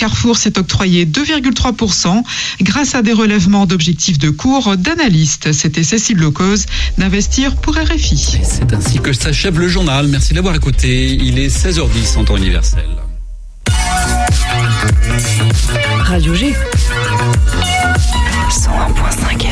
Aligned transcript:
Carrefour 0.00 0.38
s'est 0.38 0.58
octroyé 0.58 1.04
2,3% 1.04 2.22
grâce 2.62 2.94
à 2.94 3.02
des 3.02 3.12
relèvements 3.12 3.66
d'objectifs 3.66 4.18
de 4.18 4.30
cours 4.30 4.78
d'analystes. 4.78 5.52
C'était 5.52 5.82
Cécile 5.82 6.16
Locose 6.16 6.64
d'investir 6.96 7.54
pour 7.56 7.74
RFI. 7.74 8.38
C'est 8.42 8.72
ainsi 8.72 8.98
que 9.00 9.12
s'achève 9.12 9.60
le 9.60 9.68
journal. 9.68 10.08
Merci 10.08 10.32
d'avoir 10.32 10.54
écouté. 10.54 11.12
Il 11.12 11.38
est 11.38 11.54
16h10 11.54 12.16
en 12.16 12.24
temps 12.24 12.38
universel. 12.38 12.86
Radio 16.04 16.34
G. 16.34 16.54
101.5 18.48 19.49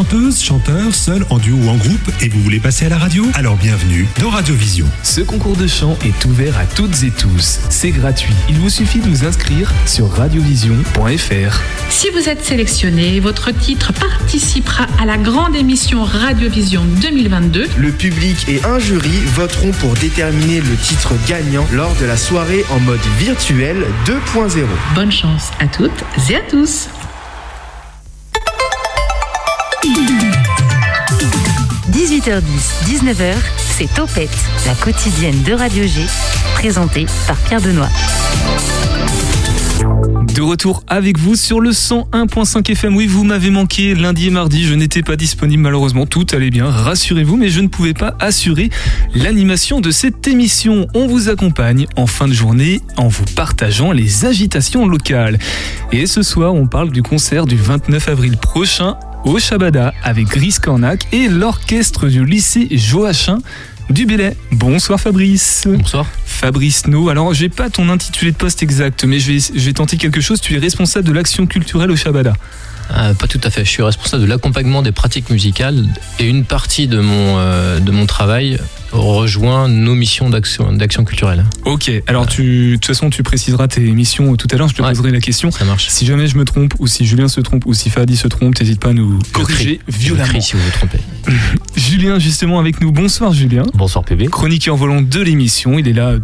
chanteuse, 0.00 0.40
chanteur, 0.42 0.94
seul, 0.94 1.26
en 1.28 1.36
duo 1.36 1.58
ou 1.58 1.68
en 1.68 1.76
groupe 1.76 2.10
et 2.22 2.28
vous 2.30 2.40
voulez 2.40 2.58
passer 2.58 2.86
à 2.86 2.88
la 2.88 2.96
radio? 2.96 3.26
Alors 3.34 3.56
bienvenue 3.56 4.08
dans 4.18 4.30
Radio 4.30 4.54
Vision. 4.54 4.86
Ce 5.02 5.20
concours 5.20 5.56
de 5.56 5.66
chant 5.66 5.98
est 6.02 6.24
ouvert 6.24 6.56
à 6.58 6.64
toutes 6.64 7.02
et 7.02 7.10
tous. 7.10 7.60
C'est 7.68 7.90
gratuit. 7.90 8.32
Il 8.48 8.56
vous 8.56 8.70
suffit 8.70 9.00
de 9.00 9.06
vous 9.06 9.26
inscrire 9.26 9.70
sur 9.84 10.10
radiovision.fr. 10.10 11.60
Si 11.90 12.08
vous 12.14 12.30
êtes 12.30 12.42
sélectionné, 12.42 13.20
votre 13.20 13.50
titre 13.50 13.92
participera 13.92 14.86
à 14.98 15.04
la 15.04 15.18
grande 15.18 15.54
émission 15.54 16.02
Radiovision 16.02 16.82
2022. 17.02 17.68
Le 17.76 17.92
public 17.92 18.48
et 18.48 18.64
un 18.64 18.78
jury 18.78 19.20
voteront 19.34 19.72
pour 19.72 19.92
déterminer 19.96 20.62
le 20.62 20.76
titre 20.76 21.12
gagnant 21.28 21.66
lors 21.74 21.94
de 21.96 22.06
la 22.06 22.16
soirée 22.16 22.64
en 22.70 22.80
mode 22.80 23.00
virtuel 23.18 23.84
2.0. 24.06 24.64
Bonne 24.94 25.12
chance 25.12 25.50
à 25.58 25.66
toutes 25.66 26.04
et 26.30 26.36
à 26.36 26.40
tous. 26.40 26.88
18h10, 31.90 32.42
19h, 32.84 33.34
c'est 33.56 33.92
Topette, 33.94 34.28
la 34.66 34.74
quotidienne 34.74 35.42
de 35.42 35.54
Radio 35.54 35.84
G, 35.84 36.02
présentée 36.54 37.06
par 37.26 37.36
Pierre 37.38 37.62
Benoît. 37.62 37.88
De 40.34 40.42
retour 40.42 40.84
avec 40.86 41.18
vous 41.18 41.34
sur 41.34 41.60
le 41.60 41.70
101.5 41.70 42.70
FM. 42.70 42.94
Oui, 42.94 43.06
vous 43.06 43.24
m'avez 43.24 43.48
manqué 43.50 43.94
lundi 43.94 44.26
et 44.26 44.30
mardi. 44.30 44.64
Je 44.64 44.74
n'étais 44.74 45.02
pas 45.02 45.16
disponible 45.16 45.62
malheureusement. 45.62 46.04
Tout 46.04 46.26
allait 46.32 46.50
bien, 46.50 46.70
rassurez-vous, 46.70 47.38
mais 47.38 47.48
je 47.48 47.60
ne 47.60 47.68
pouvais 47.68 47.94
pas 47.94 48.14
assurer 48.20 48.68
l'animation 49.14 49.80
de 49.80 49.90
cette 49.90 50.28
émission. 50.28 50.88
On 50.94 51.06
vous 51.06 51.30
accompagne 51.30 51.86
en 51.96 52.06
fin 52.06 52.28
de 52.28 52.34
journée 52.34 52.82
en 52.98 53.08
vous 53.08 53.24
partageant 53.34 53.92
les 53.92 54.26
agitations 54.26 54.86
locales. 54.86 55.38
Et 55.90 56.06
ce 56.06 56.22
soir, 56.22 56.54
on 56.54 56.66
parle 56.66 56.90
du 56.90 57.02
concert 57.02 57.46
du 57.46 57.56
29 57.56 58.08
avril 58.08 58.36
prochain 58.36 58.96
au 59.24 59.38
Shabada 59.38 59.92
avec 60.02 60.26
Gris 60.26 60.56
Cornac 60.60 61.06
et 61.12 61.28
l'orchestre 61.28 62.08
du 62.08 62.24
lycée 62.24 62.68
Joachim 62.70 63.38
du 63.90 64.06
Bélay. 64.06 64.36
Bonsoir 64.52 65.00
Fabrice. 65.00 65.64
Bonsoir. 65.66 66.06
Fabrice 66.24 66.86
No. 66.86 67.08
Alors, 67.08 67.34
j'ai 67.34 67.48
pas 67.48 67.70
ton 67.70 67.88
intitulé 67.88 68.32
de 68.32 68.36
poste 68.36 68.62
exact, 68.62 69.04
mais 69.04 69.18
je 69.18 69.32
vais, 69.32 69.38
je 69.38 69.66
vais 69.66 69.72
tenter 69.72 69.96
quelque 69.96 70.20
chose. 70.20 70.40
Tu 70.40 70.54
es 70.54 70.58
responsable 70.58 71.06
de 71.06 71.12
l'action 71.12 71.46
culturelle 71.46 71.90
au 71.90 71.96
Shabada. 71.96 72.34
Euh, 72.92 73.14
pas 73.14 73.26
tout 73.26 73.40
à 73.42 73.50
fait. 73.50 73.64
Je 73.64 73.70
suis 73.70 73.82
responsable 73.82 74.22
de 74.22 74.28
l'accompagnement 74.28 74.82
des 74.82 74.92
pratiques 74.92 75.30
musicales 75.30 75.84
et 76.18 76.28
une 76.28 76.44
partie 76.44 76.88
de 76.88 77.00
mon, 77.00 77.38
euh, 77.38 77.78
de 77.80 77.90
mon 77.90 78.06
travail 78.06 78.58
rejoint 78.92 79.68
nos 79.68 79.94
missions 79.94 80.30
d'action, 80.30 80.72
d'action 80.72 81.04
culturelle. 81.04 81.44
Ok, 81.64 81.90
alors 82.06 82.26
tu, 82.26 82.70
de 82.70 82.74
toute 82.74 82.86
façon 82.86 83.10
tu 83.10 83.22
préciseras 83.22 83.68
tes 83.68 83.80
missions 83.80 84.36
tout 84.36 84.48
à 84.52 84.56
l'heure, 84.56 84.68
je 84.68 84.74
te 84.74 84.82
Ouais. 84.82 84.88
poserai 84.90 85.10
la 85.12 85.20
question. 85.20 85.50
Ça 85.50 85.64
marche. 85.64 85.88
Si 85.88 86.06
jamais 86.06 86.26
je 86.26 86.36
me 86.36 86.44
trompe, 86.44 86.74
ou 86.78 86.86
si 86.86 87.04
Julien 87.06 87.28
se 87.28 87.40
trompe, 87.40 87.64
ou 87.66 87.74
si 87.74 87.90
Fadi 87.90 88.16
se 88.16 88.28
trompe, 88.28 88.54
t'hésites 88.54 88.80
pas 88.80 88.90
à 88.90 88.92
nous 88.92 89.18
corriger 89.32 89.80
Je 89.88 89.96
violemment. 89.98 90.28
crie 90.28 90.42
si 90.42 90.54
vous 90.54 90.60
vous 90.62 90.70
trompez. 90.70 90.98
Julien 91.76 92.18
justement 92.18 92.58
avec 92.58 92.80
nous, 92.80 92.92
bonsoir 92.92 93.32
Julien. 93.32 93.62
Bonsoir 93.74 94.04
PB. 94.04 94.28
Chroniqueur 94.28 94.76
volant 94.76 95.02
de 95.02 95.20
l'émission, 95.20 95.78
il 95.78 95.86
est 95.88 95.92
là 95.92 96.14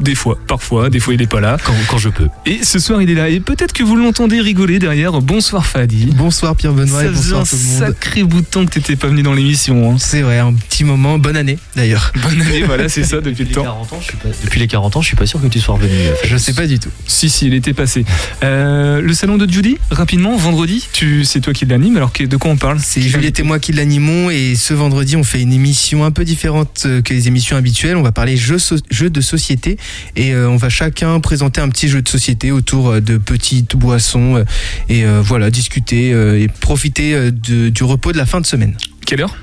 des 0.00 0.14
fois, 0.14 0.38
parfois, 0.46 0.90
des 0.90 1.00
fois 1.00 1.14
il 1.14 1.22
est 1.22 1.26
pas 1.26 1.40
là. 1.40 1.56
Quand, 1.64 1.74
quand 1.88 1.98
je 1.98 2.08
peux. 2.08 2.28
Et 2.46 2.60
ce 2.62 2.78
soir 2.78 3.02
il 3.02 3.10
est 3.10 3.14
là, 3.14 3.28
et 3.28 3.40
peut-être 3.40 3.72
que 3.72 3.82
vous 3.82 3.96
l'entendez 3.96 4.40
rigoler 4.40 4.78
derrière. 4.78 5.20
Bonsoir 5.20 5.66
Fadi. 5.66 6.06
Bonsoir 6.16 6.56
Pierre 6.56 6.72
Benoît 6.72 7.00
Ça 7.00 7.06
et 7.06 7.08
faisait 7.08 7.32
bonsoir 7.34 7.40
un 7.42 7.44
tout 7.44 7.56
le 7.56 7.70
monde. 7.70 7.78
sacré 7.94 8.24
bout 8.24 8.40
de 8.40 8.46
temps 8.46 8.64
que 8.64 8.70
t'étais 8.70 8.96
pas 8.96 9.08
venu 9.08 9.22
dans 9.22 9.32
l'émission. 9.34 9.92
hein. 9.92 9.96
C'est 9.98 10.22
vrai, 10.22 10.38
un 10.38 10.52
petit 10.52 10.84
moment. 10.84 11.18
Bonne 11.18 11.36
année 11.36 11.58
d'ailleurs. 11.76 12.12
Bonne 12.22 12.40
année, 12.42 12.62
voilà, 12.62 12.88
c'est 12.88 13.02
ça 13.04 13.20
depuis 13.20 13.42
le 13.44 13.48
Les 13.48 13.54
temps. 13.54 13.64
40 13.64 13.92
ans, 13.92 13.98
je 14.00 14.04
suis 14.06 14.16
pas- 14.16 14.28
depuis 14.44 14.60
les 14.60 14.66
40 14.68 14.96
ans, 14.96 15.02
je 15.02 15.08
suis 15.08 15.16
pas 15.16 15.26
sûr 15.26 15.40
que 15.42 15.46
tu 15.48 15.60
sois 15.60 15.74
revenu. 15.74 15.92
euh, 15.92 16.14
Je 16.24 16.36
sais 16.36 16.52
pas 16.52 16.66
du 16.66 16.78
tout. 16.78 16.90
Si, 17.06 17.28
si, 17.28 17.46
il 17.46 17.54
était 17.54 17.72
passé. 17.72 18.04
Euh, 18.42 19.00
le 19.00 19.12
salon 19.14 19.36
de 19.36 19.50
Judy, 19.50 19.78
rapidement, 19.90 20.36
vendredi, 20.36 20.86
tu, 20.92 21.24
c'est 21.24 21.40
toi 21.40 21.52
qui 21.52 21.66
l'anime, 21.66 21.96
alors 21.96 22.12
que- 22.12 22.24
de 22.24 22.36
quoi 22.36 22.50
on 22.52 22.56
parle? 22.56 22.78
C'est 22.80 23.02
Juliette 23.02 23.40
et 23.40 23.42
moi 23.42 23.58
qui 23.58 23.72
l'animons 23.72 24.30
et 24.30 24.54
ce 24.54 24.74
vendredi 24.74 25.16
on 25.16 25.24
fait 25.24 25.40
une 25.42 25.52
émission 25.52 26.04
un 26.04 26.10
peu 26.12 26.24
différente 26.24 26.84
euh, 26.86 27.02
que 27.02 27.12
les 27.12 27.26
émissions 27.28 27.56
habituelles. 27.56 27.96
On 27.96 28.02
va 28.02 28.12
parler 28.12 28.36
jeux, 28.36 28.58
so- 28.58 28.76
jeux 28.90 29.10
de 29.10 29.20
société 29.20 29.76
et 30.16 30.32
euh, 30.32 30.48
on 30.48 30.56
va 30.56 30.68
chacun 30.68 31.18
présenter 31.20 31.60
un 31.60 31.68
petit 31.68 31.88
jeu 31.88 32.00
de 32.02 32.08
société 32.08 32.52
autour 32.52 33.00
de 33.00 33.16
petites 33.18 33.76
boissons 33.76 34.44
et 34.88 35.04
euh, 35.04 35.20
voilà 35.22 35.50
discuter 35.50 36.12
euh, 36.12 36.40
et 36.40 36.48
profiter 36.48 37.30
de- 37.32 37.68
du 37.70 37.82
repos 37.84 38.12
de 38.12 38.18
la 38.18 38.26
fin 38.26 38.40
de 38.40 38.46
semaine. 38.46 38.76
Quelle 39.06 39.20
heure? 39.22 39.36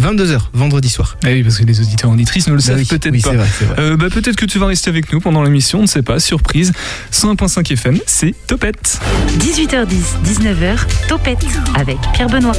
22h 0.00 0.38
vendredi 0.52 0.88
soir. 0.88 1.16
Ah 1.24 1.28
oui, 1.30 1.42
parce 1.42 1.58
que 1.58 1.64
les 1.64 1.80
auditeurs 1.80 2.10
auditrices 2.10 2.46
ne 2.48 2.52
le 2.52 2.58
Bah 2.58 2.64
savent 2.64 2.78
oui, 2.78 2.84
peut-être 2.84 3.12
oui, 3.12 3.20
pas. 3.20 3.30
c'est 3.30 3.36
vrai, 3.36 3.46
c'est 3.58 3.64
vrai. 3.64 3.74
Euh, 3.78 3.96
bah, 3.96 4.06
peut-être 4.10 4.36
que 4.36 4.44
tu 4.46 4.58
vas 4.58 4.66
rester 4.66 4.90
avec 4.90 5.12
nous 5.12 5.20
pendant 5.20 5.42
l'émission, 5.42 5.78
on 5.80 5.82
ne 5.82 5.86
sait 5.86 6.02
pas, 6.02 6.18
surprise. 6.20 6.72
101.5 7.12 7.72
FM, 7.72 7.98
c'est 8.06 8.34
Topette. 8.46 9.00
18h10, 9.38 9.86
19h, 10.24 10.76
Topette 11.08 11.44
avec 11.74 11.96
Pierre 12.12 12.28
Benoît. 12.28 12.52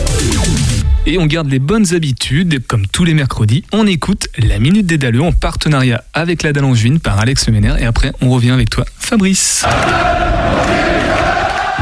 Et 1.05 1.17
on 1.19 1.25
garde 1.25 1.49
les 1.49 1.59
bonnes 1.59 1.93
habitudes, 1.93 2.53
et 2.55 2.59
comme 2.59 2.85
tous 2.87 3.05
les 3.05 3.13
mercredis, 3.13 3.63
on 3.71 3.87
écoute 3.87 4.27
la 4.37 4.59
Minute 4.59 4.85
des 4.85 4.97
Daleux 4.97 5.21
en 5.21 5.31
partenariat 5.31 6.03
avec 6.13 6.43
la 6.43 6.51
Dallangevine 6.53 6.99
par 6.99 7.17
Alex 7.19 7.47
Leméner. 7.47 7.73
Et 7.79 7.85
après, 7.85 8.11
on 8.21 8.29
revient 8.29 8.51
avec 8.51 8.69
toi, 8.69 8.83
Fabrice. 8.99 9.63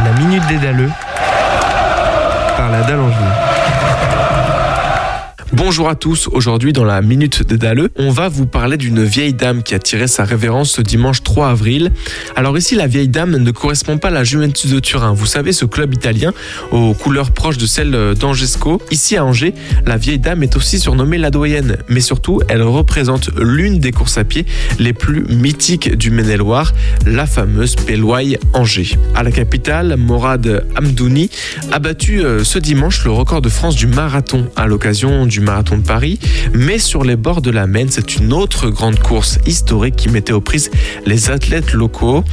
La 0.03 0.11
minute 0.19 0.43
des 0.47 0.57
Daleux 0.57 0.89
par 2.57 2.69
la 2.71 2.81
Dallangeville. 2.83 3.17
Bonjour 5.57 5.87
à 5.87 5.95
tous, 5.95 6.27
aujourd'hui 6.33 6.73
dans 6.73 6.83
la 6.83 7.01
Minute 7.01 7.47
des 7.47 7.57
Daleux, 7.57 7.89
on 7.95 8.09
va 8.09 8.27
vous 8.27 8.45
parler 8.45 8.75
d'une 8.75 9.05
vieille 9.05 9.33
dame 9.33 9.63
qui 9.63 9.73
a 9.73 9.79
tiré 9.79 10.05
sa 10.05 10.25
révérence 10.25 10.71
ce 10.71 10.81
dimanche 10.81 11.23
3 11.23 11.47
avril. 11.47 11.93
Alors 12.35 12.57
ici, 12.57 12.75
la 12.75 12.87
vieille 12.87 13.07
dame 13.07 13.37
ne 13.37 13.51
correspond 13.51 13.97
pas 13.97 14.09
à 14.09 14.11
la 14.11 14.25
Juventus 14.25 14.69
de 14.69 14.81
Turin, 14.81 15.13
vous 15.13 15.25
savez 15.25 15.53
ce 15.53 15.63
club 15.63 15.93
italien 15.93 16.33
aux 16.71 16.93
couleurs 16.93 17.31
proches 17.31 17.57
de 17.57 17.65
celles 17.65 18.15
d'Angesco. 18.19 18.81
Ici 18.91 19.15
à 19.15 19.23
Angers, 19.23 19.53
la 19.85 19.95
vieille 19.95 20.19
dame 20.19 20.43
est 20.43 20.57
aussi 20.57 20.77
surnommée 20.77 21.17
la 21.17 21.31
doyenne, 21.31 21.77
mais 21.87 22.01
surtout 22.01 22.41
elle 22.49 22.61
représente 22.61 23.29
l'une 23.37 23.79
des 23.79 23.93
courses 23.93 24.17
à 24.17 24.25
pied 24.25 24.45
les 24.77 24.91
plus 24.91 25.23
mythiques 25.23 25.95
du 25.95 26.11
Maine-et-Loire, 26.11 26.73
la 27.05 27.25
fameuse 27.25 27.77
Péloye 27.77 28.37
Angers. 28.51 28.97
À 29.15 29.23
la 29.23 29.31
capitale, 29.31 29.95
Morad 29.95 30.65
Amdouni 30.75 31.29
a 31.71 31.79
battu 31.79 32.25
euh, 32.25 32.43
ce 32.43 32.59
dimanche 32.59 33.05
le 33.05 33.11
record 33.11 33.41
de 33.41 33.47
France 33.47 33.77
du 33.77 33.87
marathon 33.87 34.49
à 34.57 34.67
l'occasion 34.67 35.25
du 35.25 35.44
marathon 35.45 35.77
de 35.77 35.83
Paris. 35.83 36.19
Mais 36.53 36.79
sur 36.79 37.03
les 37.03 37.15
bords 37.15 37.41
de 37.41 37.51
la 37.51 37.67
Maine, 37.67 37.87
c'est 37.89 38.17
une 38.17 38.33
autre 38.33 38.69
grande 38.69 38.99
course 38.99 39.39
historique 39.45 39.95
qui 39.95 40.09
mettait 40.09 40.33
aux 40.33 40.41
prises 40.41 40.71
les 41.05 41.29
athlètes 41.29 41.73
locaux. 41.73 42.23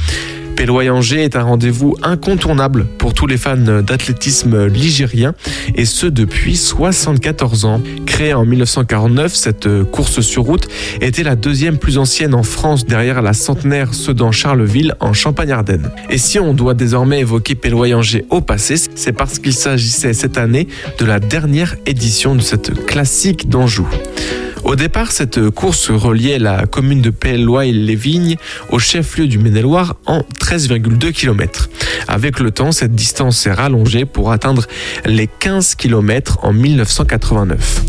Péloy-Angers 0.55 1.23
est 1.23 1.35
un 1.35 1.43
rendez-vous 1.43 1.95
incontournable 2.01 2.85
pour 2.97 3.13
tous 3.13 3.27
les 3.27 3.37
fans 3.37 3.57
d'athlétisme 3.57 4.67
ligérien 4.67 5.33
et 5.75 5.85
ce 5.85 6.05
depuis 6.05 6.55
74 6.55 7.65
ans. 7.65 7.81
Créée 8.05 8.33
en 8.33 8.45
1949, 8.45 9.33
cette 9.33 9.83
course 9.85 10.21
sur 10.21 10.43
route 10.43 10.67
était 11.01 11.23
la 11.23 11.35
deuxième 11.35 11.77
plus 11.77 11.97
ancienne 11.97 12.33
en 12.33 12.43
France 12.43 12.85
derrière 12.85 13.21
la 13.21 13.33
centenaire 13.33 13.93
Sedan-Charleville 13.93 14.95
en 14.99 15.13
Champagne-Ardenne. 15.13 15.89
Et 16.09 16.17
si 16.17 16.39
on 16.39 16.53
doit 16.53 16.73
désormais 16.73 17.19
évoquer 17.19 17.55
Péloy-Angers 17.55 18.25
au 18.29 18.41
passé, 18.41 18.75
c'est 18.95 19.13
parce 19.13 19.39
qu'il 19.39 19.53
s'agissait 19.53 20.13
cette 20.13 20.37
année 20.37 20.67
de 20.99 21.05
la 21.05 21.19
dernière 21.19 21.75
édition 21.85 22.35
de 22.35 22.41
cette 22.41 22.85
classique 22.85 23.49
d'Anjou. 23.49 23.87
Au 24.63 24.75
départ, 24.75 25.11
cette 25.11 25.49
course 25.49 25.91
reliait 25.91 26.39
la 26.39 26.65
commune 26.65 27.01
de 27.01 27.09
Péloy-les-Vignes 27.09 28.37
au 28.69 28.79
chef-lieu 28.79 29.27
du 29.27 29.37
Maine-et-Loire 29.37 29.97
en 30.05 30.19
13,2 30.39 31.11
km. 31.11 31.69
Avec 32.07 32.39
le 32.39 32.51
temps, 32.51 32.71
cette 32.71 32.95
distance 32.95 33.37
s'est 33.37 33.51
rallongée 33.51 34.05
pour 34.05 34.31
atteindre 34.31 34.65
les 35.05 35.27
15 35.27 35.75
km 35.75 36.39
en 36.43 36.53
1989. 36.53 37.83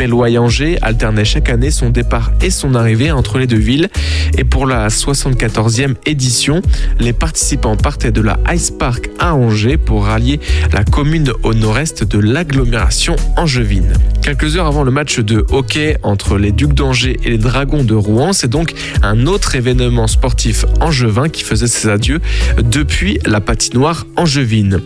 Péloy-Angers 0.00 0.78
alternait 0.80 1.26
chaque 1.26 1.50
année 1.50 1.70
son 1.70 1.90
départ 1.90 2.32
et 2.40 2.48
son 2.48 2.74
arrivée 2.74 3.10
entre 3.10 3.36
les 3.36 3.46
deux 3.46 3.58
villes. 3.58 3.90
Et 4.38 4.44
pour 4.44 4.64
la 4.64 4.88
74e 4.88 5.94
édition, 6.06 6.62
les 6.98 7.12
participants 7.12 7.76
partaient 7.76 8.10
de 8.10 8.22
la 8.22 8.38
Ice 8.54 8.70
Park 8.70 9.10
à 9.18 9.34
Angers 9.34 9.76
pour 9.76 10.06
rallier 10.06 10.40
la 10.72 10.84
commune 10.84 11.32
au 11.42 11.52
nord-est 11.52 12.04
de 12.04 12.18
l'agglomération 12.18 13.14
angevine. 13.36 13.92
Quelques 14.22 14.56
heures 14.56 14.66
avant 14.66 14.84
le 14.84 14.90
match 14.90 15.18
de 15.18 15.44
hockey 15.50 15.98
entre 16.10 16.36
les 16.36 16.52
Ducs 16.52 16.74
d'Angers 16.74 17.18
et 17.24 17.30
les 17.30 17.38
Dragons 17.38 17.84
de 17.84 17.94
Rouen, 17.94 18.32
c'est 18.32 18.48
donc 18.48 18.74
un 19.02 19.26
autre 19.26 19.54
événement 19.54 20.06
sportif 20.06 20.64
angevin 20.80 21.28
qui 21.28 21.44
faisait 21.44 21.68
ses 21.68 21.88
adieux 21.88 22.20
depuis 22.62 23.18
la 23.24 23.40
patinoire 23.40 24.06
angevine. 24.16 24.80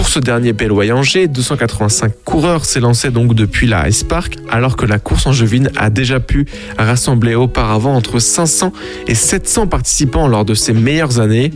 Pour 0.00 0.08
ce 0.08 0.18
dernier 0.18 0.54
Belloy-Angers, 0.54 1.28
285 1.28 2.24
coureurs 2.24 2.64
s'élançaient 2.64 3.10
donc 3.10 3.34
depuis 3.34 3.66
la 3.66 3.86
Ice 3.86 4.02
Park, 4.02 4.38
alors 4.48 4.78
que 4.78 4.86
la 4.86 4.98
course 4.98 5.26
angevine 5.26 5.70
a 5.76 5.90
déjà 5.90 6.20
pu 6.20 6.46
rassembler 6.78 7.34
auparavant 7.34 7.94
entre 7.94 8.18
500 8.18 8.72
et 9.06 9.14
700 9.14 9.66
participants 9.66 10.26
lors 10.26 10.46
de 10.46 10.54
ses 10.54 10.72
meilleures 10.72 11.20
années. 11.20 11.52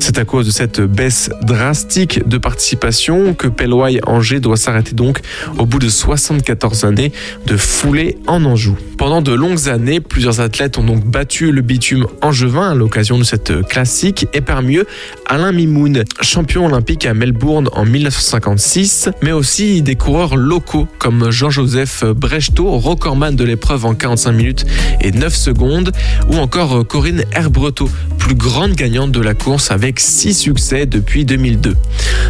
C'est 0.00 0.18
à 0.18 0.26
cause 0.26 0.44
de 0.44 0.50
cette 0.50 0.82
baisse 0.82 1.30
drastique 1.40 2.28
de 2.28 2.36
participation 2.36 3.32
que 3.32 3.48
Pelloy 3.48 4.00
Angers 4.06 4.40
doit 4.40 4.58
s'arrêter 4.58 4.94
donc 4.94 5.20
au 5.56 5.64
bout 5.64 5.78
de 5.78 5.88
74 5.88 6.84
années 6.84 7.12
de 7.46 7.56
foulée 7.56 8.18
en 8.26 8.44
Anjou. 8.44 8.76
Pendant 8.98 9.22
de 9.22 9.32
longues 9.32 9.68
années, 9.68 10.00
plusieurs 10.00 10.40
athlètes 10.40 10.76
ont 10.76 10.82
donc 10.82 11.06
battu 11.06 11.52
le 11.52 11.62
bitume 11.62 12.06
angevin 12.20 12.70
à 12.70 12.74
l'occasion 12.74 13.16
de 13.16 13.24
cette 13.24 13.66
classique 13.66 14.26
et 14.34 14.40
parmi 14.40 14.76
eux 14.76 14.86
Alain 15.26 15.52
Mimoun, 15.52 16.04
champion 16.20 16.66
olympique 16.66 17.06
à 17.06 17.14
Melbourne 17.14 17.68
en 17.78 17.84
1956, 17.84 19.08
mais 19.22 19.30
aussi 19.30 19.82
des 19.82 19.94
coureurs 19.94 20.36
locaux 20.36 20.88
comme 20.98 21.30
Jean-Joseph 21.30 22.04
Brechtot, 22.04 22.76
recordman 22.78 23.36
de 23.36 23.44
l'épreuve 23.44 23.86
en 23.86 23.94
45 23.94 24.32
minutes 24.32 24.66
et 25.00 25.12
9 25.12 25.34
secondes, 25.34 25.92
ou 26.28 26.38
encore 26.38 26.84
Corinne 26.86 27.22
Herbretot, 27.32 27.88
plus 28.18 28.34
grande 28.34 28.72
gagnante 28.72 29.12
de 29.12 29.20
la 29.20 29.34
course 29.34 29.70
avec 29.70 30.00
6 30.00 30.34
succès 30.34 30.86
depuis 30.86 31.24
2002. 31.24 31.76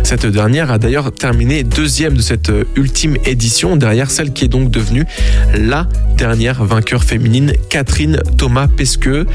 Cette 0.03 0.27
dernière 0.27 0.71
a 0.71 0.79
d'ailleurs 0.79 1.13
terminé 1.13 1.65
deuxième 1.65 2.15
de 2.15 2.23
cette 2.23 2.53
ultime 2.77 3.17
édition, 3.25 3.77
derrière 3.77 4.11
celle 4.11 4.35
qui 4.35 4.45
est 4.45 4.49
donc 4.49 4.71
devenue 4.71 5.07
la 5.55 5.89
dernière 6.19 6.63
vainqueur 6.63 7.05
féminine, 7.05 7.55
Catherine 7.71 8.21
Thomas 8.37 8.69
Pesqueux. 8.69 9.27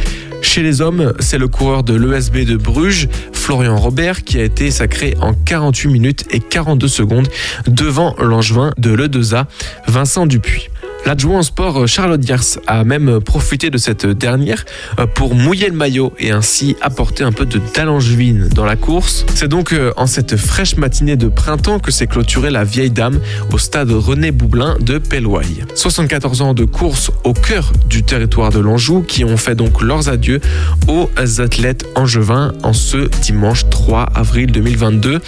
Chez 0.44 0.62
les 0.62 0.81
hommes, 0.81 1.13
c'est 1.19 1.40
le 1.40 1.48
coureur 1.48 1.84
de 1.84 1.95
l'ESB 1.95 2.45
de 2.45 2.57
Bruges, 2.57 3.07
Florian 3.31 3.78
Robert, 3.78 4.24
qui 4.24 4.38
a 4.38 4.44
été 4.44 4.69
sacré 4.69 5.16
en 5.19 5.34
48 5.34 5.90
minutes 5.90 6.25
et 6.30 6.40
42 6.40 6.88
secondes 6.88 7.28
devant 7.66 8.13
l'angevin 8.19 8.72
de 8.78 8.92
l'E2A, 8.92 9.45
Vincent 9.88 10.28
Dupuis. 10.28 10.69
L'adjoint 11.05 11.39
au 11.39 11.44
sport 11.44 11.81
euh, 11.81 11.88
Charlotte 11.88 12.21
Diers 12.21 12.59
a 12.65 12.85
même 12.85 13.19
profité 13.19 13.69
de 13.69 13.77
cette 13.77 14.05
dernière 14.05 14.63
euh, 15.00 15.05
pour 15.05 15.35
mouiller 15.35 15.67
le 15.67 15.75
maillot 15.75 16.13
et 16.17 16.31
ainsi 16.31 16.77
apporter 16.81 17.25
un 17.25 17.33
peu 17.33 17.45
de 17.45 17.59
talangevine 17.59 18.47
dans 18.47 18.63
la 18.63 18.77
course. 18.77 19.25
C'est 19.35 19.50
donc 19.50 19.73
euh, 19.73 19.91
en 19.97 20.07
cette 20.07 20.38
fraîche 20.38 20.77
matinée 20.77 21.17
de 21.17 21.27
printemps 21.27 21.79
que 21.79 21.91
s'est 21.91 22.07
clôturée 22.07 22.51
la 22.51 22.63
vieille 22.63 22.89
dame 22.89 23.19
au 23.51 23.57
stade 23.57 23.91
René 23.91 24.31
Boublin 24.31 24.77
de 24.79 24.97
Pelloy. 24.97 25.65
74 25.75 26.41
ans 26.41 26.53
de 26.53 26.63
course 26.63 27.11
au 27.25 27.33
cœur 27.33 27.73
du 27.88 28.03
territoire 28.03 28.51
de 28.51 28.59
l'Anjou 28.59 29.01
qui 29.01 29.25
ont 29.25 29.38
fait 29.38 29.56
donc 29.56 29.81
leurs 29.81 30.07
adieux 30.07 30.39
aux 30.88 31.09
athlètes 31.39 31.85
angevins 31.95 32.53
en 32.63 32.71
ce 32.71 33.09
dimanche 33.21 33.69
3 33.69 34.03
avril 34.15 34.51
2022. 34.51 35.19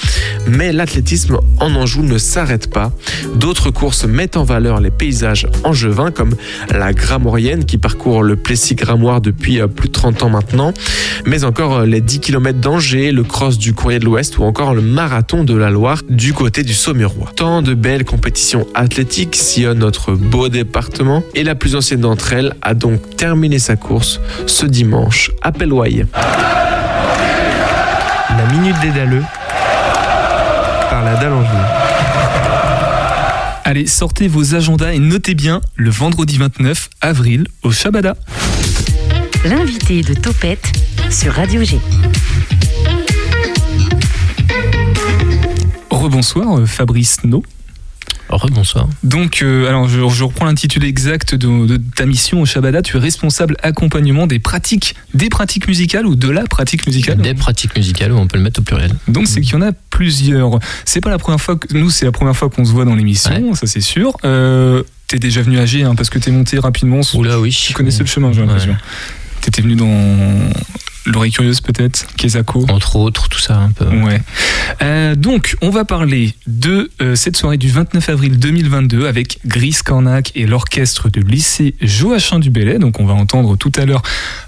Mais 0.48 0.71
l'athlétisme 0.71 1.39
en 1.60 1.75
Anjou 1.75 2.01
ne 2.01 2.18
s'arrête 2.18 2.71
pas. 2.71 2.94
D'autres 3.36 3.71
courses 3.71 4.06
mettent 4.06 4.38
en 4.38 4.45
valeur 4.45 4.80
les 4.80 4.92
paysages 4.92 5.48
angevin 5.66 6.12
comme 6.12 6.36
la 6.72 6.94
Gramorienne 6.94 7.66
qui 7.66 7.78
parcourt 7.78 8.24
le 8.24 8.36
Plessis-Gramoire 8.36 9.20
depuis 9.22 9.60
euh, 9.60 9.68
plus 9.68 9.90
de 9.90 9.94
30 9.94 10.24
ans 10.24 10.30
maintenant, 10.30 10.74
mais 11.26 11.44
encore 11.44 11.80
euh, 11.80 11.86
les 11.86 12.02
10 12.02 12.20
km 12.20 12.60
d'Angers, 12.60 13.12
le 13.12 13.24
cross 13.24 13.58
du 13.58 13.74
Courrier 13.74 14.00
de 14.00 14.06
l'Ouest 14.06 14.38
ou 14.38 14.44
encore 14.44 14.74
le 14.74 14.82
marathon 14.82 15.44
de 15.44 15.56
la 15.56 15.70
Loire 15.70 16.02
du 16.10 16.34
côté 16.34 16.64
du 16.64 16.74
Saumurois. 16.74 17.32
Tant 17.36 17.62
de 17.62 17.74
belles 17.74 18.06
compétitions 18.06 18.68
athlétiques 18.76 19.36
sillonnent 19.36 19.80
notre 19.80 20.14
beau 20.14 20.50
département 20.50 21.24
et 21.34 21.44
la 21.44 21.56
plus 21.56 21.76
ancienne 21.76 22.02
d'entre 22.02 22.34
elles 22.34 22.54
a 22.62 22.74
donc 22.74 23.16
terminé 23.18 23.60
sa 23.60 23.76
course 23.76 24.20
ce 24.46 24.66
dimanche 24.66 25.32
à 25.42 25.52
Pelloy. 25.52 26.06
La 28.38 28.54
minute 28.54 28.76
des 28.82 28.92
Dalleux 28.92 29.24
par 30.90 31.04
la 31.04 31.16
Dalle 31.16 31.34
Allez, 33.68 33.88
sortez 33.88 34.28
vos 34.28 34.54
agendas 34.54 34.94
et 34.94 35.00
notez 35.00 35.34
bien 35.34 35.60
le 35.76 35.90
vendredi 35.90 36.38
29 36.38 36.88
avril 37.02 37.48
au 37.64 37.72
Shabada. 37.72 38.16
L'invité 39.44 40.04
de 40.04 40.14
Topette 40.14 40.72
sur 41.10 41.34
Radio 41.34 41.64
G. 41.64 41.80
Rebonsoir 45.90 46.60
euh, 46.60 46.68
Fabrice 46.68 47.24
No. 47.24 47.42
Rebonsoir. 48.30 48.88
Donc, 49.04 49.42
euh, 49.42 49.68
alors 49.68 49.88
je, 49.88 50.00
je 50.10 50.24
reprends 50.24 50.45
l'intitulé 50.45 50.88
exact 50.88 51.36
de, 51.36 51.66
de 51.68 51.77
ta 51.95 52.06
mission 52.06 52.42
au 52.42 52.45
Shabada. 52.45 52.81
Tu 52.81 52.98
es 52.98 53.00
responsable 53.00 53.56
accompagnement 53.62 54.27
des 54.27 54.39
pratiques, 54.39 54.95
des 55.13 55.30
pratiques 55.30 55.68
musicales 55.68 56.06
ou 56.06 56.16
de 56.16 56.30
la 56.30 56.44
pratique 56.45 56.86
musicale 56.88 57.18
Des 57.18 57.33
pratiques 57.36 57.75
musicales, 57.75 58.12
on 58.13 58.27
peut 58.27 58.38
le 58.38 58.44
mettre 58.44 58.60
au 58.60 58.63
pluriel. 58.63 58.92
Donc 59.07 59.27
c'est 59.27 59.42
qu'il 59.42 59.54
y 59.54 59.56
en 59.56 59.62
a 59.62 59.72
plusieurs. 59.89 60.60
C'est 60.86 61.01
pas 61.01 61.10
la 61.12 61.18
première 61.19 61.39
fois 61.42 61.56
que 61.56 61.77
nous, 61.77 61.89
c'est 61.89 62.06
la 62.06 62.12
première 62.12 62.36
fois 62.36 62.50
qu'on 62.50 62.66
se 62.66 62.72
voit 62.72 62.86
dans 62.86 62.95
l'émission, 62.95 63.54
ça 63.56 63.68
c'est 63.68 63.81
sûr. 63.81 64.18
Euh, 64.25 64.83
T'es 65.07 65.19
déjà 65.19 65.44
venu 65.44 65.60
à 65.60 65.68
G 65.68 65.83
hein, 65.83 65.94
parce 65.94 66.10
que 66.10 66.18
t'es 66.18 66.31
monté 66.31 66.57
rapidement. 66.57 67.04
sur- 67.04 67.19
Oula, 67.19 67.39
oui. 67.39 67.51
Tu 67.51 67.74
connaissais 67.74 68.00
le 68.00 68.07
chemin, 68.07 68.31
j'ai 68.33 68.42
l'impression. 68.42 68.71
Ouais. 68.71 68.78
T'étais 69.42 69.62
venu 69.62 69.75
dans 69.75 69.86
l'oreille 71.06 71.31
curieuse 71.31 71.62
peut-être, 71.62 72.07
Kezako. 72.18 72.66
Entre 72.69 72.96
autres, 72.96 73.30
tout 73.30 73.40
ça 73.40 73.57
un 73.57 73.72
peu. 73.72 73.86
Ouais. 73.86 74.22
Euh, 74.81 75.16
donc, 75.16 75.56
on 75.62 75.69
va 75.69 75.86
parler 75.86 76.34
de 76.48 76.92
euh, 77.02 77.16
cette 77.16 77.38
soirée 77.38 77.57
du 77.57 77.69
29 77.69 78.10
avril 78.10 78.40
2022 78.40 79.07
avec 79.07 79.40
Gris 79.46 79.78
Cornac 79.84 80.31
et 80.36 80.46
l'orchestre 80.46 81.10
du 81.10 81.22
lycée 81.22 81.75
Joachim 81.81 82.40
du 82.40 82.50
Bellay. 82.50 82.80
Donc, 82.80 83.00
on 83.00 83.06
va 83.06 83.13
entendre 83.13 83.56
tout 83.56 83.72
à 83.78 83.86
l'heure 83.86 84.02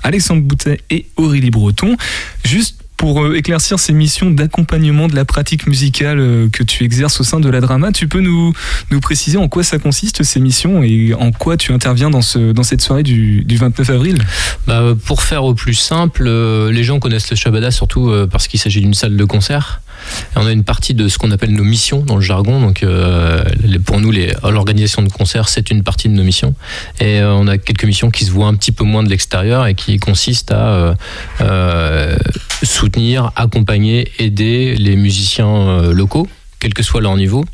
Alexandre 0.04 0.42
Boutet 0.42 0.82
et 0.90 1.06
Aurélie 1.16 1.52
Breton. 1.52 1.96
Juste 2.44 2.87
pour 2.98 3.24
euh, 3.24 3.36
éclaircir 3.36 3.80
ces 3.80 3.94
missions 3.94 4.32
d'accompagnement 4.32 5.08
de 5.08 5.16
la 5.16 5.24
pratique 5.24 5.68
musicale 5.68 6.20
euh, 6.20 6.50
que 6.50 6.64
tu 6.64 6.84
exerces 6.84 7.22
au 7.22 7.24
sein 7.24 7.40
de 7.40 7.50
la 7.50 7.62
drama, 7.62 7.92
tu 7.92 8.08
peux 8.08 8.20
nous, 8.20 8.54
nous 8.92 9.00
préciser 9.00 9.38
en 9.38 9.48
quoi 9.48 9.64
ça 9.64 9.78
consiste 9.78 10.24
ces 10.24 10.40
missions 10.40 10.84
et 10.84 11.14
en 11.14 11.32
quoi 11.32 11.58
tu 11.58 11.72
interviens 11.72 12.10
dans, 12.10 12.22
ce, 12.22 12.52
dans 12.52 12.64
cette 12.64 12.82
soirée 12.82 13.04
du, 13.04 13.46
du 13.46 13.58
29 13.58 13.90
avril? 13.92 14.18
Bah, 14.66 14.96
pour 15.06 15.22
faire 15.22 15.44
au 15.44 15.54
plus 15.54 15.76
simple, 15.76 16.26
euh, 16.28 16.72
les 16.72 16.84
gens 16.84 17.00
connaissent 17.00 17.30
le 17.30 17.36
Shabada 17.36 17.72
surtout 17.72 18.12
parce 18.32 18.48
qu'il 18.48 18.60
s'agit 18.60 18.82
d'une 18.82 18.94
salle 18.94 19.16
de 19.16 19.26
concert. 19.26 19.82
On 20.36 20.46
a 20.46 20.52
une 20.52 20.64
partie 20.64 20.94
de 20.94 21.08
ce 21.08 21.18
qu'on 21.18 21.32
appelle 21.32 21.52
nos 21.52 21.64
missions 21.64 22.02
dans 22.02 22.16
le 22.16 22.22
jargon. 22.22 22.62
Donc, 22.62 22.84
euh, 22.84 23.44
pour 23.86 24.00
nous, 24.00 24.12
l'organisation 24.44 25.02
de 25.02 25.10
concerts, 25.10 25.50
c'est 25.50 25.72
une 25.72 25.84
partie 25.84 26.10
de 26.10 26.14
nos 26.14 26.24
missions. 26.24 26.54
Et 27.00 27.20
euh, 27.20 27.34
on 27.34 27.48
a 27.48 27.58
quelques 27.58 27.86
missions 27.86 28.12
qui 28.12 28.26
se 28.26 28.32
voient 28.32 28.48
un 28.48 28.56
petit 28.56 28.72
peu 28.72 28.84
moins 28.84 29.04
de 29.04 29.10
l'extérieur 29.10 29.66
et 29.68 29.74
qui 29.74 29.98
consistent 29.98 30.52
à 30.52 30.96
euh, 31.42 32.18
soutenir, 32.64 33.32
accompagner, 33.36 34.12
aider 34.20 34.76
les 34.76 34.96
musiciens 34.96 35.92
locaux 35.92 36.28
quel 36.60 36.74
que 36.74 36.82
soit 36.82 37.02
leur 37.02 37.16
niveau. 37.16 37.46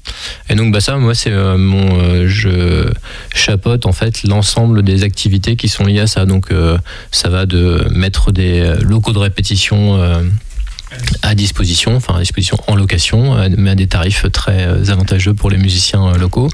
Et 0.50 0.55
donc 0.55 0.71
bah 0.71 0.79
ça, 0.79 0.95
moi, 0.95 1.13
c'est 1.13 1.29
mon, 1.57 2.25
je 2.25 2.89
chapeaute 3.35 3.85
en 3.85 3.91
fait 3.91 4.23
l'ensemble 4.23 4.81
des 4.81 5.03
activités 5.03 5.57
qui 5.57 5.67
sont 5.67 5.83
liées 5.83 6.00
à 6.00 6.07
ça. 6.07 6.25
Donc 6.25 6.53
ça 7.11 7.27
va 7.27 7.45
de 7.45 7.85
mettre 7.91 8.31
des 8.31 8.75
locaux 8.81 9.12
de 9.12 9.19
répétition 9.19 10.00
à 11.21 11.35
disposition, 11.35 11.95
enfin 11.95 12.15
à 12.15 12.19
disposition 12.19 12.57
en 12.67 12.75
location, 12.75 13.35
euh, 13.35 13.50
mais 13.57 13.71
à 13.71 13.75
des 13.75 13.88
tarifs 13.88 14.25
très 14.31 14.65
euh, 14.65 14.85
avantageux 14.89 15.33
pour 15.33 15.50
les 15.50 15.57
musiciens 15.57 16.07
euh, 16.07 16.17
locaux. 16.17 16.50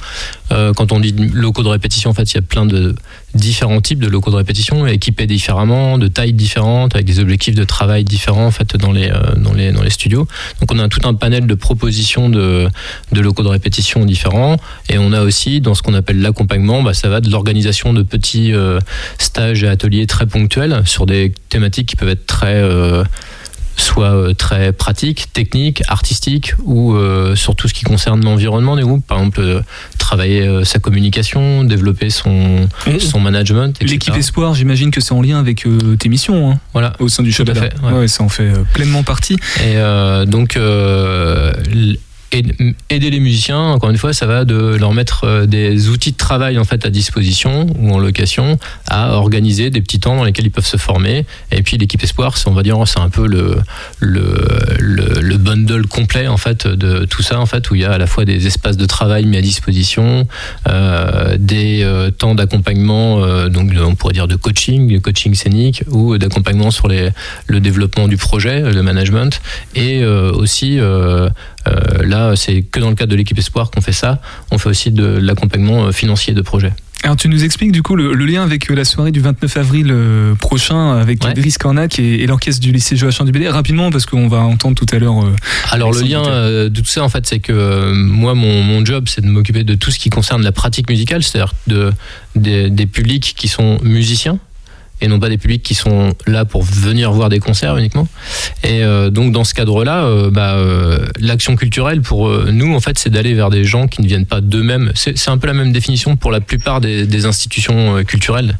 Euh, 0.52 0.74
quand 0.74 0.92
on 0.92 1.00
dit 1.00 1.14
locaux 1.34 1.64
de 1.64 1.70
répétition, 1.70 2.10
en 2.10 2.14
fait, 2.14 2.32
il 2.32 2.36
y 2.36 2.40
a 2.40 2.42
plein 2.42 2.66
de 2.66 2.96
différents 3.36 3.82
types 3.82 4.00
de 4.00 4.08
locaux 4.08 4.32
de 4.32 4.38
répétition, 4.38 4.88
équipés 4.88 5.28
différemment, 5.28 5.98
de 5.98 6.08
tailles 6.08 6.34
différentes, 6.34 6.96
avec 6.96 7.06
des 7.06 7.20
objectifs 7.20 7.54
de 7.54 7.64
travail 7.64 8.04
différents 8.04 8.48
en 8.48 8.52
fait 8.52 8.76
dans 8.76 8.92
les 8.92 9.12
dans 9.38 9.54
les 9.54 9.72
dans 9.72 9.84
les 9.84 9.92
studios. 9.92 10.28
Donc 10.60 10.72
on 10.72 10.80
a 10.80 10.88
tout 10.88 11.08
un 11.08 11.14
panel 11.14 11.46
de 11.46 11.54
propositions 11.54 12.30
de 12.30 12.68
de 13.12 13.22
locaux 13.22 13.44
de 13.44 13.50
répétition 13.50 14.04
différents, 14.06 14.58
et 14.90 14.98
on 14.98 15.14
a 15.14 15.22
aussi 15.22 15.62
dans 15.62 15.76
ce 15.76 15.84
qu'on 15.84 15.94
appelle 15.94 16.22
l'accompagnement, 16.22 16.82
bah, 16.82 16.94
ça 16.94 17.10
va 17.10 17.22
de 17.22 17.30
l'organisation 17.30 17.94
de 17.94 18.02
petits 18.04 18.54
euh, 18.54 18.80
stages 19.18 19.64
et 19.64 19.68
ateliers 19.68 20.08
très 20.08 20.26
ponctuels 20.26 20.82
sur 20.86 21.06
des 21.06 21.34
thématiques 21.50 21.90
qui 21.90 21.96
peuvent 21.96 22.10
être 22.10 22.26
très 22.26 22.56
euh, 22.56 23.04
soit 23.80 24.14
euh, 24.14 24.34
très 24.34 24.72
pratique, 24.74 25.32
technique, 25.34 25.82
artistique, 25.88 26.54
ou 26.64 26.94
euh, 26.94 27.36
sur 27.36 27.56
tout 27.56 27.68
ce 27.68 27.74
qui 27.74 27.84
concerne 27.86 28.24
l'environnement 28.24 28.76
du 28.76 28.84
groupe. 28.84 29.06
Par 29.06 29.20
exemple, 29.20 29.40
euh, 29.42 29.62
travailler 29.98 30.66
sa 30.66 30.80
communication, 30.80 31.64
développer 31.64 32.10
son, 32.10 32.68
On- 32.88 33.00
son 33.00 33.20
management. 33.20 33.78
L'équipe 33.82 34.16
Espoir, 34.16 34.54
j'imagine 34.54 34.92
que 34.92 35.02
c'est 35.02 35.14
en 35.14 35.22
lien 35.22 35.40
avec 35.40 35.66
tes 36.00 36.10
missions 36.10 36.52
hein, 36.52 36.60
Voilà. 36.74 36.94
au 37.00 37.08
sein 37.08 37.24
du 37.24 37.32
Tout 37.34 37.44
à 37.44 37.46
Shabada. 37.54 37.62
fait, 37.62 37.74
ouais. 37.86 37.94
ouais, 38.00 38.08
ça 38.08 38.24
en 38.24 38.30
fait 38.30 38.52
pleinement 38.74 39.04
partie. 39.04 39.38
Et 39.64 39.76
donc, 40.26 40.58
aider 42.32 43.10
les 43.10 43.20
musiciens, 43.20 43.60
encore 43.60 43.90
une 43.90 43.98
fois, 43.98 44.14
ça 44.14 44.26
va 44.26 44.46
de 44.46 44.76
leur 44.76 44.94
mettre 44.94 45.24
euh, 45.24 45.46
des 45.46 45.90
outils 45.90 46.12
de 46.12 46.18
travail 46.18 46.58
en 46.58 46.64
fait 46.64 46.86
à 46.86 46.90
disposition 46.90 47.68
ou 47.80 47.94
en 47.94 47.98
location, 47.98 48.58
à 48.88 49.14
organiser 49.14 49.70
des 49.70 49.82
petits 49.82 50.00
temps 50.00 50.16
dans 50.16 50.24
lesquels 50.24 50.46
ils 50.46 50.52
peuvent 50.52 50.66
se 50.66 50.78
former. 50.78 51.26
Et 51.52 51.64
puis 51.64 51.78
l'équipe 51.78 52.04
Espoir, 52.04 52.36
on 52.46 52.52
va 52.52 52.64
dire, 52.64 52.78
c'est 52.86 53.00
un 53.00 53.10
peu 53.10 53.28
le, 53.28 53.58
le 54.00 54.34
le 54.80 55.22
le 55.22 55.38
bundle 55.38 55.88
complet 55.88 56.28
en 56.28 56.38
fait 56.38 56.68
de 56.68 57.06
tout 57.06 57.22
ça 57.22 57.40
en 57.40 57.46
fait 57.46 57.70
où 57.72 57.76
il 57.76 57.82
y 57.82 57.86
a 57.86 57.92
à 57.92 57.98
la 57.98 58.08
fois 58.08 58.26
des 58.26 58.48
espaces 58.48 58.78
de 58.78 58.86
travail 58.86 59.26
mis 59.26 59.38
à 59.38 59.42
disposition, 59.42 60.28
euh, 60.68 61.36
des 61.38 61.82
euh, 61.84 62.12
temps 62.12 62.36
d'accompagnement, 62.36 63.24
euh, 63.24 63.50
donc 63.50 63.72
on 63.80 63.96
pourrait 63.96 64.14
dire 64.14 64.28
de 64.28 64.36
coaching, 64.36 64.92
de 64.92 65.00
coaching 65.00 65.34
scénique 65.34 65.84
ou 65.90 66.18
d'accompagnement 66.18 66.72
sur 66.72 66.88
les 66.88 67.10
le 67.48 67.60
développement 67.60 68.08
du 68.08 68.18
projet, 68.18 68.62
le 68.62 68.84
management, 68.84 69.42
et 69.76 70.02
euh, 70.04 70.32
aussi 70.32 70.80
euh, 70.80 71.30
là, 71.66 72.36
c'est 72.36 72.62
que 72.64 72.80
dans 72.80 72.90
le 72.90 72.96
cadre 72.96 73.12
de 73.12 73.16
l'équipe 73.16 73.38
Espoir 73.38 73.72
qu'on 73.72 73.82
fait 73.82 73.92
ça. 73.92 74.22
On 74.52 74.58
fait 74.58 74.70
aussi 74.70 74.92
de 74.92 75.06
l'accompagnement 75.06 75.92
financier 75.92 76.34
de 76.34 76.42
projets. 76.42 76.74
Alors 77.04 77.16
tu 77.16 77.30
nous 77.30 77.46
expliques 77.46 77.72
du 77.72 77.82
coup 77.82 77.96
le, 77.96 78.14
lien 78.26 78.44
avec 78.44 78.70
euh, 78.70 78.76
la 78.76 78.84
soirée 78.84 79.12
du 79.12 79.22
29 79.22 79.56
avril 79.56 79.88
euh, 79.90 80.36
prochain 80.36 80.98
avec 80.98 81.24
ouais. 81.24 81.34
Driss 81.34 81.58
Cornac 81.58 81.98
et, 81.98 82.28
l'orchestre 82.28 82.62
du 82.62 82.74
lycée 82.74 82.98
Joachim 82.98 83.24
Dubélé 83.24 83.48
rapidement 83.48 83.90
parce 83.90 84.06
qu'on 84.06 84.28
va 84.28 84.40
entendre 84.40 84.76
tout 84.76 84.86
à 84.94 85.00
l'heure. 85.00 85.24
Euh, 85.24 85.34
Alors 85.72 85.94
le 85.94 86.02
lien 86.02 86.24
de 86.24 86.68
tout 86.68 86.86
ça 86.86 87.02
en 87.02 87.10
fait 87.10 87.26
c'est 87.26 87.40
que 87.40 87.94
moi 87.94 88.34
mon, 88.34 88.64
mon 88.64 88.84
job 88.84 89.06
c'est 89.08 89.22
de 89.22 89.28
m'occuper 89.28 89.64
de 89.64 89.76
tout 89.76 89.92
ce 89.92 90.00
qui 90.00 90.10
concerne 90.10 90.44
la 90.44 90.52
pratique 90.52 90.90
musicale, 90.90 91.24
c'est-à-dire 91.24 91.54
de, 91.68 91.94
des 92.36 92.86
publics 92.86 93.34
qui 93.38 93.48
sont 93.48 93.80
musiciens 93.82 94.38
et 95.02 95.08
non 95.08 95.20
pas 95.20 95.30
des 95.30 95.38
publics 95.38 95.64
qui 95.64 95.76
sont 95.76 96.14
là 96.28 96.46
pour 96.46 96.64
venir 96.64 97.12
voir 97.12 97.30
des 97.30 97.40
concerts 97.40 97.78
uniquement. 97.78 98.08
Et 98.64 98.84
euh, 98.84 99.10
donc 99.10 99.32
dans 99.32 99.44
ce 99.44 99.54
cadre-là, 99.54 100.04
euh, 100.04 100.32
bah, 100.32 100.56
euh, 100.56 101.08
l'action 101.20 101.56
culturelle 101.56 102.02
pour 102.02 102.30
nous, 102.30 102.74
en 102.76 102.80
fait, 102.80 102.98
c'est 102.98 103.10
d'aller 103.10 103.34
vers 103.34 103.50
des 103.50 103.64
gens 103.64 103.88
qui 103.88 104.02
ne 104.02 104.08
viennent 104.08 104.26
pas 104.26 104.42
d'eux-mêmes. 104.42 104.92
C'est 104.96 105.30
un 105.30 105.38
peu 105.38 105.48
la 105.48 105.54
même 105.54 105.72
définition 105.72 106.16
pour 106.16 106.32
la 106.32 106.42
plupart 106.42 106.82
des, 106.82 107.20
institutions 107.26 108.04
culturelles. 108.06 108.58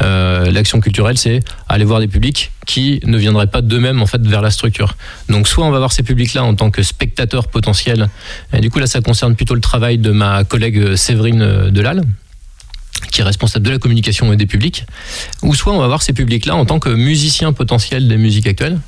l'action 0.00 0.80
culturelle, 0.80 1.16
c'est 1.16 1.40
aller 1.68 1.84
voir 1.84 2.00
des 2.00 2.08
publics 2.08 2.50
qui 2.66 3.00
ne 3.04 3.16
viendraient 3.16 3.46
pas 3.46 3.62
d'eux-mêmes 3.62 4.02
en 4.02 4.06
fait 4.06 4.20
vers 4.26 4.42
la 4.42 4.50
structure. 4.50 4.96
Donc 5.28 5.48
soit 5.48 5.64
on 5.64 5.70
va 5.70 5.78
voir 5.78 5.92
ces 5.92 6.02
publics-là 6.02 6.44
en 6.44 6.54
tant 6.54 6.70
que 6.70 6.82
spectateurs 6.82 7.48
potentiels. 7.48 8.08
Et 8.52 8.60
du 8.60 8.70
coup 8.70 8.78
là, 8.78 8.86
ça 8.86 9.00
concerne 9.00 9.36
plutôt 9.36 9.54
le 9.54 9.60
travail 9.60 9.98
de 9.98 10.10
ma 10.10 10.44
collègue 10.44 10.96
Séverine 10.96 11.70
Delal 11.70 12.02
qui 13.14 13.20
est 13.20 13.24
responsable 13.24 13.64
de 13.64 13.70
la 13.70 13.78
communication 13.78 14.32
et 14.32 14.36
des 14.36 14.46
publics, 14.46 14.84
ou 15.42 15.54
soit 15.54 15.72
on 15.72 15.78
va 15.78 15.86
voir 15.86 16.02
ces 16.02 16.12
publics-là 16.12 16.56
en 16.56 16.66
tant 16.66 16.80
que 16.80 16.88
musiciens 16.88 17.52
potentiels 17.52 18.08
des 18.08 18.16
musiques 18.16 18.48
actuelles. 18.48 18.80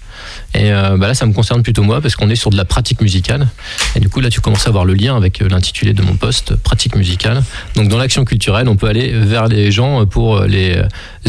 Et 0.53 0.73
euh, 0.73 0.97
bah 0.97 1.07
là, 1.07 1.15
ça 1.15 1.27
me 1.27 1.33
concerne 1.33 1.63
plutôt 1.63 1.85
moi 1.85 2.01
parce 2.01 2.17
qu'on 2.17 2.29
est 2.29 2.37
sur 2.37 2.51
de 2.51 2.57
la 2.57 2.65
pratique 2.65 3.01
musicale. 3.01 3.47
Et 3.95 4.01
du 4.01 4.09
coup, 4.09 4.21
là, 4.21 4.29
tu 4.29 4.41
commences 4.41 4.67
à 4.67 4.71
voir 4.73 4.85
le 4.85 4.95
lien 4.95 5.17
avec 5.17 5.41
euh, 5.41 5.49
l'intitulé 5.49 5.93
de 5.93 6.03
mon 6.03 6.17
poste, 6.17 6.57
pratique 6.57 6.97
musicale. 6.97 7.45
Donc, 7.77 7.89
dans 7.89 7.99
l'action 7.99 8.25
culturelle, 8.25 8.69
on 8.69 8.75
peut 8.75 8.89
aller 8.89 9.13
vers 9.13 9.47
les 9.47 9.71
gens 9.71 10.05
pour 10.07 10.41
les 10.41 10.83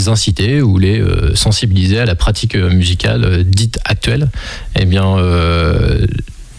inciter 0.07 0.61
ou 0.63 0.79
les 0.79 1.03
sensibiliser 1.35 1.99
à 1.99 2.05
la 2.05 2.15
pratique 2.15 2.55
musicale 2.55 3.43
dite 3.43 3.77
actuelle. 3.85 4.29
Et 4.75 4.81
eh 4.81 4.85
bien, 4.85 5.17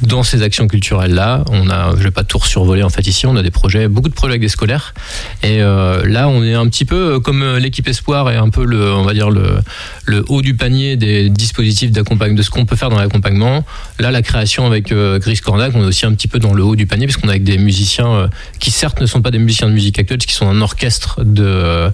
dans 0.03 0.23
ces 0.23 0.43
actions 0.43 0.67
culturelles 0.67 1.15
là, 1.15 1.45
on 1.51 1.71
a, 1.71 1.95
je 1.97 2.03
vais 2.03 2.11
pas 2.11 2.25
tout 2.25 2.39
survoler 2.45 2.83
en 2.83 2.89
fait 2.89 3.07
ici, 3.07 3.27
on 3.27 3.37
a 3.37 3.43
des 3.43 3.51
projets, 3.51 3.89
beaucoup 3.89 4.09
de 4.09 4.15
projets 4.15 4.33
avec 4.33 4.43
des 4.43 4.49
scolaires. 4.49 4.95
Et 5.43 5.61
euh, 5.61 6.05
là, 6.07 6.29
on 6.29 6.43
est 6.45 6.55
un 6.55 6.67
petit 6.69 6.85
peu 6.85 7.15
euh, 7.15 7.21
comme 7.21 7.43
euh, 7.43 7.59
l'équipe 7.59 7.87
Espoir 7.89 8.31
et 8.31 8.37
un 8.37 8.49
peu 8.49 8.65
le, 8.65 8.93
on 8.93 9.03
va 9.03 9.13
dire 9.13 9.31
le, 9.31 9.59
le 10.05 10.25
haut 10.29 10.43
du 10.43 10.55
panier 10.55 10.97
des 10.97 11.29
dispositifs 11.31 11.91
d'accompagnement, 11.91 12.39
de 12.39 12.43
ce 12.43 12.51
qu'on 12.51 12.67
peut 12.67 12.77
faire 12.77 12.91
dans 12.91 12.99
l'accompagnement. 12.99 13.65
Là, 13.99 14.11
la 14.11 14.23
création 14.23 14.67
avec 14.67 14.93
Gris 14.93 15.39
Cornac, 15.39 15.73
on 15.75 15.83
est 15.83 15.87
aussi 15.87 16.07
un 16.07 16.13
petit 16.13 16.29
peu 16.29 16.39
dans 16.39 16.55
le 16.55 16.63
haut 16.63 16.77
du 16.77 16.87
panier 16.87 17.07
parce 17.07 17.17
qu'on 17.17 17.29
est 17.29 17.33
avec 17.33 17.45
des 17.45 17.59
musiciens 17.59 18.29
qui 18.59 18.71
certes 18.71 19.01
ne 19.01 19.07
sont 19.07 19.23
pas 19.23 19.31
des 19.31 19.39
musiciens 19.39 19.69
de 19.69 19.73
musique 19.73 19.99
actuelle, 19.99 20.19
qui 20.19 20.35
sont 20.35 20.49
un 20.49 20.61
orchestre 20.61 21.23
de, 21.25 21.91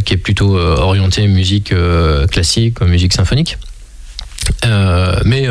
qui 0.00 0.14
est 0.14 0.18
plutôt 0.18 0.56
orienté 0.56 1.26
musique 1.26 1.74
classique, 2.30 2.80
musique 2.80 3.12
symphonique. 3.12 3.58
Mais 5.24 5.48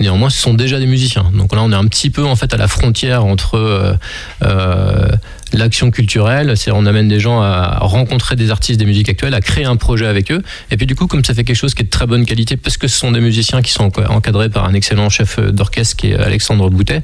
néanmoins, 0.00 0.30
ce 0.30 0.40
sont 0.40 0.54
déjà 0.54 0.78
des 0.78 0.86
musiciens. 0.86 1.30
Donc 1.34 1.54
là, 1.54 1.62
on 1.62 1.72
est 1.72 1.76
un 1.76 1.86
petit 1.86 2.10
peu 2.10 2.24
en 2.24 2.36
fait 2.36 2.52
à 2.54 2.56
la 2.56 2.68
frontière 2.68 3.24
entre 3.24 3.98
euh, 4.42 5.08
l'action 5.54 5.90
culturelle, 5.90 6.56
c'est 6.56 6.70
on 6.70 6.86
amène 6.86 7.08
des 7.08 7.20
gens 7.20 7.40
à 7.40 7.78
rencontrer 7.80 8.36
des 8.36 8.50
artistes 8.50 8.78
des 8.78 8.86
musiques 8.86 9.08
actuelles, 9.08 9.34
à 9.34 9.40
créer 9.40 9.64
un 9.64 9.76
projet 9.76 10.06
avec 10.06 10.30
eux. 10.30 10.42
Et 10.70 10.76
puis 10.76 10.86
du 10.86 10.94
coup, 10.94 11.06
comme 11.06 11.24
ça 11.24 11.34
fait 11.34 11.44
quelque 11.44 11.56
chose 11.56 11.74
qui 11.74 11.82
est 11.82 11.86
de 11.86 11.90
très 11.90 12.06
bonne 12.06 12.26
qualité, 12.26 12.56
parce 12.56 12.76
que 12.76 12.88
ce 12.88 12.98
sont 12.98 13.12
des 13.12 13.20
musiciens 13.20 13.62
qui 13.62 13.72
sont 13.72 13.90
encadrés 14.08 14.48
par 14.48 14.64
un 14.64 14.74
excellent 14.74 15.08
chef 15.08 15.38
d'orchestre 15.40 15.96
qui 15.96 16.08
est 16.08 16.16
Alexandre 16.16 16.70
Boutet, 16.70 17.02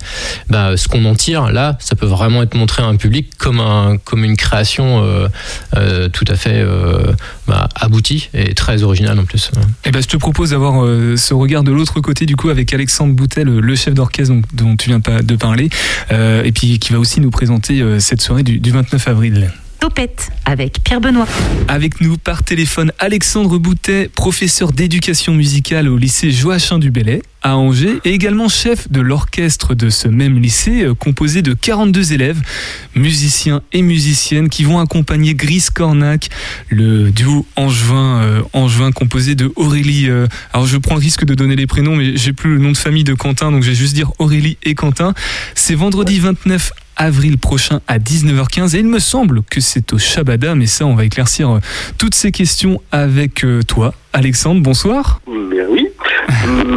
bah, 0.48 0.76
ce 0.76 0.88
qu'on 0.88 1.04
en 1.04 1.14
tire 1.14 1.50
là, 1.52 1.76
ça 1.80 1.96
peut 1.96 2.06
vraiment 2.06 2.42
être 2.42 2.54
montré 2.54 2.82
à 2.82 2.86
un 2.86 2.96
public 2.96 3.30
comme 3.38 3.60
un 3.60 3.96
comme 4.04 4.24
une 4.24 4.36
création 4.36 5.02
euh, 5.04 5.28
euh, 5.76 6.08
tout 6.08 6.24
à 6.28 6.34
fait 6.34 6.60
euh, 6.60 7.12
bah, 7.46 7.68
aboutie 7.74 8.30
et 8.34 8.54
très 8.54 8.82
originale 8.82 9.18
en 9.18 9.24
plus. 9.24 9.50
Et 9.56 9.88
eh 9.88 9.90
ben, 9.90 10.02
je 10.02 10.08
te 10.08 10.16
propose 10.16 10.50
d'avoir 10.50 10.84
ce 11.16 11.34
regard 11.34 11.62
de 11.62 11.72
l'autre 11.72 12.00
côté 12.00 12.26
du 12.26 12.36
coup 12.36 12.48
avec 12.48 12.72
Alexandre 12.72 12.79
Boutet, 13.08 13.44
le, 13.44 13.74
chef 13.74 13.94
d'orchestre 13.94 14.34
dont, 14.52 14.76
tu 14.76 14.88
viens 14.88 15.00
de 15.00 15.36
parler, 15.36 15.68
et 16.10 16.52
puis 16.52 16.78
qui 16.78 16.92
va 16.92 16.98
aussi 16.98 17.20
nous 17.20 17.30
présenter 17.30 18.00
cette 18.00 18.20
soirée 18.20 18.42
du, 18.42 18.70
29 18.70 19.08
avril. 19.08 19.50
Topette 19.80 20.30
avec 20.44 20.84
Pierre 20.84 21.00
Benoît. 21.00 21.26
Avec 21.66 22.02
nous 22.02 22.18
par 22.18 22.42
téléphone 22.42 22.92
Alexandre 22.98 23.56
Boutet, 23.58 24.10
professeur 24.14 24.72
d'éducation 24.72 25.32
musicale 25.32 25.88
au 25.88 25.96
lycée 25.96 26.30
Joachim 26.30 26.78
du 26.78 26.90
Bellay 26.90 27.22
à 27.42 27.56
Angers 27.56 28.00
et 28.04 28.10
également 28.10 28.48
chef 28.48 28.90
de 28.92 29.00
l'orchestre 29.00 29.74
de 29.74 29.88
ce 29.88 30.08
même 30.08 30.38
lycée 30.38 30.82
euh, 30.82 30.94
composé 30.94 31.40
de 31.40 31.54
42 31.54 32.12
élèves, 32.12 32.42
musiciens 32.94 33.62
et 33.72 33.80
musiciennes 33.80 34.50
qui 34.50 34.64
vont 34.64 34.78
accompagner 34.78 35.34
Gris 35.34 35.64
Cornac, 35.74 36.28
le 36.68 37.10
duo 37.10 37.46
angevin, 37.56 38.20
euh, 38.20 38.42
angevin 38.52 38.92
composé 38.92 39.34
de 39.34 39.50
Aurélie. 39.56 40.10
Euh, 40.10 40.26
alors 40.52 40.66
je 40.66 40.76
prends 40.76 40.96
le 40.96 41.00
risque 41.00 41.24
de 41.24 41.34
donner 41.34 41.56
les 41.56 41.66
prénoms 41.66 41.96
mais 41.96 42.14
j'ai 42.16 42.34
plus 42.34 42.54
le 42.54 42.60
nom 42.60 42.72
de 42.72 42.76
famille 42.76 43.04
de 43.04 43.14
Quentin 43.14 43.50
donc 43.50 43.62
je 43.62 43.70
vais 43.70 43.76
juste 43.76 43.94
dire 43.94 44.12
Aurélie 44.18 44.58
et 44.62 44.74
Quentin. 44.74 45.14
C'est 45.54 45.74
vendredi 45.74 46.18
29 46.18 46.72
avril 47.00 47.38
prochain 47.38 47.80
à 47.88 47.98
19h15 47.98 48.76
et 48.76 48.80
il 48.80 48.86
me 48.86 48.98
semble 48.98 49.42
que 49.42 49.60
c'est 49.60 49.92
au 49.94 49.98
Shabada, 49.98 50.54
mais 50.54 50.66
ça 50.66 50.84
on 50.84 50.94
va 50.94 51.04
éclaircir 51.06 51.50
euh, 51.50 51.58
toutes 51.96 52.14
ces 52.14 52.30
questions 52.30 52.80
avec 52.92 53.42
euh, 53.42 53.62
toi. 53.62 53.94
Alexandre, 54.12 54.60
bonsoir. 54.60 55.20
Bien 55.26 55.64
oui. 55.70 55.88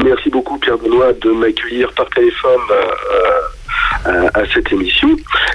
Merci 0.05 0.29
beaucoup 0.29 0.57
Pierre 0.57 0.77
Benoît 0.77 1.11
de 1.21 1.29
m'accueillir 1.29 1.91
par 1.91 2.09
téléphone 2.09 2.61
euh, 4.07 4.29
à, 4.33 4.41
cette 4.53 4.71
émission 4.71 5.09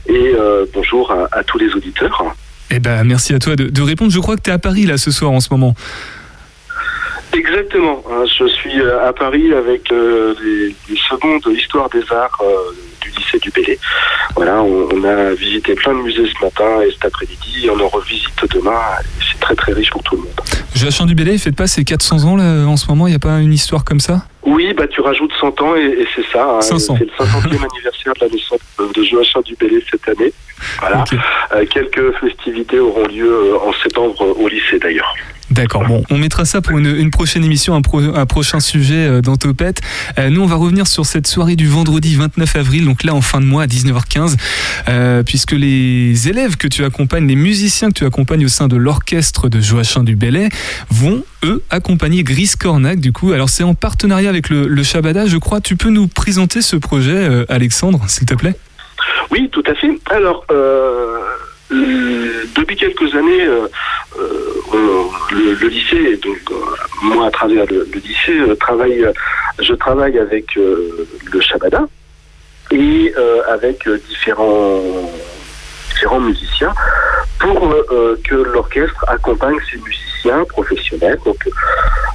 et 0.07 0.33
bonjour 0.75 1.13
à, 1.33 1.43
tous 1.45 1.59
les 1.59 1.73
auditeurs. 1.73 2.23
Eh 2.71 2.79
ben, 2.79 3.05
merci 3.05 3.35
à 3.35 3.39
toi 3.39 3.57
de, 3.57 3.83
répondre. 3.83 4.13
Je 4.13 4.19
crois 4.19 4.37
que 4.37 4.43
tu 4.43 4.51
es 4.51 4.53
à 4.53 4.59
Paris 4.59 4.85
là 4.85 4.99
ce 4.99 5.11
soir 5.11 5.33
en 5.33 5.41
ce 5.41 5.49
moment. 5.51 5.75
Exactement. 7.33 8.03
Hein. 8.11 8.25
je 8.27 8.47
suis 8.47 8.81
à 8.83 9.13
Paris 9.13 9.53
avec 9.53 9.91
les, 9.91 10.75
les 10.89 10.99
secondes 11.09 11.43
Histoire 11.53 11.89
des 11.91 12.03
Arts 12.11 12.43
du 13.01 13.11
lycée 13.11 13.39
du 13.39 13.51
Bélé. 13.51 13.79
Voilà, 14.37 14.63
on, 14.63 15.05
a 15.05 15.35
visité 15.35 15.75
plein 15.75 15.95
de 15.95 16.01
musées 16.01 16.27
ce 16.27 16.45
matin 16.45 16.81
et 16.87 16.91
cet 16.93 17.07
après-midi, 17.07 17.69
on 17.71 17.81
en 17.81 17.89
revisite 17.89 18.45
demain. 18.55 18.81
C'est 19.21 19.41
très 19.41 19.55
très 19.55 19.73
riche 19.73 19.91
pour 19.91 20.03
tout 20.03 20.17
le 20.17 20.23
monde. 20.23 20.41
Joachim 20.75 21.07
du 21.07 21.15
Bélé, 21.15 21.33
il 21.35 21.39
fait 21.39 21.53
pas 21.53 21.67
ses 21.67 21.85
400 21.85 22.25
ans 22.25 22.37
là, 22.37 22.67
en 22.67 22.77
ce 22.77 22.87
moment 22.87 23.07
Il 23.07 23.11
n'y 23.11 23.17
a 23.17 23.21
pas 23.21 23.41
une 23.41 23.53
histoire 23.53 23.85
comme 23.85 24.01
ça? 24.01 24.23
Oui, 24.43 24.73
bah 24.75 24.87
tu 24.87 25.01
rajoutes 25.01 25.33
100 25.41 25.61
ans 25.61 25.75
et, 25.77 26.07
c'est 26.15 26.25
ça. 26.33 26.59
500. 26.61 26.95
Hein. 26.95 26.99
c'est 26.99 27.05
le 27.05 27.27
500e 27.27 27.67
anniversaire 27.73 28.13
de 28.15 28.21
la 28.21 28.29
naissance 28.29 28.61
de 28.95 29.03
Joachim 29.03 29.41
du 29.45 29.57
Bélé 29.57 29.85
cette 29.91 30.09
année. 30.09 30.33
Voilà. 30.81 31.05
Euh, 31.55 31.65
quelques 31.67 32.13
festivités 32.19 32.79
auront 32.79 33.07
lieu 33.07 33.29
euh, 33.29 33.59
en 33.59 33.73
septembre 33.83 34.37
au 34.39 34.49
lycée 34.49 34.79
d'ailleurs. 34.79 35.15
D'accord. 35.59 35.85
Bon, 35.89 36.05
on 36.09 36.19
mettra 36.19 36.45
ça 36.45 36.61
pour 36.61 36.79
une, 36.79 37.11
prochaine 37.11 37.45
émission, 37.45 37.75
un, 37.75 38.27
prochain 38.27 38.61
sujet 38.61 39.09
euh, 39.09 39.21
dans 39.21 39.37
Topette. 39.37 39.81
Euh, 40.17 40.31
nous, 40.31 40.41
on 40.41 40.47
va 40.47 40.55
revenir 40.55 40.87
sur 40.87 41.05
cette 41.05 41.27
soirée 41.27 41.57
du 41.57 41.67
vendredi 41.67 42.15
29 42.15 42.55
avril, 42.55 42.85
donc 42.85 43.03
là 43.03 43.13
en 43.13 43.21
fin 43.21 43.41
de 43.41 43.47
mois 43.47 43.65
à 43.65 43.67
19h15, 43.67 44.37
euh, 44.89 45.25
puisque 45.25 45.51
les 45.51 46.29
élèves 46.29 46.57
que 46.57 46.69
tu 46.69 46.85
accompagnes, 46.85 47.27
les 47.27 47.35
musiciens 47.35 47.89
que 47.89 47.95
tu 47.95 48.05
accompagnes 48.05 48.45
au 48.45 48.49
sein 48.49 48.69
de 48.69 48.77
l'orchestre 48.77 49.49
de 49.49 49.61
Joachim 49.61 50.05
du 50.05 50.15
Bellay 50.15 50.49
vont 50.91 51.25
eux 51.45 51.61
accompagner 51.71 52.23
Gris 52.23 52.53
Cornac. 52.57 53.01
Du 53.01 53.11
coup, 53.11 53.33
alors 53.33 53.49
c'est 53.49 53.65
en 53.65 53.75
partenariat 53.75 54.29
avec 54.29 54.51
le, 54.51 54.69
le 54.69 54.83
Shabada, 54.85 55.27
je 55.27 55.39
crois. 55.39 55.61
Tu 55.61 55.75
peux 55.75 55.91
nous 55.91 56.07
présenter 56.07 56.63
ce 56.63 56.77
projet, 56.77 57.45
Alexandre, 57.49 58.05
s'il 58.07 58.27
te 58.27 58.35
plaît? 58.35 58.55
Oui, 59.33 59.49
tout 59.51 59.65
à 59.67 59.75
fait. 59.75 59.99
Alors. 60.09 60.47
Depuis 61.71 62.77
quelques 62.77 63.15
années, 63.15 63.47
le, 65.33 65.69
lycée, 65.69 66.17
donc 66.17 66.39
euh, 66.51 66.55
moi 67.03 67.27
à 67.27 67.31
travers 67.31 67.67
le, 67.67 67.87
lycée, 67.95 68.39
euh, 68.39 68.55
travaille, 68.57 69.07
je 69.61 69.75
travaille 69.75 70.19
avec 70.19 70.57
euh, 70.57 71.07
le 71.33 71.41
Shabada 71.41 71.87
et 72.71 73.15
avec 73.51 73.89
différents 74.11 74.83
différents 75.89 76.21
musiciens 76.21 76.75
pour 77.41 77.75
que 78.29 78.35
l'orchestre 78.35 79.05
accompagne 79.09 79.57
ces 79.71 79.79
musiciens 79.79 80.45
professionnels. 80.45 81.19
Donc 81.25 81.49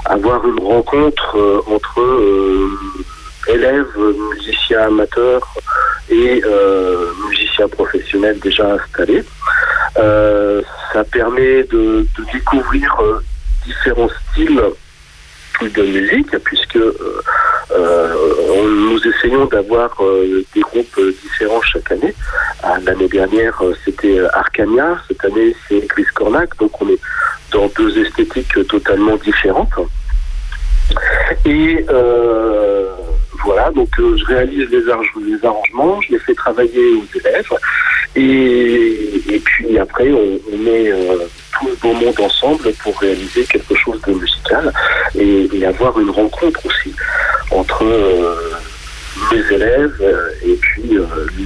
avoir 0.05 0.47
une 0.47 0.59
rencontre 0.59 1.63
entre 1.67 1.99
élèves, 3.47 3.97
musiciens 4.35 4.87
amateurs 4.87 5.55
et 6.09 6.41
musiciens 7.27 7.67
professionnels 7.67 8.39
déjà 8.39 8.73
installés. 8.73 9.23
ça 9.95 11.03
permet 11.11 11.63
de, 11.63 12.05
de 12.17 12.31
découvrir 12.31 12.95
différents 13.65 14.09
styles 14.31 14.61
de 15.61 15.83
musique, 15.83 16.37
puisque 16.39 16.75
euh, 16.75 17.21
euh, 17.71 18.89
nous 18.89 18.99
essayons 19.07 19.45
d'avoir 19.45 19.91
euh, 20.01 20.43
des 20.53 20.61
groupes 20.61 20.99
différents 21.21 21.61
chaque 21.61 21.91
année. 21.91 22.13
L'année 22.85 23.07
dernière, 23.07 23.61
c'était 23.83 24.21
Arcania, 24.33 24.97
cette 25.07 25.23
année, 25.25 25.55
c'est 25.67 25.85
Chris 25.87 26.05
Cornac, 26.13 26.57
donc 26.57 26.81
on 26.81 26.89
est 26.89 26.99
dans 27.51 27.67
deux 27.77 28.05
esthétiques 28.05 28.67
totalement 28.67 29.15
différentes. 29.17 29.73
Et 31.45 31.85
voilà, 33.43 33.71
donc 33.71 33.89
euh, 33.99 34.15
je 34.17 34.25
réalise 34.25 34.69
les, 34.69 34.77
les, 34.77 35.45
arrangements, 35.45 36.01
je 36.01 36.13
les 36.13 36.19
fais 36.19 36.33
travailler 36.33 36.93
aux 36.93 37.19
élèves, 37.19 37.49
et, 38.15 39.21
et 39.35 39.39
puis 39.39 39.77
après 39.77 40.11
on, 40.11 40.39
on 40.53 40.57
met 40.57 40.91
tout 41.59 41.67
le 41.67 41.75
beau 41.81 41.93
monde 41.93 42.19
ensemble 42.19 42.71
pour 42.83 42.97
réaliser 42.99 43.43
quelque 43.43 43.75
chose 43.75 43.99
de 44.07 44.13
musical 44.13 44.71
et, 45.15 45.49
et 45.53 45.65
avoir 45.65 45.99
une 45.99 46.09
rencontre 46.09 46.65
aussi 46.65 46.93
entre 47.51 47.85
les 49.31 49.55
élèves 49.55 49.93
et 50.45 50.55
puis 50.55 50.97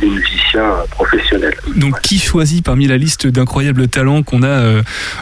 les 0.02 0.08
musiciens 0.10 0.72
professionnels. 0.92 1.56
Donc 1.76 2.00
qui 2.02 2.18
choisit 2.18 2.64
parmi 2.64 2.88
la 2.88 2.98
liste 2.98 3.28
d'incroyables 3.28 3.88
talents 3.88 4.24
qu'on 4.24 4.42
a 4.44 4.48
euh, 4.48 4.82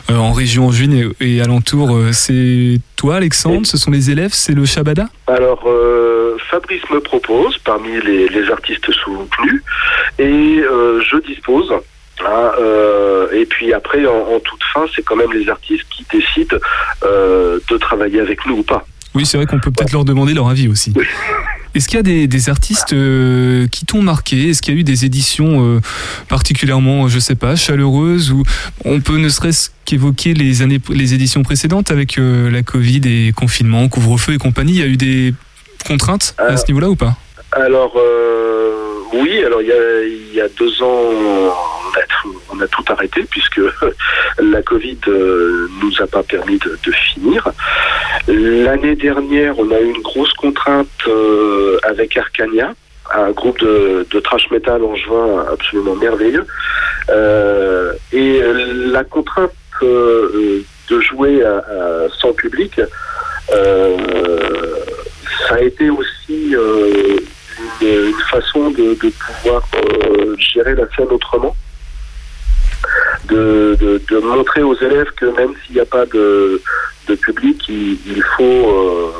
en 0.09 0.31
région 0.31 0.67
Angevine 0.67 1.13
et, 1.19 1.37
et 1.37 1.41
alentour 1.41 1.99
C'est 2.11 2.79
toi 2.95 3.15
Alexandre? 3.15 3.65
Ce 3.65 3.77
sont 3.77 3.91
les 3.91 4.11
élèves? 4.11 4.31
C'est 4.33 4.53
le 4.53 4.65
Shabada? 4.65 5.07
Alors 5.27 5.63
euh, 5.67 6.24
Fabrice 6.49 6.83
me 6.91 6.99
propose 6.99 7.57
parmi 7.59 8.01
les, 8.01 8.27
les 8.29 8.51
artistes 8.51 8.91
soutenus 8.91 9.63
et 10.19 10.59
euh, 10.59 11.01
je 11.01 11.17
dispose 11.17 11.73
Hein, 12.21 12.51
euh, 12.59 13.27
et 13.33 13.45
puis 13.45 13.73
après, 13.73 14.05
en, 14.05 14.35
en 14.35 14.39
toute 14.39 14.63
fin, 14.73 14.85
c'est 14.95 15.03
quand 15.03 15.15
même 15.15 15.33
les 15.33 15.49
artistes 15.49 15.85
qui 15.89 16.05
décident 16.11 16.57
euh, 17.03 17.59
de 17.69 17.77
travailler 17.77 18.19
avec 18.19 18.45
nous 18.45 18.59
ou 18.59 18.63
pas. 18.63 18.85
Oui, 19.13 19.25
c'est 19.25 19.37
vrai 19.37 19.45
qu'on 19.45 19.59
peut 19.59 19.71
peut-être 19.71 19.91
leur 19.91 20.05
demander 20.05 20.33
leur 20.33 20.49
avis 20.49 20.67
aussi. 20.67 20.93
Est-ce 21.75 21.89
qu'il 21.89 21.97
y 21.97 21.99
a 21.99 22.03
des, 22.03 22.27
des 22.27 22.49
artistes 22.49 22.93
euh, 22.93 23.67
qui 23.67 23.85
t'ont 23.85 24.01
marqué? 24.01 24.49
Est-ce 24.49 24.61
qu'il 24.61 24.73
y 24.73 24.77
a 24.77 24.79
eu 24.79 24.85
des 24.85 25.03
éditions 25.03 25.75
euh, 25.75 25.81
particulièrement, 26.29 27.09
je 27.09 27.19
sais 27.19 27.35
pas, 27.35 27.57
chaleureuses 27.57 28.31
ou 28.31 28.43
on 28.85 29.01
peut 29.01 29.17
ne 29.17 29.27
serait-ce 29.27 29.71
qu'évoquer 29.83 30.33
les 30.33 30.61
années, 30.61 30.79
les 30.89 31.13
éditions 31.13 31.43
précédentes 31.43 31.91
avec 31.91 32.17
euh, 32.17 32.49
la 32.49 32.63
Covid 32.63 33.01
et 33.03 33.33
confinement, 33.33 33.89
couvre-feu 33.89 34.35
et 34.35 34.37
compagnie? 34.37 34.73
Il 34.75 34.79
y 34.79 34.83
a 34.83 34.87
eu 34.87 34.95
des 34.95 35.33
contraintes 35.85 36.35
à 36.37 36.57
ce 36.57 36.65
niveau-là 36.67 36.89
ou 36.89 36.95
pas 36.95 37.13
Alors 37.51 37.93
euh, 37.95 38.99
oui, 39.13 39.43
alors 39.43 39.61
il 39.61 39.67
y 39.67 39.71
a, 39.71 40.03
il 40.03 40.33
y 40.33 40.41
a 40.41 40.47
deux 40.49 40.81
ans, 40.81 40.85
on 40.87 41.97
a, 41.97 42.03
tout, 42.21 42.41
on 42.53 42.59
a 42.59 42.67
tout 42.67 42.83
arrêté 42.89 43.25
puisque 43.29 43.61
la 44.39 44.61
Covid 44.61 44.99
euh, 45.07 45.67
nous 45.81 46.01
a 46.01 46.07
pas 46.07 46.23
permis 46.23 46.57
de, 46.59 46.77
de 46.85 46.91
finir. 46.91 47.47
L'année 48.27 48.95
dernière, 48.95 49.57
on 49.59 49.71
a 49.71 49.79
eu 49.79 49.89
une 49.89 50.01
grosse 50.01 50.33
contrainte 50.33 50.87
euh, 51.07 51.77
avec 51.83 52.17
Arcania, 52.17 52.73
un 53.13 53.31
groupe 53.31 53.59
de, 53.59 54.05
de 54.09 54.19
trash 54.19 54.49
metal 54.51 54.83
en 54.83 54.95
juin 54.95 55.45
absolument 55.51 55.95
merveilleux. 55.95 56.45
Euh, 57.09 57.93
et 58.11 58.41
la 58.91 59.03
contrainte 59.03 59.51
euh, 59.83 60.63
de 60.89 60.99
jouer 60.99 61.43
à, 61.43 61.57
à, 61.57 62.09
sans 62.19 62.33
public, 62.33 62.81
euh, 63.53 63.97
ça 65.47 65.55
a 65.55 65.61
été 65.61 65.89
aussi 65.89 66.55
euh, 66.55 67.17
une, 67.81 67.87
une, 67.87 68.21
façon 68.29 68.69
de, 68.71 68.97
de 69.01 69.09
pouvoir 69.09 69.61
euh, 69.75 70.35
gérer 70.37 70.75
la 70.75 70.87
scène 70.95 71.07
autrement. 71.11 71.55
De, 73.25 73.75
de, 73.79 73.99
de, 74.07 74.19
montrer 74.19 74.61
aux 74.61 74.75
élèves 74.75 75.09
que 75.17 75.25
même 75.35 75.53
s'il 75.65 75.75
n'y 75.75 75.81
a 75.81 75.85
pas 75.85 76.05
de, 76.05 76.61
de 77.07 77.15
public, 77.15 77.59
il, 77.67 77.97
il 78.05 78.23
faut 78.37 78.43
euh, 78.43 79.11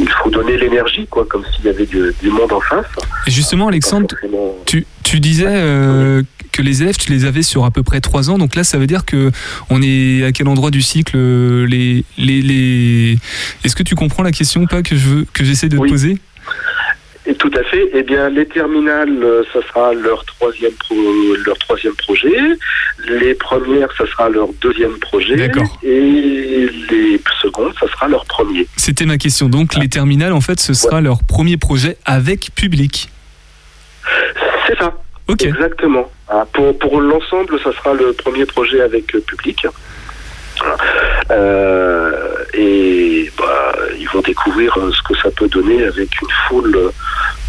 il 0.00 0.08
faut 0.08 0.30
donner 0.30 0.56
l'énergie, 0.56 1.06
quoi, 1.06 1.26
comme 1.28 1.44
s'il 1.54 1.66
y 1.66 1.68
avait 1.68 1.86
du, 1.86 2.14
du, 2.20 2.30
monde 2.30 2.52
en 2.52 2.60
face. 2.60 2.86
Et 3.26 3.30
justement, 3.30 3.68
Alexandre, 3.68 4.06
forcément... 4.10 4.56
tu, 4.66 4.86
tu, 5.02 5.20
disais 5.20 5.46
euh, 5.48 6.22
que 6.52 6.62
les 6.62 6.82
élèves, 6.82 6.96
tu 6.96 7.10
les 7.10 7.24
avais 7.24 7.42
sur 7.42 7.64
à 7.64 7.70
peu 7.70 7.82
près 7.82 8.00
trois 8.00 8.30
ans. 8.30 8.38
Donc 8.38 8.54
là, 8.54 8.64
ça 8.64 8.78
veut 8.78 8.86
dire 8.86 9.04
que 9.04 9.30
on 9.70 9.82
est 9.82 10.24
à 10.24 10.32
quel 10.32 10.48
endroit 10.48 10.70
du 10.70 10.82
cycle 10.82 11.16
les, 11.16 12.04
les, 12.18 12.42
les... 12.42 13.18
Est-ce 13.64 13.74
que 13.74 13.82
tu 13.82 13.94
comprends 13.94 14.22
la 14.22 14.32
question 14.32 14.66
pas 14.66 14.82
que 14.82 14.96
je 14.96 15.08
veux 15.08 15.26
que 15.32 15.44
j'essaie 15.44 15.68
de 15.68 15.78
oui. 15.78 15.88
te 15.88 15.92
poser? 15.92 16.18
Et 17.24 17.34
tout 17.34 17.50
à 17.56 17.62
fait. 17.62 17.88
Eh 17.94 18.02
bien, 18.02 18.28
les 18.28 18.46
terminales, 18.46 19.16
ça 19.52 19.60
sera 19.68 19.94
leur 19.94 20.24
troisième, 20.24 20.72
pro, 20.72 20.96
leur 21.46 21.56
troisième 21.58 21.94
projet. 21.94 22.36
Les 23.08 23.34
premières, 23.34 23.88
ça 23.96 24.06
sera 24.06 24.28
leur 24.28 24.48
deuxième 24.60 24.98
projet. 24.98 25.36
D'accord. 25.36 25.78
Et 25.84 26.68
les 26.90 27.20
secondes, 27.40 27.72
ça 27.78 27.86
sera 27.88 28.08
leur 28.08 28.24
premier. 28.24 28.66
C'était 28.76 29.06
ma 29.06 29.18
question. 29.18 29.48
Donc, 29.48 29.72
ah. 29.76 29.80
les 29.80 29.88
terminales, 29.88 30.32
en 30.32 30.40
fait, 30.40 30.58
ce 30.58 30.74
sera 30.74 30.96
ouais. 30.96 31.02
leur 31.02 31.22
premier 31.22 31.56
projet 31.56 31.96
avec 32.04 32.50
public. 32.56 33.08
C'est 34.66 34.76
ça. 34.78 34.92
Exactement. 35.28 36.10
Ah, 36.28 36.46
pour 36.52 36.78
pour 36.78 37.00
l'ensemble, 37.00 37.58
ça 37.60 37.72
sera 37.72 37.94
le 37.94 38.12
premier 38.12 38.46
projet 38.46 38.80
avec 38.80 39.06
public. 39.26 39.66
Euh, 41.30 42.44
et 42.54 43.30
bah, 43.38 43.72
ils 43.98 44.08
vont 44.08 44.20
découvrir 44.20 44.76
ce 44.92 45.02
que 45.02 45.18
ça 45.20 45.30
peut 45.30 45.48
donner 45.48 45.84
avec 45.84 46.20
une 46.20 46.28
foule 46.48 46.92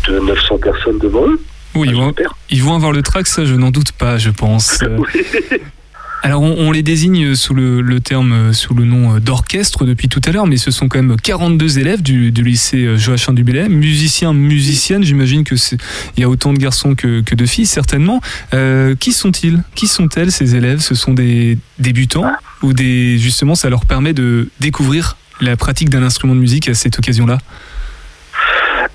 de 0.08 0.20
900 0.20 0.58
personnes 0.60 1.00
devant 1.00 1.28
eux. 1.28 1.40
Oui, 1.76 1.88
ils 1.90 1.96
vont, 1.96 2.14
ils 2.50 2.64
vont 2.64 2.76
avoir 2.76 2.92
le 2.92 3.02
track, 3.02 3.28
ça 3.28 3.46
je 3.46 3.56
n'en 3.56 3.72
doute 3.72 3.92
pas, 3.94 4.18
je 4.18 4.30
pense. 4.30 4.84
oui. 5.14 5.26
Alors 6.26 6.42
on, 6.42 6.72
les 6.72 6.84
désigne 6.84 7.36
sous 7.36 7.54
le, 7.54 8.00
terme, 8.00 8.54
sous 8.54 8.74
le 8.74 8.86
nom 8.86 9.20
d'orchestre 9.20 9.84
depuis 9.84 10.08
tout 10.08 10.22
à 10.26 10.32
l'heure, 10.32 10.48
mais 10.48 10.56
ce 10.56 10.72
sont 10.72 10.88
quand 10.88 11.04
même 11.04 11.18
42 11.18 11.80
élèves 11.80 12.02
du, 12.02 12.32
lycée 12.32 12.98
Joachim 12.98 13.34
du 13.34 13.44
Bellay, 13.44 13.68
musiciens, 13.68 14.32
musiciennes. 14.32 15.04
J'imagine 15.04 15.44
que 15.44 15.56
il 16.16 16.22
y 16.22 16.24
a 16.24 16.30
autant 16.30 16.54
de 16.54 16.60
garçons 16.60 16.96
que, 16.96 17.20
de 17.20 17.46
filles, 17.46 17.66
certainement. 17.66 18.22
Euh, 18.54 18.96
qui 18.96 19.12
sont-ils? 19.12 19.64
Qui 19.76 19.88
sont-elles 19.88 20.32
ces 20.32 20.56
élèves? 20.56 20.80
Ce 20.80 20.96
sont 20.96 21.14
des 21.14 21.58
débutants 21.78 22.32
ou 22.62 22.72
des 22.72 23.18
justement 23.18 23.54
ça 23.54 23.70
leur 23.70 23.84
permet 23.84 24.14
de 24.14 24.48
découvrir 24.62 25.18
la 25.42 25.58
pratique 25.58 25.90
d'un 25.90 26.04
instrument 26.04 26.36
de 26.36 26.40
musique 26.40 26.70
à 26.70 26.74
cette 26.74 26.98
occasion-là? 26.98 27.38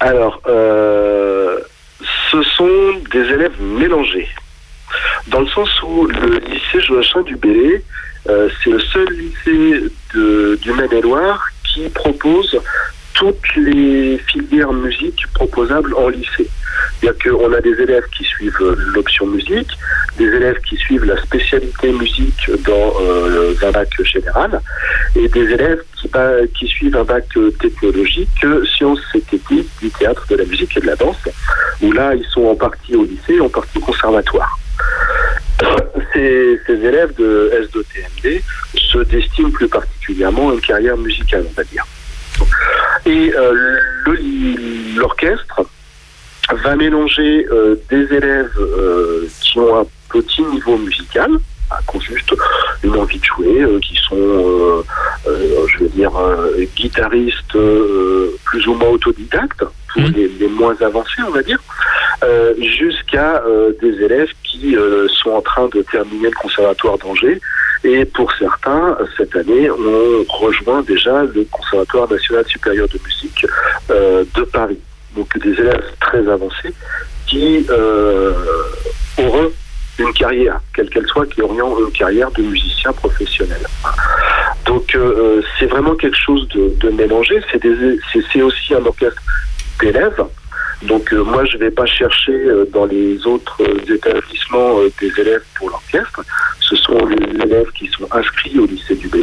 Alors, 0.00 0.40
euh, 0.48 1.58
ce 2.30 2.42
sont 2.42 2.68
des 3.12 3.20
élèves 3.34 3.60
mélangés 3.60 4.28
dans 5.26 5.40
le 5.40 5.48
sens 5.48 5.68
où 5.83 6.07
le 6.07 6.38
lycée 6.38 6.81
Joachim 6.81 7.22
du 7.22 7.37
Bellay, 7.37 7.83
euh, 8.28 8.48
c'est 8.62 8.70
le 8.70 8.81
seul 8.81 9.09
lycée 9.11 9.85
de, 10.14 10.59
du 10.61 10.72
Maine-et-Loire 10.72 11.46
qui 11.64 11.88
propose 11.88 12.59
toutes 13.14 13.57
les 13.57 14.18
filières 14.18 14.72
musique 14.72 15.26
proposables 15.35 15.92
en 15.94 16.09
lycée. 16.09 16.48
C'est-à-dire 17.00 17.33
qu'on 17.33 17.52
a 17.52 17.61
des 17.61 17.81
élèves 17.81 18.04
qui 18.16 18.24
suivent 18.24 18.76
l'option 18.94 19.26
musique, 19.26 19.70
des 20.18 20.26
élèves 20.26 20.61
qui 20.68 20.76
suivent 20.76 21.04
la 21.04 21.20
spécialité 21.20 21.92
musique 21.92 22.50
dans 22.64 22.92
euh, 23.00 23.54
un 23.62 23.70
bac 23.70 23.88
général, 24.04 24.61
et 25.16 25.28
des 25.28 25.50
élèves 25.50 25.83
qui, 25.96 26.09
bah, 26.09 26.31
qui 26.57 26.66
suivent 26.66 26.96
un 26.96 27.04
bac 27.04 27.26
technologique, 27.61 28.28
sciences 28.76 29.00
et 29.14 29.20
techniques 29.22 29.70
du 29.81 29.90
théâtre, 29.90 30.24
de 30.31 30.37
la 30.37 30.44
musique 30.44 30.76
et 30.76 30.81
de 30.81 30.87
la 30.87 30.96
danse, 30.96 31.16
où 31.83 31.92
là, 31.92 32.14
ils 32.14 32.26
sont 32.26 32.44
en 32.44 32.54
partie 32.54 32.94
au 32.94 33.04
lycée, 33.04 33.40
en 33.40 33.48
partie 33.48 33.78
au 33.78 33.81
conservatoire. 33.81 34.59
Ces, 36.12 36.60
ces, 36.66 36.72
élèves 36.72 37.14
de 37.16 37.50
S2TMD 37.62 38.42
se 38.74 38.98
destinent 38.98 39.50
plus 39.50 39.68
particulièrement 39.68 40.50
à 40.50 40.54
une 40.54 40.60
carrière 40.60 40.96
musicale, 40.96 41.44
on 41.48 41.52
va 41.52 41.64
dire. 41.64 41.84
Et 43.06 43.32
euh, 43.34 43.76
l'orchestre 44.96 45.62
va 46.52 46.76
mélanger 46.76 47.46
euh, 47.50 47.76
des 47.90 48.12
élèves 48.14 48.50
euh, 48.58 49.28
qui 49.40 49.58
ont 49.58 49.80
un 49.80 49.86
petit 50.10 50.42
niveau 50.42 50.78
musical, 50.78 51.30
qui 51.88 51.96
ont 51.96 52.00
juste 52.00 52.35
une 52.83 52.96
envie 52.96 53.18
de 53.18 53.24
jouer, 53.24 53.61
euh, 53.62 53.78
qui 53.81 53.96
sont, 53.96 54.16
euh, 54.16 54.83
euh, 55.26 55.66
je 55.68 55.85
veux 55.85 55.88
dire, 55.88 56.12
guitaristes 56.76 57.57
plus 58.44 58.66
ou 58.66 58.74
moins 58.74 58.88
autodidactes, 58.88 59.64
pour 59.92 60.02
mmh. 60.02 60.12
les, 60.14 60.28
les, 60.28 60.48
moins 60.48 60.76
avancés, 60.81 61.22
on 61.26 61.31
va 61.31 61.42
dire, 61.42 61.61
jusqu'à 62.59 63.42
des 63.81 64.02
élèves 64.02 64.28
qui 64.44 64.76
sont 65.22 65.31
en 65.31 65.40
train 65.40 65.68
de 65.68 65.83
terminer 65.83 66.28
le 66.28 66.37
conservatoire 66.37 66.98
d'Angers. 66.98 67.40
Et 67.85 68.04
pour 68.04 68.31
certains, 68.33 68.98
cette 69.16 69.35
année, 69.37 69.70
on 69.70 70.24
rejoint 70.28 70.83
déjà 70.83 71.22
le 71.22 71.46
Conservatoire 71.50 72.11
national 72.11 72.44
supérieur 72.46 72.88
de 72.88 72.98
musique 73.04 73.46
de 73.88 74.42
Paris. 74.44 74.78
Donc 75.16 75.38
des 75.38 75.52
élèves 75.52 75.85
très 76.00 76.28
avancés 76.28 76.74
qui 77.26 77.66
auront 79.18 79.50
une 79.98 80.12
carrière, 80.12 80.61
quelle 80.74 80.88
qu'elle 80.90 81.06
soit, 81.06 81.26
qui 81.26 81.42
oriente 81.42 81.76
une 81.80 81.92
carrière 81.92 82.30
de 82.32 82.42
musicien 82.42 82.92
professionnel. 82.92 83.61
Donc 84.66 84.94
euh, 84.94 85.42
c'est 85.58 85.66
vraiment 85.66 85.94
quelque 85.94 86.16
chose 86.16 86.46
de, 86.48 86.72
de 86.78 86.90
mélangé. 86.90 87.40
C'est 87.52 88.42
aussi 88.42 88.74
un 88.74 88.84
orchestre 88.84 89.22
d'élèves. 89.80 90.22
Donc 90.82 91.12
euh, 91.12 91.22
moi 91.24 91.44
je 91.44 91.56
ne 91.56 91.64
vais 91.64 91.70
pas 91.70 91.87
chercher 91.87 92.32
euh, 92.32 92.64
dans 92.72 92.84
les 92.84 93.26
autres 93.26 93.61
établissements 93.90 94.78
des 95.00 95.20
élèves 95.20 95.42
pour 95.56 95.70
l'orchestre. 95.70 96.22
Ce 96.61 96.76
sont 96.76 97.06
les 97.06 97.42
élèves 97.42 97.70
qui 97.72 97.88
sont 97.88 98.06
inscrits 98.12 98.58
au 98.58 98.66
lycée 98.66 98.94
du 98.94 99.08
B. 99.08 99.16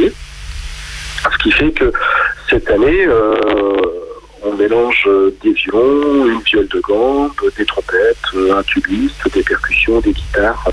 Ce 1.32 1.38
qui 1.42 1.50
fait 1.52 1.72
que 1.72 1.92
cette 2.48 2.68
année 2.70 3.06
on 4.42 4.54
mélange 4.54 5.08
des 5.42 5.52
violons, 5.52 6.26
une 6.26 6.40
viole 6.40 6.68
de 6.68 6.80
gambe, 6.80 7.32
des 7.56 7.64
trompettes, 7.64 8.16
un 8.50 8.62
tubiste, 8.62 9.32
des 9.32 9.42
percussions, 9.42 10.00
des 10.00 10.12
guitares. 10.12 10.64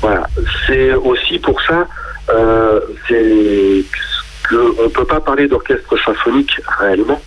Voilà. 0.00 0.26
C'est 0.66 0.94
aussi 0.94 1.38
pour 1.38 1.60
ça, 1.62 1.86
euh, 2.30 2.80
qu'on 4.48 4.82
ne 4.84 4.88
peut 4.88 5.04
pas 5.04 5.20
parler 5.20 5.46
d'orchestre 5.48 5.96
symphonique 6.04 6.60
réellement, 6.78 7.20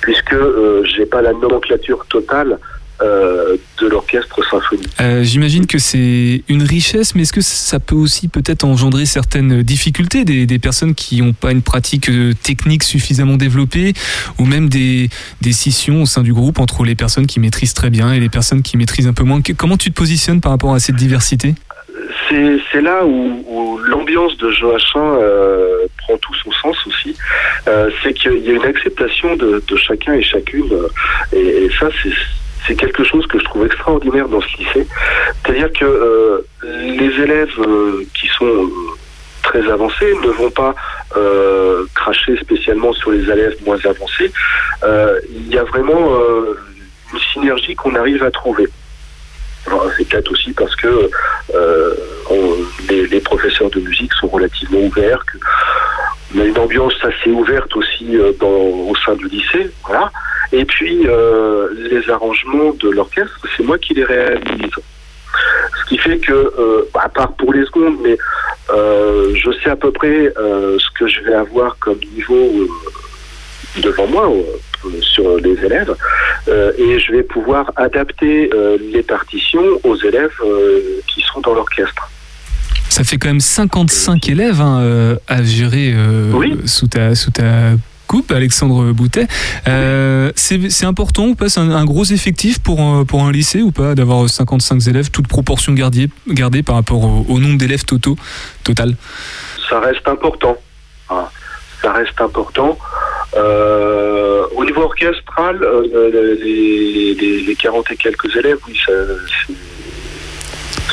puisque 0.00 0.32
euh, 0.32 0.82
j'ai 0.84 1.06
pas 1.06 1.22
la 1.22 1.32
nomenclature 1.32 2.04
totale 2.06 2.58
euh, 3.02 3.56
de 3.80 3.88
l'orchestre 3.88 4.40
symphonique. 4.48 4.88
Euh, 5.00 5.24
J'imagine 5.24 5.66
que 5.66 5.78
c'est 5.78 6.44
une 6.48 6.62
richesse, 6.62 7.14
mais 7.14 7.22
est-ce 7.22 7.32
que 7.32 7.40
ça 7.40 7.80
peut 7.80 7.96
aussi 7.96 8.28
peut-être 8.28 8.64
engendrer 8.64 9.04
certaines 9.04 9.62
difficultés 9.62 10.24
des, 10.24 10.46
des 10.46 10.58
personnes 10.60 10.94
qui 10.94 11.20
n'ont 11.20 11.32
pas 11.32 11.50
une 11.50 11.62
pratique 11.62 12.08
euh, 12.08 12.32
technique 12.40 12.84
suffisamment 12.84 13.36
développée, 13.36 13.94
ou 14.38 14.44
même 14.44 14.68
des, 14.68 15.10
des 15.40 15.52
scissions 15.52 16.02
au 16.02 16.06
sein 16.06 16.22
du 16.22 16.32
groupe 16.32 16.60
entre 16.60 16.84
les 16.84 16.94
personnes 16.94 17.26
qui 17.26 17.40
maîtrisent 17.40 17.74
très 17.74 17.90
bien 17.90 18.12
et 18.12 18.20
les 18.20 18.28
personnes 18.28 18.62
qui 18.62 18.76
maîtrisent 18.76 19.08
un 19.08 19.12
peu 19.12 19.24
moins? 19.24 19.40
Comment 19.56 19.76
tu 19.76 19.90
te 19.90 19.94
positionnes 19.96 20.40
par 20.40 20.52
rapport 20.52 20.72
à 20.72 20.78
cette 20.78 20.96
diversité? 20.96 21.54
C'est 22.30 22.80
là 22.80 23.04
où, 23.04 23.44
où 23.46 23.78
l'ambiance 23.78 24.36
de 24.38 24.50
Joachim 24.50 24.98
euh, 24.98 25.86
prend 25.98 26.16
tout 26.18 26.34
son 26.42 26.50
sens 26.52 26.76
aussi. 26.86 27.14
C'est 28.02 28.12
qu'il 28.14 28.38
y 28.38 28.50
a 28.50 28.52
une 28.54 28.64
acceptation 28.64 29.36
de, 29.36 29.62
de 29.66 29.76
chacun 29.76 30.14
et 30.14 30.22
chacune. 30.22 30.72
et, 31.32 31.38
et 31.64 31.70
ça, 31.78 31.88
c'est 32.02 32.10
c'est 32.66 32.74
quelque 32.74 33.04
chose 33.04 33.26
que 33.26 33.38
je 33.38 33.44
trouve 33.44 33.66
extraordinaire 33.66 34.28
dans 34.28 34.40
ce 34.40 34.56
lycée. 34.58 34.86
C'est-à-dire 35.42 35.72
que 35.72 35.84
euh, 35.84 36.46
les 36.62 37.22
élèves 37.22 37.58
euh, 37.58 38.04
qui 38.14 38.28
sont 38.28 38.46
euh, 38.46 38.68
très 39.42 39.70
avancés 39.70 40.14
ne 40.22 40.30
vont 40.30 40.50
pas 40.50 40.74
cracher 41.94 42.36
spécialement 42.38 42.92
sur 42.92 43.12
les 43.12 43.22
élèves 43.30 43.54
moins 43.64 43.78
avancés. 43.84 44.32
Il 45.30 45.46
y 45.48 45.56
a 45.56 45.62
vraiment 45.62 46.10
une 47.12 47.20
synergie 47.32 47.76
qu'on 47.76 47.94
arrive 47.94 48.24
à 48.24 48.32
trouver. 48.32 48.66
C'est 49.96 50.08
peut-être 50.08 50.32
aussi 50.32 50.52
parce 50.54 50.74
que 50.74 51.08
les, 52.88 53.20
professeurs 53.20 53.70
de 53.70 53.78
musique 53.78 54.12
sont 54.14 54.26
relativement 54.26 54.80
ouverts, 54.80 55.24
on 56.34 56.40
a 56.40 56.44
une 56.44 56.58
ambiance 56.58 56.94
assez 57.04 57.30
ouverte 57.30 57.76
aussi 57.76 58.18
au 58.18 58.94
sein 59.06 59.14
du 59.14 59.28
lycée, 59.28 59.70
voilà. 59.84 60.10
Et 60.52 60.64
puis 60.64 61.06
euh, 61.06 61.68
les 61.90 62.10
arrangements 62.10 62.72
de 62.80 62.90
l'orchestre, 62.90 63.40
c'est 63.56 63.62
moi 63.62 63.78
qui 63.78 63.94
les 63.94 64.04
réalise. 64.04 64.70
Ce 65.80 65.88
qui 65.88 65.98
fait 65.98 66.18
que, 66.18 66.32
euh, 66.32 66.88
à 66.94 67.08
part 67.08 67.32
pour 67.32 67.52
les 67.52 67.64
secondes, 67.66 67.96
mais 68.02 68.16
euh, 68.70 69.34
je 69.34 69.50
sais 69.62 69.70
à 69.70 69.76
peu 69.76 69.90
près 69.90 70.32
ce 70.36 70.98
que 70.98 71.06
je 71.06 71.20
vais 71.22 71.34
avoir 71.34 71.76
comme 71.78 71.98
niveau 72.14 72.50
devant 73.82 74.06
moi 74.06 74.30
sur 75.00 75.36
les 75.38 75.64
élèves, 75.64 75.94
et 76.48 76.98
je 76.98 77.12
vais 77.12 77.22
pouvoir 77.22 77.72
adapter 77.76 78.50
les 78.92 79.02
partitions 79.02 79.64
aux 79.82 79.96
élèves 79.96 80.38
qui 81.08 81.22
sont 81.22 81.40
dans 81.40 81.54
l'orchestre. 81.54 82.10
Ça 82.88 83.02
fait 83.02 83.16
quand 83.16 83.28
même 83.28 83.40
55 83.40 84.28
élèves 84.28 84.60
hein, 84.60 85.16
à 85.26 85.42
gérer 85.42 85.94
sous, 86.66 86.86
ta, 86.86 87.14
sous 87.14 87.32
ta 87.32 87.72
Alexandre 88.30 88.92
Boutet. 88.92 89.26
Euh, 89.68 90.30
c'est 90.36 90.84
important 90.84 91.26
ou 91.28 91.34
pas 91.34 91.48
C'est 91.48 91.60
un, 91.60 91.84
gros 91.84 92.04
effectif 92.04 92.58
pour, 92.60 92.80
un- 92.80 93.04
pour 93.04 93.22
un 93.24 93.32
lycée 93.32 93.62
ou 93.62 93.70
pas 93.72 93.94
d'avoir 93.94 94.28
55 94.28 94.86
élèves, 94.88 95.10
toute 95.10 95.26
proportion 95.28 95.72
gardée, 95.72 96.08
gardée 96.28 96.62
par 96.62 96.76
rapport 96.76 97.04
au, 97.28 97.38
nombre 97.38 97.58
d'élèves 97.58 97.84
totaux 97.84 98.16
total? 98.62 98.94
Ça 99.68 99.80
reste 99.80 100.06
important. 100.08 100.56
hein. 101.10 101.24
Ça 101.82 101.92
reste 101.92 102.18
important. 102.20 102.78
Euh, 103.36 104.44
au 104.56 104.64
niveau 104.64 104.82
orchestral, 104.82 105.62
euh, 105.62 106.36
les, 106.42 107.14
les, 107.14 107.42
les 107.42 107.56
40 107.56 107.90
et 107.90 107.96
quelques 107.96 108.34
élèves, 108.36 108.58
oui, 108.68 108.74
c'est- 108.86 109.52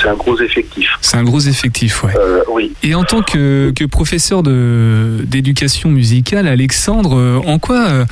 c'est 0.01 0.07
un 0.09 0.15
gros 0.15 0.39
effectif. 0.39 0.97
C'est 1.01 1.17
un 1.17 1.23
gros 1.23 1.39
effectif, 1.41 2.03
ouais. 2.03 2.13
Euh, 2.17 2.41
oui. 2.49 2.73
Et 2.83 2.95
en 2.95 3.03
tant 3.03 3.21
que, 3.21 3.71
que 3.75 3.85
professeur 3.85 4.41
d'éducation 4.43 5.89
musicale, 5.89 6.47
Alexandre, 6.47 7.17
euh, 7.17 7.39
en 7.45 7.59
quoi 7.59 7.87
euh, 7.89 8.05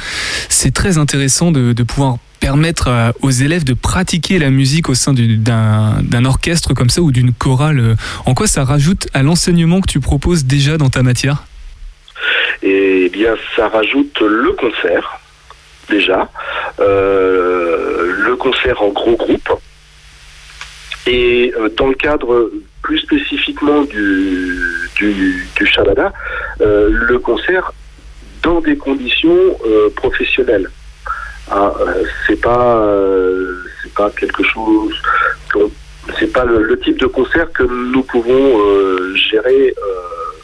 c'est 0.50 0.74
très 0.74 0.98
intéressant 0.98 1.52
de, 1.52 1.74
de 1.74 1.84
pouvoir 1.84 2.18
permettre 2.40 3.14
aux 3.22 3.32
élèves 3.32 3.66
de 3.66 3.74
pratiquer 3.74 4.40
la 4.40 4.50
musique 4.50 4.88
au 4.90 4.94
sein 4.96 5.12
du- 5.14 5.36
d'un 5.38 5.98
d'un 6.04 6.24
orchestre 6.24 6.74
comme 6.74 6.90
ça 6.90 7.02
ou 7.02 7.12
d'une 7.12 7.34
chorale 7.34 7.98
En 8.26 8.34
quoi 8.34 8.48
ça 8.48 8.64
rajoute 8.64 9.08
à 9.14 9.24
l'enseignement 9.24 9.82
que 9.82 9.92
tu 9.92 10.00
proposes 10.00 10.46
déjà 10.46 10.78
dans 10.78 10.90
ta 10.90 11.04
matière? 11.04 11.44
Et 12.64 13.10
bien, 13.12 13.36
ça 13.56 13.68
rajoute 13.68 14.20
le 14.22 14.52
concert, 14.54 15.20
déjà, 15.90 16.30
euh, 16.80 18.14
le 18.26 18.36
concert 18.36 18.82
en 18.82 18.90
gros 18.90 19.16
groupe, 19.18 19.50
et 21.10 21.54
euh, 21.58 21.70
dans 21.78 21.88
le 21.88 21.96
cadre 21.96 22.52
plus 22.84 23.00
spécifiquement 23.00 23.82
du, 23.84 24.60
du, 24.98 25.48
du 25.58 25.66
Shabada, 25.66 26.08
euh, 26.62 26.90
le 27.12 27.18
concert 27.20 27.66
dans 28.44 28.62
des 28.62 28.78
conditions 28.78 29.42
euh, 29.66 29.90
professionnelles. 30.02 30.70
Ah, 31.52 31.74
euh, 31.82 32.04
c'est 32.26 32.40
pas 32.40 32.66
c'est 33.82 33.94
pas 33.94 34.10
quelque 34.12 34.44
chose 34.54 34.94
c'est 36.20 36.32
pas 36.38 36.46
le, 36.46 36.58
le 36.64 36.80
type 36.80 37.00
de 37.00 37.08
concert 37.08 37.48
que 37.58 37.64
nous 37.94 38.04
pouvons 38.04 38.46
gérer 39.16 39.74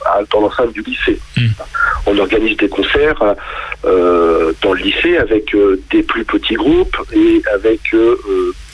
à- 0.05 0.21
dans 0.31 0.41
l'enceinte 0.41 0.73
du 0.73 0.81
lycée. 0.81 1.19
On 2.07 2.17
organise 2.17 2.57
des 2.57 2.69
concerts 2.69 3.21
dans 4.63 4.73
le 4.73 4.81
lycée 4.87 5.17
avec 5.17 5.55
des 5.91 6.03
plus 6.03 6.25
petits 6.25 6.55
groupes 6.55 6.97
et 7.13 7.41
avec 7.53 7.81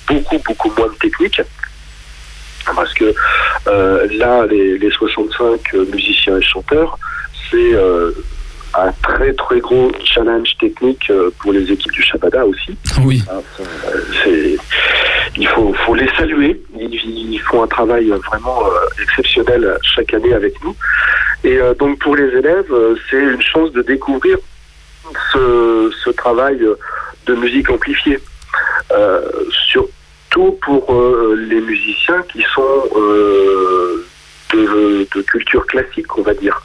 beaucoup 0.08 0.40
beaucoup 0.48 0.72
moins 0.78 0.88
de 0.88 0.98
technique. 1.06 1.42
Parce 2.76 2.94
que 2.94 3.14
euh, 3.68 4.08
là, 4.14 4.46
les, 4.46 4.78
les 4.78 4.92
65 4.92 5.74
musiciens 5.94 6.38
et 6.38 6.42
chanteurs, 6.42 6.98
c'est 7.50 7.74
euh, 7.74 8.12
un 8.74 8.92
très 9.04 9.34
très 9.34 9.60
gros 9.60 9.92
challenge 10.06 10.56
technique 10.60 11.10
euh, 11.10 11.30
pour 11.40 11.52
les 11.54 11.72
équipes 11.72 11.92
du 11.92 12.02
Shabada 12.04 12.46
aussi. 12.46 12.78
Oui. 13.04 13.22
Euh, 13.32 13.42
c'est- 14.24 14.58
il 15.38 15.48
faut, 15.48 15.74
faut 15.86 15.96
les 15.96 16.10
saluer. 16.18 16.62
Ils, 16.78 16.94
ils 17.34 17.40
font 17.40 17.64
un 17.64 17.68
travail 17.68 18.10
vraiment 18.28 18.66
euh, 18.66 19.02
exceptionnel 19.04 19.78
chaque 19.82 20.14
année 20.14 20.34
avec 20.34 20.54
nous. 20.64 20.76
Et 21.44 21.58
euh, 21.58 21.74
donc 21.74 22.00
pour 22.00 22.16
les 22.16 22.28
élèves, 22.38 22.72
euh, 22.72 22.96
c'est 23.10 23.18
une 23.20 23.42
chance 23.42 23.72
de 23.72 23.82
découvrir 23.82 24.38
ce, 25.34 25.92
ce 26.04 26.10
travail 26.12 26.60
de 27.26 27.36
musique 27.36 27.70
amplifiée. 27.70 28.20
Euh, 28.92 29.22
surtout 30.32 30.58
pour 30.62 30.94
euh, 30.94 31.36
les 31.50 31.62
musiciens 31.62 32.22
qui 32.32 32.44
sont 32.54 32.84
euh, 32.96 34.06
de, 34.54 35.22
culture 35.24 35.66
classique, 35.68 36.18
on 36.18 36.22
va 36.22 36.34
dire. 36.34 36.62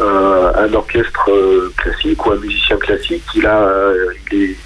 Euh, 0.00 0.52
un 0.54 0.72
orchestre 0.74 1.30
classique 1.76 2.24
ou 2.24 2.32
un 2.32 2.36
musicien 2.36 2.76
classique, 2.78 3.22
il, 3.34 3.46
a, 3.46 3.68
il, 4.32 4.56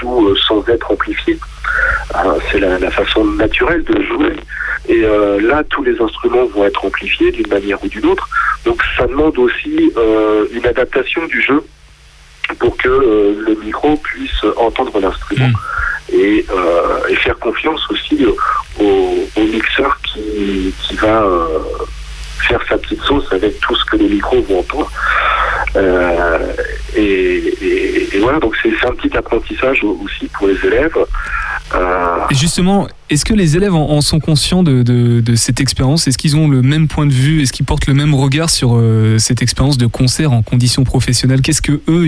joue 0.00 0.34
sans 0.36 0.66
être 0.68 0.90
amplifié. 0.90 1.38
Ah, 2.14 2.34
C'est 2.50 2.58
la, 2.58 2.90
façon 2.90 3.24
naturelle 3.24 3.84
de 3.84 4.02
jouer. 4.02 4.36
Et 4.88 5.02
là, 5.40 5.62
tous 5.70 5.82
les 5.84 5.98
instruments 6.00 6.46
vont 6.46 6.64
être 6.64 6.84
amplifiés 6.84 7.30
d'une 7.30 7.48
manière 7.48 7.82
ou 7.82 7.88
d'une 7.88 8.06
autre. 8.06 8.28
Donc 8.64 8.82
ça 8.96 9.06
demande 9.06 9.38
aussi 9.38 9.92
une 10.52 10.66
adaptation 10.66 11.24
du 11.26 11.40
jeu 11.40 11.64
pour 12.58 12.76
que 12.76 12.88
le 12.88 13.54
micro 13.64 13.96
puisse 13.96 14.44
entendre 14.56 14.98
l'instrument 15.00 15.50
et, 16.12 16.44
euh, 16.50 17.08
et 17.08 17.16
faire 17.16 17.38
confiance 17.38 17.80
aussi 17.90 18.24
au, 18.80 19.18
mixeur 19.36 19.98
qui, 20.02 20.72
va 20.96 21.22
euh, 21.22 21.46
faire 22.46 22.60
sa 22.68 22.76
petite 22.78 23.02
sauce 23.02 23.24
avec 23.32 23.58
tout 23.60 23.74
ce 23.74 23.84
que 23.86 23.96
les 23.96 24.08
micros 24.08 24.40
vont 24.42 24.60
entendre. 24.60 24.90
Euh, 25.76 26.38
et, 26.96 28.18
voilà, 28.20 28.38
donc 28.38 28.54
c'est 28.62 28.86
un 28.86 28.92
petit 28.92 29.16
apprentissage 29.16 29.82
au- 29.82 29.98
aussi 30.04 30.26
pour 30.26 30.46
les 30.48 30.56
élèves. 30.64 30.96
Euh, 31.74 32.18
justement, 32.30 32.86
est-ce 33.10 33.24
que 33.24 33.34
les 33.34 33.56
élèves 33.56 33.74
en, 33.74 34.00
sont 34.00 34.20
conscients 34.20 34.62
de, 34.62 35.22
cette 35.34 35.60
expérience? 35.60 36.06
Est-ce 36.06 36.18
qu'ils 36.18 36.36
ont 36.36 36.48
le 36.48 36.62
même 36.62 36.88
point 36.88 37.06
de 37.06 37.12
vue? 37.12 37.42
Est-ce 37.42 37.52
qu'ils 37.52 37.66
portent 37.66 37.86
le 37.86 37.94
même 37.94 38.14
regard 38.14 38.50
sur 38.50 38.80
cette 39.18 39.42
expérience 39.42 39.78
de 39.78 39.86
concert 39.86 40.32
en 40.32 40.42
conditions 40.42 40.84
professionnelles? 40.84 41.40
Qu'est-ce 41.40 41.62
que 41.62 41.80
eux 41.88 42.06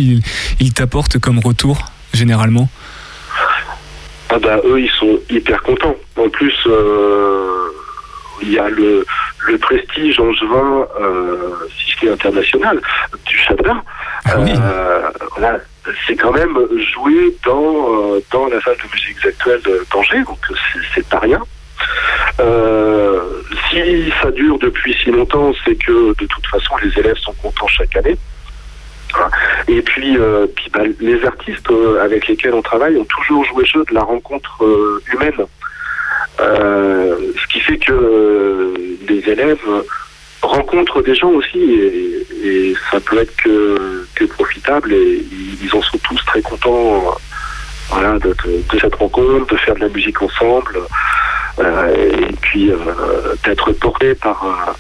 ils 0.61 0.73
t'apportent 0.73 1.19
comme 1.19 1.39
retour 1.39 1.79
généralement? 2.13 2.69
Ah 4.37 4.39
bah 4.41 4.59
eux 4.65 4.81
ils 4.81 4.91
sont 4.91 5.21
hyper 5.31 5.63
contents. 5.63 5.95
En 6.17 6.29
plus 6.29 6.55
euh, 6.67 7.69
il 8.43 8.53
y 8.53 8.59
a 8.59 8.69
le, 8.69 9.07
le 9.47 9.59
prestige 9.59 10.19
angevin, 10.19 10.87
euh, 11.01 11.53
si 11.79 11.93
je 11.93 12.01
dis 12.01 12.09
international, 12.09 12.81
du 13.27 13.37
Chabda. 13.39 13.77
Euh, 14.37 15.09
voilà, 15.37 15.59
c'est 16.07 16.17
quand 16.17 16.33
même 16.33 16.57
joué 16.95 17.37
dans, 17.47 18.15
euh, 18.15 18.21
dans 18.33 18.47
la 18.49 18.61
salle 18.63 18.77
de 18.85 18.93
musique 18.93 19.25
actuelle 19.25 19.61
d'Angers, 19.93 20.25
donc 20.25 20.39
c'est- 20.49 20.81
c'est 20.97 21.07
pas 21.09 21.21
rien. 21.21 21.41
Euh, 22.41 23.21
si 23.71 24.13
ça 24.21 24.31
dure 24.33 24.59
depuis 24.59 24.97
si 25.03 25.11
longtemps, 25.13 25.53
c'est 25.65 25.77
que 25.77 26.09
de 26.21 26.27
toute 26.27 26.47
façon 26.49 26.75
les 26.83 26.99
élèves 26.99 27.19
sont 27.19 27.35
contents 27.35 27.69
chaque 27.69 27.95
année. 27.97 28.17
Et 29.69 29.83
puis, 29.83 30.17
euh, 30.19 30.47
bah, 30.73 30.83
les 31.01 31.25
artistes 31.25 31.71
euh, 31.71 32.03
avec 32.03 32.29
lesquels 32.29 32.55
on 32.55 32.63
travaille 32.63 32.97
ont 32.97 33.05
toujours 33.05 33.45
joué 33.45 33.63
le 33.63 33.67
jeu 33.67 33.85
de 33.89 33.95
la 33.95 34.03
rencontre 34.03 34.65
euh, 34.65 35.03
humaine. 35.13 35.47
Ce 36.39 37.47
qui 37.49 37.61
fait 37.61 37.79
que 37.79 38.75
les 39.09 39.31
élèves 39.31 39.65
rencontrent 40.43 41.03
des 41.03 41.15
gens 41.15 41.31
aussi 41.31 41.59
et, 41.59 42.75
ça 42.91 43.01
peut 43.01 43.19
être 43.19 43.35
que, 43.37 44.25
profitable 44.27 44.93
et 44.93 45.25
ils 45.63 45.75
en 45.75 45.83
sont 45.83 45.99
tous 45.99 46.23
très 46.27 46.43
contents. 46.43 47.17
de, 47.93 48.35
cette 48.81 48.95
rencontre, 48.97 49.47
de 49.47 49.57
faire 49.57 49.75
de 49.77 49.81
la 49.81 49.89
musique 49.89 50.21
ensemble, 50.21 50.79
et 51.61 52.33
puis 52.43 52.73
d'être 53.45 53.73
porté 53.73 54.15
par, 54.15 54.77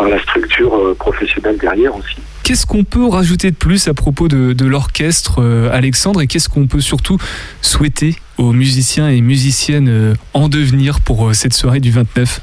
par 0.00 0.08
la 0.08 0.20
structure 0.22 0.74
euh, 0.74 0.94
professionnelle 0.94 1.58
derrière 1.58 1.94
aussi. 1.94 2.16
Qu'est-ce 2.42 2.64
qu'on 2.64 2.84
peut 2.84 3.06
rajouter 3.06 3.50
de 3.50 3.56
plus 3.56 3.86
à 3.86 3.94
propos 3.94 4.26
de, 4.26 4.54
de 4.54 4.64
l'orchestre, 4.64 5.42
euh, 5.42 5.68
Alexandre, 5.72 6.22
et 6.22 6.26
qu'est-ce 6.26 6.48
qu'on 6.48 6.66
peut 6.66 6.80
surtout 6.80 7.18
souhaiter 7.60 8.16
aux 8.38 8.52
musiciens 8.52 9.10
et 9.10 9.20
musiciennes 9.20 9.88
euh, 9.88 10.14
en 10.32 10.48
devenir 10.48 11.00
pour 11.00 11.28
euh, 11.28 11.32
cette 11.34 11.52
soirée 11.52 11.80
du 11.80 11.90
29 11.90 12.40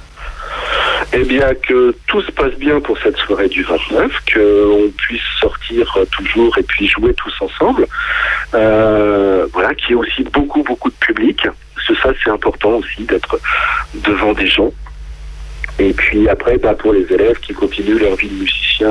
Eh 1.13 1.23
bien, 1.23 1.49
que 1.67 1.95
tout 2.05 2.21
se 2.21 2.31
passe 2.31 2.53
bien 2.59 2.79
pour 2.79 2.95
cette 2.99 3.17
soirée 3.17 3.49
du 3.49 3.63
29, 3.63 4.11
qu'on 4.33 4.91
puisse 4.97 5.21
sortir 5.41 5.97
toujours 6.11 6.57
et 6.59 6.63
puis 6.63 6.87
jouer 6.87 7.15
tous 7.15 7.33
ensemble. 7.41 7.87
Voilà, 8.53 9.73
qu'il 9.75 9.89
y 9.89 9.91
ait 9.93 9.95
aussi 9.95 10.23
beaucoup, 10.31 10.61
beaucoup 10.61 10.89
de 10.89 10.95
public. 10.99 11.41
Parce 11.73 11.87
que 11.87 11.95
ça, 11.95 12.13
c'est 12.23 12.29
important 12.29 12.73
aussi 12.73 13.03
d'être 13.03 13.39
devant 14.05 14.33
des 14.33 14.47
gens. 14.47 14.71
Et 15.79 15.93
puis 15.93 16.27
après, 16.27 16.57
bah, 16.57 16.73
pour 16.73 16.93
les 16.93 17.05
élèves 17.11 17.39
qui 17.39 17.53
continuent 17.53 17.99
leur 17.99 18.15
vie 18.15 18.29
de 18.29 18.35
musicien 18.35 18.89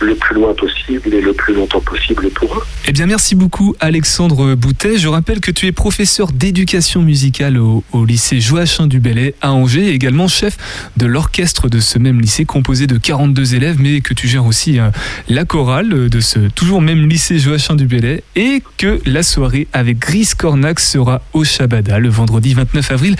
le 0.00 0.14
plus 0.14 0.34
loin 0.34 0.52
possible 0.54 1.14
et 1.14 1.20
le 1.20 1.32
plus 1.32 1.54
longtemps 1.54 1.80
possible 1.80 2.28
pour 2.30 2.56
eux. 2.56 2.62
Eh 2.86 2.92
bien, 2.92 3.06
merci 3.06 3.34
beaucoup, 3.34 3.74
Alexandre 3.80 4.54
Boutet. 4.54 4.98
Je 4.98 5.08
rappelle 5.08 5.40
que 5.40 5.50
tu 5.50 5.66
es 5.66 5.72
professeur 5.72 6.32
d'éducation 6.32 7.02
musicale 7.02 7.58
au, 7.58 7.82
lycée 8.04 8.40
Joachim 8.40 8.88
du 8.88 8.98
Bellay 8.98 9.34
à 9.40 9.52
Angers 9.52 9.90
également 9.90 10.26
chef 10.26 10.56
de 10.96 11.06
l'orchestre 11.06 11.68
de 11.68 11.78
ce 11.78 11.98
même 11.98 12.20
lycée 12.20 12.44
composé 12.44 12.86
de 12.86 12.98
42 12.98 13.54
élèves, 13.54 13.76
mais 13.78 14.00
que 14.00 14.12
tu 14.12 14.26
gères 14.26 14.46
aussi 14.46 14.80
euh, 14.80 14.90
la 15.28 15.44
chorale 15.44 16.08
de 16.08 16.20
ce 16.20 16.40
toujours 16.48 16.82
même 16.82 17.08
lycée 17.08 17.38
Joachim 17.38 17.76
du 17.76 17.88
et 18.36 18.62
que 18.78 19.00
la 19.04 19.22
soirée 19.22 19.68
avec 19.72 19.98
Gris 19.98 20.30
Cornac 20.36 20.80
sera 20.80 21.22
au 21.34 21.44
Shabada 21.44 21.98
le 21.98 22.08
vendredi 22.08 22.54
29 22.54 22.90
avril 22.90 23.16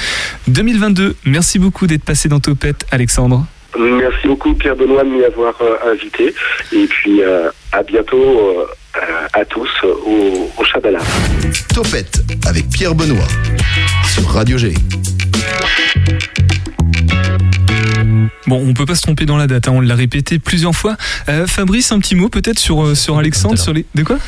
2022. 0.48 1.16
Merci 1.26 1.58
beaucoup 1.58 1.86
d'être 1.86 2.04
passé 2.04 2.28
dans 2.28 2.40
Topette, 2.40 2.86
Alexandre. 2.92 3.44
Merci 3.78 4.28
beaucoup 4.28 4.52
Pierre 4.54 4.76
Benoît 4.76 5.02
de 5.02 5.08
m'y 5.08 5.24
avoir 5.24 5.54
euh, 5.62 5.92
invité. 5.92 6.34
Et 6.72 6.86
puis 6.86 7.22
euh, 7.22 7.50
à 7.72 7.82
bientôt 7.82 8.58
euh, 8.60 8.66
à 9.32 9.44
tous 9.46 9.70
euh, 9.84 9.94
au, 10.04 10.50
au 10.58 10.64
Chabala. 10.64 10.98
Topette 11.74 12.20
avec 12.46 12.68
Pierre 12.68 12.94
Benoît 12.94 13.26
sur 14.14 14.28
Radio 14.28 14.58
G. 14.58 14.74
Bon, 18.46 18.62
on 18.66 18.74
peut 18.74 18.86
pas 18.86 18.94
se 18.94 19.02
tromper 19.02 19.24
dans 19.24 19.36
la 19.36 19.46
date, 19.46 19.68
hein, 19.68 19.72
on 19.74 19.80
l'a 19.80 19.94
répété 19.94 20.38
plusieurs 20.38 20.74
fois. 20.74 20.96
Euh, 21.28 21.46
Fabrice, 21.46 21.92
un 21.92 22.00
petit 22.00 22.14
mot 22.14 22.28
peut-être 22.28 22.58
sur, 22.58 22.82
euh, 22.82 22.94
sur 22.94 23.18
Alexandre, 23.18 23.58
sur 23.58 23.72
les... 23.72 23.86
De 23.94 24.02
quoi? 24.02 24.18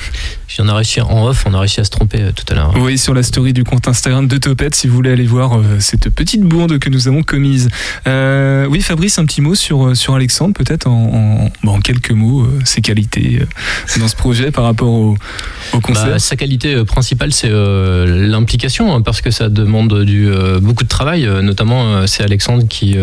On 0.61 0.68
a 0.68 0.74
réussi 0.74 1.00
en 1.00 1.27
off, 1.27 1.44
on 1.46 1.55
a 1.55 1.59
réussi 1.59 1.81
à 1.81 1.85
se 1.85 1.90
tromper 1.90 2.20
euh, 2.20 2.31
tout 2.31 2.44
à 2.53 2.55
l'heure. 2.55 2.74
Oui, 2.77 2.96
sur 2.96 3.12
la 3.12 3.24
story 3.24 3.53
du 3.53 3.64
compte 3.64 3.88
Instagram 3.88 4.29
de 4.29 4.38
Topette, 4.38 4.77
si 4.77 4.87
vous 4.87 4.94
voulez 4.94 5.11
aller 5.11 5.27
voir 5.27 5.59
euh, 5.59 5.81
cette 5.81 6.11
petite 6.11 6.42
bourde 6.42 6.79
que 6.79 6.88
nous 6.90 7.09
avons 7.09 7.24
commise. 7.24 7.68
Euh, 8.07 8.66
oui, 8.66 8.81
Fabrice, 8.81 9.18
un 9.18 9.24
petit 9.24 9.40
mot 9.40 9.57
sur, 9.57 9.96
sur 9.96 10.14
Alexandre, 10.14 10.55
peut-être 10.55 10.87
en, 10.87 10.92
en, 10.92 11.53
bon, 11.64 11.77
en 11.77 11.81
quelques 11.81 12.12
mots, 12.12 12.46
ses 12.64 12.83
qualités 12.83 13.40
dans 13.98 14.07
ce 14.07 14.14
projet 14.14 14.53
par 14.53 14.64
rapport 14.64 14.92
au, 14.92 15.16
au 15.72 15.81
concert. 15.81 16.07
Bah, 16.07 16.18
sa 16.20 16.37
qualité 16.37 16.85
principale, 16.85 17.33
c'est 17.33 17.50
l'implication, 17.50 18.94
hein, 18.94 19.03
parce 19.03 19.20
que 19.20 19.33
ça 19.33 19.48
demande 19.48 20.05
du, 20.05 20.31
beaucoup 20.61 20.85
de 20.85 20.88
travail. 20.88 21.29
notamment, 21.42 22.07
c'est 22.07 22.22
Alexandre 22.22 22.68
qui, 22.68 22.96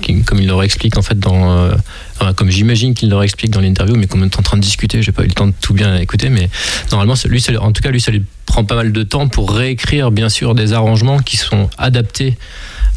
qui, 0.00 0.13
comme 0.22 0.40
il 0.40 0.46
leur 0.46 0.62
explique 0.62 0.96
en 0.96 1.02
fait 1.02 1.18
dans, 1.18 1.52
euh, 1.52 2.32
comme 2.36 2.50
j'imagine 2.50 2.94
qu'il 2.94 3.08
leur 3.10 3.22
explique 3.22 3.50
dans 3.50 3.60
l'interview, 3.60 3.96
mais 3.96 4.06
comme 4.06 4.22
on 4.22 4.26
est 4.26 4.38
en 4.38 4.42
train 4.42 4.56
de 4.56 4.62
discuter, 4.62 5.02
j'ai 5.02 5.12
pas 5.12 5.24
eu 5.24 5.28
le 5.28 5.32
temps 5.32 5.46
de 5.46 5.54
tout 5.60 5.74
bien 5.74 5.96
écouter, 5.96 6.28
mais 6.28 6.48
normalement, 6.90 7.14
lui, 7.26 7.44
en 7.58 7.72
tout 7.72 7.82
cas, 7.82 7.90
lui, 7.90 8.00
ça 8.00 8.12
lui 8.12 8.22
prend 8.46 8.64
pas 8.64 8.76
mal 8.76 8.92
de 8.92 9.02
temps 9.02 9.28
pour 9.28 9.52
réécrire, 9.52 10.10
bien 10.10 10.28
sûr, 10.28 10.54
des 10.54 10.72
arrangements 10.72 11.18
qui 11.18 11.36
sont 11.36 11.68
adaptés. 11.78 12.36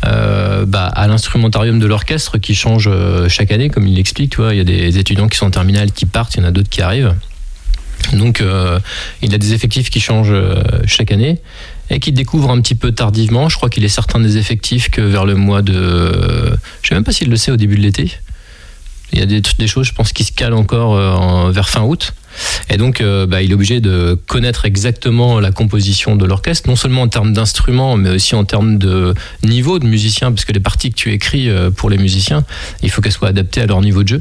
euh, 0.06 0.66
bah, 0.68 0.86
à 0.86 1.08
l'instrumentarium 1.08 1.80
de 1.80 1.88
l'orchestre 1.88 2.38
qui 2.38 2.54
change 2.54 2.88
euh, 2.88 3.28
chaque 3.30 3.52
année, 3.52 3.70
comme 3.70 3.88
il 3.88 3.96
l'explique. 3.96 4.32
Tu 4.32 4.38
vois, 4.38 4.54
il 4.54 4.58
y 4.58 4.62
a 4.62 4.64
des 4.64 5.00
étudiants 5.00 5.28
qui 5.28 5.38
sont 5.38 5.48
en 5.48 5.52
terminale 5.52 5.92
qui 5.92 6.06
partent, 6.06 6.36
il 6.36 6.42
y 6.42 6.44
en 6.44 6.48
a 6.48 6.52
d'autres 6.52 6.70
qui 6.70 6.84
arrivent. 6.84 7.16
Donc, 8.14 8.44
il 9.24 9.34
a 9.34 9.38
des 9.38 9.54
effectifs 9.54 9.90
qui 9.90 10.00
changent 10.00 10.36
chaque 10.86 11.12
année 11.12 11.42
et 11.90 12.00
qu'il 12.00 12.14
découvre 12.14 12.52
un 12.52 12.62
petit 12.62 12.76
peu 12.76 12.92
tardivement. 12.92 13.50
Je 13.50 13.56
crois 13.56 13.70
qu'il 13.70 13.84
est 13.84 13.90
certain 13.90 14.20
des 14.20 14.38
effectifs 14.38 14.90
que 14.90 15.02
vers 15.02 15.26
le 15.26 15.36
mois 15.36 15.62
de. 15.62 16.58
Je 16.82 16.90
sais 16.90 16.96
même 16.96 17.04
pas 17.04 17.12
s'il 17.14 17.30
le 17.30 17.38
sait 17.38 17.52
au 17.52 17.58
début 17.58 17.78
de 17.78 17.82
l'été. 17.82 18.12
Il 19.14 19.20
y 19.20 19.22
a 19.22 19.26
des, 19.26 19.68
choses, 19.68 19.88
je 19.88 19.94
pense, 19.94 20.12
qui 20.12 20.26
se 20.26 20.34
calent 20.34 20.54
encore 20.54 20.96
euh, 20.96 21.52
vers 21.52 21.70
fin 21.70 21.82
août. 21.82 22.14
Et 22.70 22.78
donc, 22.78 23.00
euh, 23.00 23.26
bah, 23.26 23.42
il 23.42 23.52
est 23.52 23.54
obligé 23.54 23.80
de 23.80 24.20
connaître 24.28 24.66
exactement 24.66 25.40
la 25.40 25.52
composition 25.52 26.16
de 26.16 26.26
l'orchestre, 26.26 26.70
non 26.70 26.76
seulement 26.76 27.04
en 27.04 27.08
termes 27.08 27.34
d'instruments, 27.34 27.96
mais 27.96 28.10
aussi 28.10 28.36
en 28.36 28.44
termes 28.44 28.78
de 28.78 29.14
niveau 29.44 29.80
de 29.80 29.86
musicien, 29.86 30.32
parce 30.32 30.46
que 30.46 30.52
les 30.52 30.60
parties 30.60 30.90
que 30.90 30.96
tu 30.96 31.14
écris 31.14 31.50
euh, 31.50 31.72
pour 31.72 31.90
les 31.90 31.98
musiciens, 31.98 32.44
il 32.84 32.92
faut 32.92 33.02
qu'elles 33.02 33.14
soient 33.14 33.30
adaptées 33.30 33.62
à 33.62 33.66
leur 33.66 33.82
niveau 33.82 34.04
de 34.04 34.10
jeu. 34.10 34.20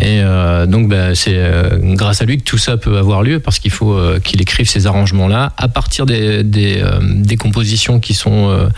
Et 0.00 0.22
euh, 0.22 0.64
donc, 0.64 0.88
bah, 0.88 1.14
c'est 1.14 1.34
euh, 1.34 1.78
grâce 1.82 2.22
à 2.22 2.24
lui 2.24 2.38
que 2.38 2.42
tout 2.42 2.56
ça 2.56 2.78
peut 2.78 2.96
avoir 2.96 3.22
lieu, 3.22 3.38
parce 3.38 3.58
qu'il 3.58 3.70
faut 3.70 3.92
euh, 3.92 4.18
qu'il 4.18 4.40
écrive 4.40 4.66
ces 4.66 4.86
arrangements-là 4.86 5.52
à 5.58 5.68
partir 5.68 6.06
des, 6.06 6.42
des, 6.42 7.36
compositions 7.36 8.00
qui 8.00 8.12
sont 8.14 8.68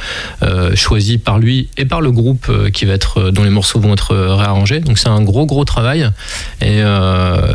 choisies 0.74 1.18
par 1.18 1.38
lui 1.38 1.68
et 1.76 1.84
par 1.84 2.00
le 2.00 2.12
groupe 2.12 2.50
qui 2.70 2.84
va 2.84 2.92
être, 2.94 3.30
dont 3.30 3.42
les 3.42 3.50
morceaux 3.50 3.80
vont 3.80 3.92
être 3.92 4.14
réarrangés. 4.14 4.80
Donc, 4.80 4.98
c'est 4.98 5.08
un 5.08 5.20
gros, 5.22 5.46
gros 5.46 5.64
travail. 5.64 6.08
Et 6.60 6.80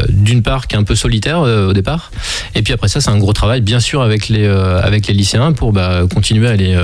d'une 0.10 0.42
part, 0.44 0.68
qui 0.68 0.76
est 0.76 0.80
un 0.80 0.84
peu 0.84 0.96
solitaire 0.96 1.40
au 1.40 1.74
départ. 1.74 2.12
Et 2.56 2.62
puis 2.62 2.74
après 2.74 2.90
ça, 2.90 3.00
c'est 3.00 3.10
un 3.10 3.18
gros 3.18 3.34
travail, 3.34 3.62
bien 3.62 3.80
sûr, 3.80 4.02
avec 4.02 4.28
les, 4.28 4.46
avec 4.46 5.08
les 5.08 5.14
lycéens 5.14 5.54
pour 5.54 5.72
bah, 5.72 6.02
continuer 6.14 6.50
à 6.50 6.56
les, 6.56 6.78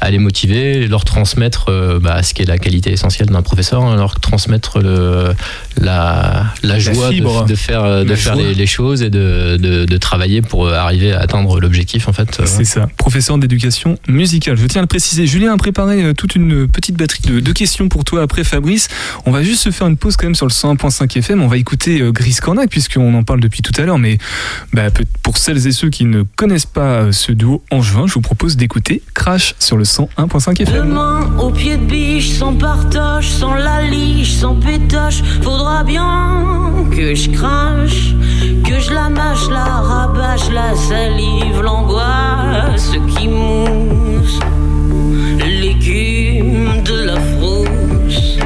à 0.00 0.10
les 0.10 0.18
motiver, 0.18 0.86
leur 0.86 1.04
transmettre 1.04 1.70
bah, 2.00 2.22
ce 2.22 2.34
qui 2.34 2.42
est 2.42 2.46
la 2.46 2.58
qualité 2.58 2.92
essentielle 2.92 3.28
d'un 3.28 3.42
professeur, 3.42 3.82
hein, 3.82 3.96
leur 3.96 4.20
transmettre 4.20 4.80
la, 5.80 6.05
la 6.62 6.78
joie 6.78 7.10
de, 7.10 7.46
de 7.46 7.54
faire, 7.54 7.84
euh, 7.84 8.04
de 8.04 8.14
faire 8.14 8.34
joie. 8.34 8.42
les, 8.42 8.54
les 8.54 8.66
choses 8.66 9.02
et 9.02 9.10
de, 9.10 9.56
de, 9.56 9.84
de 9.84 9.96
travailler 9.96 10.42
pour 10.42 10.68
arriver 10.68 11.12
à 11.12 11.20
atteindre 11.20 11.60
l'objectif 11.60 12.08
en 12.08 12.12
fait. 12.12 12.40
C'est 12.44 12.64
ça, 12.64 12.88
professeur 12.96 13.38
d'éducation 13.38 13.98
musicale. 14.08 14.56
Je 14.56 14.66
tiens 14.66 14.80
à 14.80 14.82
le 14.82 14.88
préciser. 14.88 15.26
Julien 15.26 15.52
a 15.52 15.56
préparé 15.56 16.02
euh, 16.02 16.12
toute 16.12 16.34
une 16.34 16.68
petite 16.68 16.96
batterie 16.96 17.22
de, 17.26 17.40
de 17.40 17.52
questions 17.52 17.88
pour 17.88 18.04
toi 18.04 18.22
après 18.22 18.44
Fabrice. 18.44 18.88
On 19.24 19.30
va 19.30 19.42
juste 19.42 19.62
se 19.62 19.70
faire 19.70 19.86
une 19.86 19.96
pause 19.96 20.16
quand 20.16 20.26
même 20.26 20.34
sur 20.34 20.46
le 20.46 20.52
101.5 20.52 21.18
FM. 21.18 21.42
On 21.42 21.48
va 21.48 21.56
écouter 21.56 22.00
euh, 22.00 22.12
Gris 22.12 22.36
Cornac 22.40 22.70
puisqu'on 22.70 23.14
en 23.14 23.22
parle 23.22 23.40
depuis 23.40 23.62
tout 23.62 23.72
à 23.80 23.84
l'heure. 23.84 23.98
Mais 23.98 24.18
bah, 24.72 24.88
pour 25.22 25.38
celles 25.38 25.66
et 25.66 25.72
ceux 25.72 25.90
qui 25.90 26.04
ne 26.04 26.22
connaissent 26.36 26.66
pas 26.66 27.00
euh, 27.00 27.12
ce 27.12 27.32
duo 27.32 27.62
en 27.70 27.82
juin, 27.82 28.06
je 28.06 28.14
vous 28.14 28.20
propose 28.20 28.56
d'écouter 28.56 29.02
Crash 29.14 29.54
sur 29.58 29.76
le 29.76 29.84
101.5 29.84 30.62
FM. 30.62 30.88
Demain, 30.88 31.30
au 31.38 31.50
pied 31.50 31.76
de 31.76 31.84
biche, 31.84 32.30
sans 32.30 32.54
partage, 32.54 33.28
sans 33.28 33.54
la 33.54 33.82
liche, 33.82 34.32
sans 34.34 34.54
pétoche, 34.54 35.22
faudra 35.42 35.84
bien 35.84 35.95
que 36.96 37.14
je 37.14 37.30
crache, 37.30 38.14
que 38.64 38.80
je 38.80 38.92
la 38.92 39.08
mâche, 39.10 39.48
la 39.50 39.64
rabâche, 39.64 40.50
la 40.50 40.74
salive, 40.74 41.60
l'angoisse 41.62 42.92
qui 43.14 43.28
mousse, 43.28 44.40
l'écume 45.60 46.82
de 46.82 46.96
la 47.08 47.20
frousse. 47.32 48.38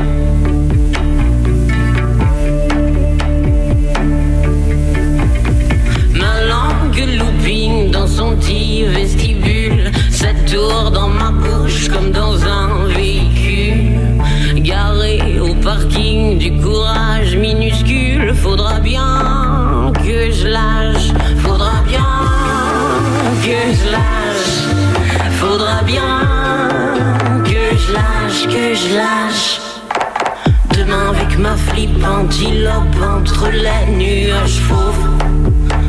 Ma 6.21 6.35
langue 6.53 7.05
loupine 7.19 7.91
dans 7.93 8.07
son 8.07 8.37
petit 8.37 8.85
vestibule. 8.85 9.91
Ça 10.11 10.29
tourne 10.51 10.93
dans 10.93 11.09
ma 11.09 11.31
bouche 11.31 11.89
comme 11.89 12.11
dans 12.11 12.37
un 12.45 12.87
véhicule. 12.89 13.97
Garé 14.57 15.41
au 15.41 15.55
parking 15.55 16.39
du 16.39 16.53
courage 16.61 17.20
que 28.47 28.75
je 28.75 28.95
lâche. 28.95 29.61
Demain 30.77 31.11
avec 31.11 31.39
ma 31.39 31.57
flip 31.57 31.91
antilope 32.05 32.97
entre 33.03 33.49
les 33.51 33.93
nuages 33.93 34.61
fauves 34.61 35.09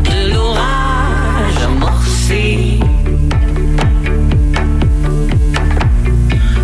de 0.03 0.33
l'orage 0.33 1.63
amorcé. 1.63 2.79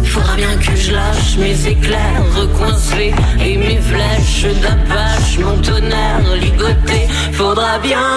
Faudra 0.03 0.35
bien 0.35 0.57
que 0.57 0.75
je 0.75 0.91
lâche 0.93 1.37
mes 1.37 1.67
éclairs 1.67 2.23
recoincés 2.35 3.13
et 3.39 3.57
mes 3.57 3.79
flèches 3.79 4.47
d'apache, 4.61 5.39
mon 5.39 5.57
tonnerre 5.61 6.35
ligoté. 6.41 7.07
Faudra 7.31 7.79
bien 7.79 8.16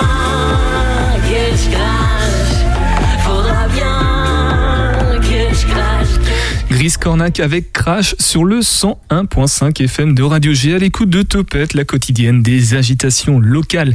Gris 6.80 6.94
Cornac 6.98 7.40
avec 7.40 7.74
Crash 7.74 8.14
sur 8.18 8.42
le 8.42 8.60
101.5 8.60 9.82
FM 9.82 10.14
de 10.14 10.22
Radio 10.22 10.54
G 10.54 10.74
à 10.74 10.78
l'écoute 10.78 11.10
de 11.10 11.20
Topette, 11.20 11.74
la 11.74 11.84
quotidienne 11.84 12.42
des 12.42 12.72
agitations 12.72 13.38
locales 13.38 13.92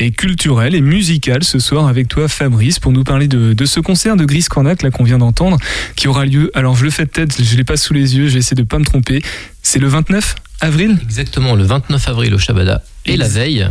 et 0.00 0.10
culturelles 0.10 0.74
et 0.74 0.80
musicales. 0.80 1.44
Ce 1.44 1.60
soir 1.60 1.86
avec 1.86 2.08
toi 2.08 2.26
Fabrice 2.26 2.80
pour 2.80 2.90
nous 2.90 3.04
parler 3.04 3.28
de, 3.28 3.52
de 3.52 3.64
ce 3.66 3.78
concert 3.78 4.16
de 4.16 4.24
Gris 4.24 4.46
Cornac 4.50 4.82
là 4.82 4.90
qu'on 4.90 5.04
vient 5.04 5.18
d'entendre 5.18 5.58
qui 5.94 6.08
aura 6.08 6.26
lieu, 6.26 6.50
alors 6.54 6.74
je 6.74 6.82
le 6.82 6.90
fais 6.90 7.04
de 7.04 7.10
tête, 7.10 7.40
je 7.40 7.56
l'ai 7.56 7.62
pas 7.62 7.76
sous 7.76 7.94
les 7.94 8.16
yeux, 8.16 8.26
j'essaie 8.26 8.56
de 8.56 8.64
pas 8.64 8.80
me 8.80 8.84
tromper, 8.84 9.22
c'est 9.62 9.78
le 9.78 9.86
29 9.86 10.34
avril? 10.60 10.98
Exactement, 11.04 11.54
le 11.54 11.62
29 11.62 12.08
avril 12.08 12.34
au 12.34 12.38
Shabada. 12.38 12.82
Et 13.06 13.16
la 13.16 13.28
veille, 13.28 13.68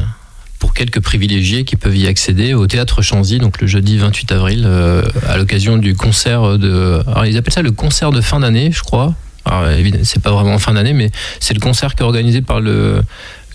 pour 0.64 0.74
quelques 0.74 1.02
privilégiés 1.02 1.66
qui 1.66 1.76
peuvent 1.76 1.98
y 1.98 2.08
accéder 2.08 2.54
au 2.54 2.68
théâtre 2.68 3.02
Chanzy, 3.02 3.38
donc 3.38 3.60
le 3.60 3.68
jeudi 3.68 3.98
28 3.98 4.32
avril, 4.32 4.64
euh, 4.66 5.04
à 5.28 5.36
l'occasion 5.36 5.76
du 5.76 5.94
concert 5.94 6.58
de. 6.58 7.02
Alors 7.06 7.26
ils 7.26 7.36
appellent 7.36 7.52
ça 7.52 7.62
le 7.62 7.74
concert 7.74 8.12
de 8.12 8.22
fin 8.22 8.40
d'année, 8.40 8.72
je 8.72 8.82
crois. 8.82 9.14
Alors 9.44 9.68
c'est 10.04 10.22
pas 10.22 10.32
vraiment 10.32 10.54
en 10.54 10.60
fin 10.60 10.74
d'année, 10.74 10.94
mais 10.94 11.12
c'est 11.42 11.54
le 11.54 11.60
concert 11.60 11.96
qui 11.96 12.02
est 12.02 12.06
organisé 12.06 12.42
par 12.42 12.62
le, 12.62 13.02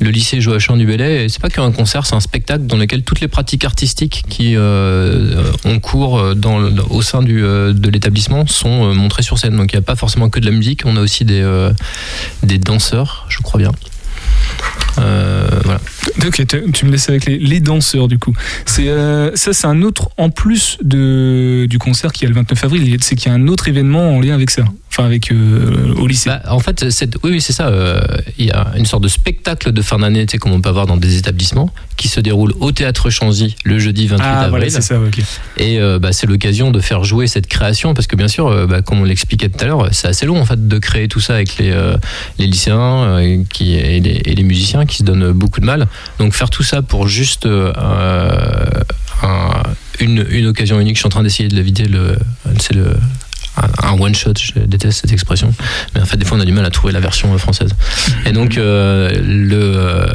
lycée 0.02 0.42
Joachim 0.42 0.76
du 0.76 0.84
Bellay. 0.84 1.24
Et 1.24 1.28
c'est 1.30 1.40
pas 1.40 1.48
qu'un 1.48 1.72
concert, 1.72 2.04
c'est 2.04 2.14
un 2.14 2.20
spectacle 2.20 2.66
dans 2.66 2.76
lequel 2.76 3.02
toutes 3.04 3.22
les 3.22 3.28
pratiques 3.28 3.64
artistiques 3.64 4.24
qui 4.28 4.52
euh, 4.54 5.50
ont 5.64 5.80
cours 5.80 6.22
au 6.90 7.00
sein 7.00 7.22
du, 7.22 7.42
euh, 7.42 7.72
de 7.72 7.88
l'établissement 7.88 8.46
sont 8.46 8.90
euh, 8.90 8.92
montrées 8.92 9.22
sur 9.22 9.38
scène. 9.38 9.56
Donc 9.56 9.72
il 9.72 9.76
n'y 9.76 9.82
a 9.82 9.86
pas 9.86 9.96
forcément 9.96 10.28
que 10.28 10.40
de 10.40 10.44
la 10.44 10.52
musique, 10.52 10.82
on 10.84 10.94
a 10.98 11.00
aussi 11.00 11.24
des, 11.24 11.40
euh, 11.40 11.72
des 12.42 12.58
danseurs, 12.58 13.24
je 13.30 13.38
crois 13.38 13.58
bien. 13.58 13.72
Euh, 15.00 15.48
voilà. 15.64 15.80
Ok, 16.26 16.42
tu 16.72 16.84
me 16.86 16.90
laisses 16.90 17.08
avec 17.08 17.26
les, 17.26 17.38
les 17.38 17.60
danseurs 17.60 18.08
du 18.08 18.18
coup. 18.18 18.32
C'est 18.66 18.88
euh, 18.88 19.30
ça, 19.34 19.52
c'est 19.52 19.66
un 19.66 19.82
autre 19.82 20.10
en 20.16 20.30
plus 20.30 20.78
de 20.82 21.66
du 21.68 21.78
concert 21.78 22.12
qui 22.12 22.24
est 22.24 22.28
le 22.28 22.34
29 22.34 22.64
avril. 22.64 22.94
a- 22.94 22.96
C'est 23.00 23.14
qu'il 23.16 23.28
y 23.30 23.32
a 23.32 23.34
un 23.36 23.46
autre 23.48 23.68
événement 23.68 24.16
en 24.16 24.20
lien 24.20 24.34
avec 24.34 24.50
ça, 24.50 24.62
enfin 24.90 25.04
avec 25.04 25.30
euh, 25.30 25.94
au 25.98 26.06
lycée. 26.06 26.30
Bah, 26.30 26.42
en 26.50 26.58
fait, 26.58 26.84
oui, 27.22 27.40
c'est 27.40 27.52
ça. 27.52 27.68
euh, 27.68 28.00
Il 28.38 28.46
y 28.46 28.50
a 28.50 28.72
une 28.76 28.86
sorte 28.86 29.02
de 29.02 29.08
spectacle 29.08 29.72
de 29.72 29.82
fin 29.82 29.98
d'année, 29.98 30.26
tu 30.26 30.32
sais, 30.32 30.38
comme 30.38 30.52
on 30.52 30.60
peut 30.60 30.68
avoir 30.68 30.86
dans 30.86 30.96
des 30.96 31.16
établissements, 31.18 31.70
qui 31.96 32.08
se 32.08 32.20
déroule 32.20 32.52
au 32.60 32.72
théâtre 32.72 33.10
Chanzy 33.10 33.56
le 33.64 33.78
jeudi 33.78 34.06
28 34.08 34.22
ah 34.24 34.32
avril. 34.40 34.50
voilà, 34.50 34.70
c'est 34.70 34.80
ça. 34.80 34.98
ok. 35.00 35.20
Et 35.58 35.78
bah, 36.00 36.12
c'est 36.12 36.26
l'occasion 36.26 36.70
de 36.70 36.80
faire 36.80 37.04
jouer 37.04 37.26
cette 37.26 37.46
création, 37.46 37.94
parce 37.94 38.06
que 38.06 38.16
bien 38.16 38.28
sûr, 38.28 38.66
bah, 38.66 38.82
comme 38.82 39.00
on 39.00 39.04
l'expliquait 39.04 39.48
tout 39.48 39.62
à 39.62 39.66
l'heure, 39.68 39.88
c'est 39.92 40.08
assez 40.08 40.26
long 40.26 40.40
en 40.40 40.44
fait 40.44 40.66
de 40.68 40.78
créer 40.78 41.08
tout 41.08 41.20
ça 41.20 41.34
avec 41.34 41.56
les, 41.58 41.72
les 42.38 42.46
lycéens 42.46 43.42
qui, 43.50 43.74
et, 43.74 44.00
les, 44.00 44.20
et 44.24 44.34
les 44.34 44.42
musiciens 44.42 44.84
qui 44.88 44.96
se 44.98 45.02
donnent 45.04 45.30
beaucoup 45.32 45.60
de 45.60 45.66
mal. 45.66 45.86
Donc 46.18 46.34
faire 46.34 46.50
tout 46.50 46.64
ça 46.64 46.82
pour 46.82 47.06
juste 47.06 47.46
euh, 47.46 47.72
un- 49.22 49.62
une, 50.00 50.26
une 50.30 50.46
occasion 50.46 50.78
unique, 50.80 50.94
je 50.96 51.00
suis 51.00 51.06
en 51.06 51.10
train 51.10 51.22
d'essayer 51.22 51.48
de 51.48 51.54
l'éviter, 51.56 51.84
le, 51.84 52.16
c'est 52.60 52.74
le 52.74 52.96
un- 53.82 53.98
one 53.98 54.14
shot, 54.14 54.34
je 54.40 54.60
déteste 54.60 55.00
cette 55.02 55.12
expression, 55.12 55.52
mais 55.94 56.00
en 56.00 56.06
fait 56.06 56.16
des 56.16 56.24
fois 56.24 56.36
on 56.38 56.40
a 56.40 56.44
du 56.44 56.52
mal 56.52 56.64
à 56.64 56.70
trouver 56.70 56.92
la 56.92 57.00
version 57.00 57.32
euh, 57.34 57.38
française. 57.38 57.70
Et 58.26 58.32
donc 58.32 58.56
euh, 58.56 59.10
euh, 59.52 60.06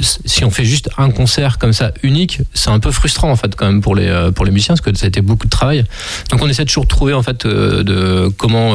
si 0.00 0.44
on 0.44 0.50
fait 0.50 0.64
juste 0.64 0.90
un 0.98 1.10
concert 1.10 1.58
comme 1.58 1.72
ça 1.72 1.92
unique, 2.02 2.40
c'est 2.54 2.70
un 2.70 2.80
peu 2.80 2.90
frustrant 2.90 3.30
en 3.30 3.36
fait 3.36 3.54
quand 3.56 3.66
même 3.66 3.80
pour 3.80 3.94
les 3.94 4.30
pour 4.34 4.44
les 4.44 4.50
musiciens 4.50 4.74
parce 4.74 4.80
que 4.82 4.96
ça 4.96 5.06
a 5.06 5.08
été 5.08 5.20
beaucoup 5.20 5.46
de 5.46 5.50
travail. 5.50 5.84
Donc 6.30 6.42
on 6.42 6.48
essaie 6.48 6.64
toujours 6.64 6.84
de 6.84 6.88
trouver 6.88 7.14
en 7.14 7.22
fait 7.22 7.46
de 7.46 8.28
comment 8.36 8.74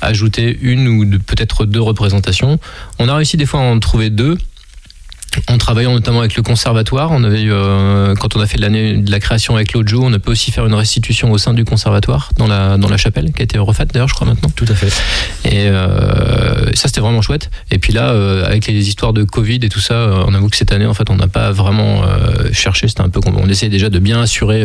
ajouter 0.00 0.56
une 0.60 0.88
ou 0.88 1.18
peut-être 1.18 1.64
deux 1.66 1.80
représentations. 1.80 2.58
On 2.98 3.08
a 3.08 3.14
réussi 3.14 3.36
des 3.36 3.46
fois 3.46 3.60
à 3.60 3.64
en 3.64 3.78
trouver 3.80 4.10
deux. 4.10 4.36
En 5.48 5.58
travaillant 5.58 5.92
notamment 5.92 6.20
avec 6.20 6.36
le 6.36 6.42
conservatoire, 6.42 7.10
on 7.12 7.22
avait 7.24 7.42
eu, 7.42 7.52
euh, 7.52 8.14
quand 8.14 8.36
on 8.36 8.40
a 8.40 8.46
fait 8.46 8.58
l'année 8.58 8.94
de 8.96 9.10
la 9.10 9.20
création 9.20 9.54
avec 9.56 9.72
l'Ojo, 9.72 10.02
on 10.02 10.12
a 10.12 10.18
pu 10.18 10.30
aussi 10.30 10.50
faire 10.50 10.66
une 10.66 10.74
restitution 10.74 11.30
au 11.32 11.38
sein 11.38 11.54
du 11.54 11.64
conservatoire 11.64 12.30
dans 12.36 12.46
la 12.46 12.76
dans 12.78 12.88
la 12.88 12.96
chapelle 12.96 13.32
qui 13.32 13.42
a 13.42 13.44
été 13.44 13.58
refaite 13.58 13.92
d'ailleurs, 13.92 14.08
je 14.08 14.14
crois 14.14 14.26
maintenant. 14.26 14.50
Tout 14.54 14.66
à 14.68 14.74
fait. 14.74 14.88
Et 15.44 15.68
euh, 15.68 16.66
ça 16.74 16.88
c'était 16.88 17.00
vraiment 17.00 17.22
chouette. 17.22 17.50
Et 17.70 17.78
puis 17.78 17.92
là, 17.92 18.10
euh, 18.10 18.44
avec 18.46 18.66
les 18.66 18.88
histoires 18.88 19.12
de 19.12 19.24
Covid 19.24 19.60
et 19.62 19.68
tout 19.68 19.80
ça, 19.80 20.10
on 20.26 20.34
avoue 20.34 20.48
que 20.48 20.56
cette 20.56 20.72
année 20.72 20.86
en 20.86 20.94
fait 20.94 21.08
on 21.10 21.16
n'a 21.16 21.28
pas 21.28 21.50
vraiment 21.52 22.02
cherché. 22.52 22.88
C'était 22.88 23.02
un 23.02 23.08
peu 23.08 23.20
on 23.26 23.48
essayait 23.48 23.70
déjà 23.70 23.88
de 23.90 23.98
bien 23.98 24.20
assurer 24.20 24.64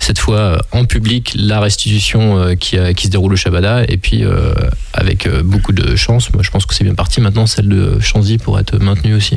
cette 0.00 0.18
fois 0.18 0.58
en 0.72 0.84
public 0.84 1.32
la 1.36 1.60
restitution 1.60 2.54
qui, 2.56 2.78
a- 2.78 2.92
qui 2.94 3.06
se 3.06 3.10
déroule 3.12 3.32
au 3.32 3.36
Shabada. 3.36 3.82
Et 3.88 3.96
puis 3.96 4.24
avec 4.92 5.28
beaucoup 5.42 5.72
de 5.72 5.96
chance, 5.96 6.32
moi 6.32 6.42
je 6.42 6.50
pense 6.50 6.66
que 6.66 6.74
c'est 6.74 6.84
bien 6.84 6.94
parti. 6.94 7.20
Maintenant 7.20 7.46
celle 7.46 7.68
de 7.68 7.98
Chanzy 8.00 8.38
pour 8.38 8.58
être 8.58 8.78
maintenue 8.78 9.14
aussi. 9.14 9.36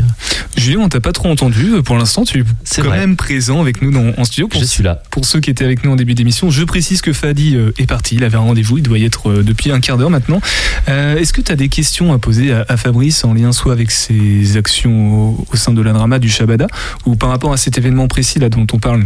Julien, 0.58 0.80
on 0.80 0.90
t'a 0.90 1.00
pas 1.00 1.12
trop 1.12 1.30
entendu 1.30 1.72
pour 1.86 1.98
l'instant. 1.98 2.24
Tu 2.24 2.40
es 2.40 2.44
quand 2.82 2.84
vrai. 2.88 2.98
même 2.98 3.16
présent 3.16 3.62
avec 3.62 3.82
nous 3.82 3.92
dans, 3.92 4.12
en 4.20 4.24
studio. 4.26 4.48
Pour, 4.48 4.60
Je 4.60 4.66
suis 4.66 4.84
là. 4.84 5.02
Pour 5.12 5.24
ceux 5.26 5.40
qui 5.40 5.50
étaient 5.52 5.64
avec 5.64 5.84
nous 5.86 5.92
en 5.92 5.96
début 5.96 6.16
d'émission, 6.16 6.50
je 6.50 6.64
précise 6.64 7.02
que 7.02 7.14
Fadi 7.14 7.56
euh, 7.56 7.72
est 7.78 7.86
parti. 7.86 8.16
Il 8.16 8.24
avait 8.24 8.38
un 8.38 8.42
rendez-vous. 8.42 8.78
Il 8.80 8.84
doit 8.84 8.98
y 8.98 9.06
être 9.06 9.30
euh, 9.30 9.44
depuis 9.44 9.72
un 9.72 9.80
quart 9.80 9.98
d'heure 9.98 10.10
maintenant. 10.10 10.42
Euh, 10.90 11.16
Est-ce 11.18 11.32
que 11.32 11.42
tu 11.42 11.52
as 11.52 11.56
des 11.56 11.70
questions 11.70 12.12
à 12.12 12.18
poser 12.18 12.52
à, 12.54 12.66
à 12.70 12.76
Fabrice 12.78 13.24
en 13.24 13.34
lien 13.36 13.52
soit 13.52 13.72
avec 13.72 13.92
ses 13.92 14.58
actions 14.58 15.14
au, 15.40 15.46
au 15.54 15.56
sein 15.56 15.74
de 15.74 15.82
la 15.82 15.94
drama 15.94 16.18
du 16.20 16.30
Shabada 16.30 16.68
ou 17.06 17.16
par 17.16 17.30
rapport 17.30 17.54
à 17.54 17.58
cet 17.58 17.78
événement 17.78 18.08
précis 18.08 18.40
là 18.40 18.50
dont 18.50 18.66
on 18.74 18.80
parle 18.80 19.04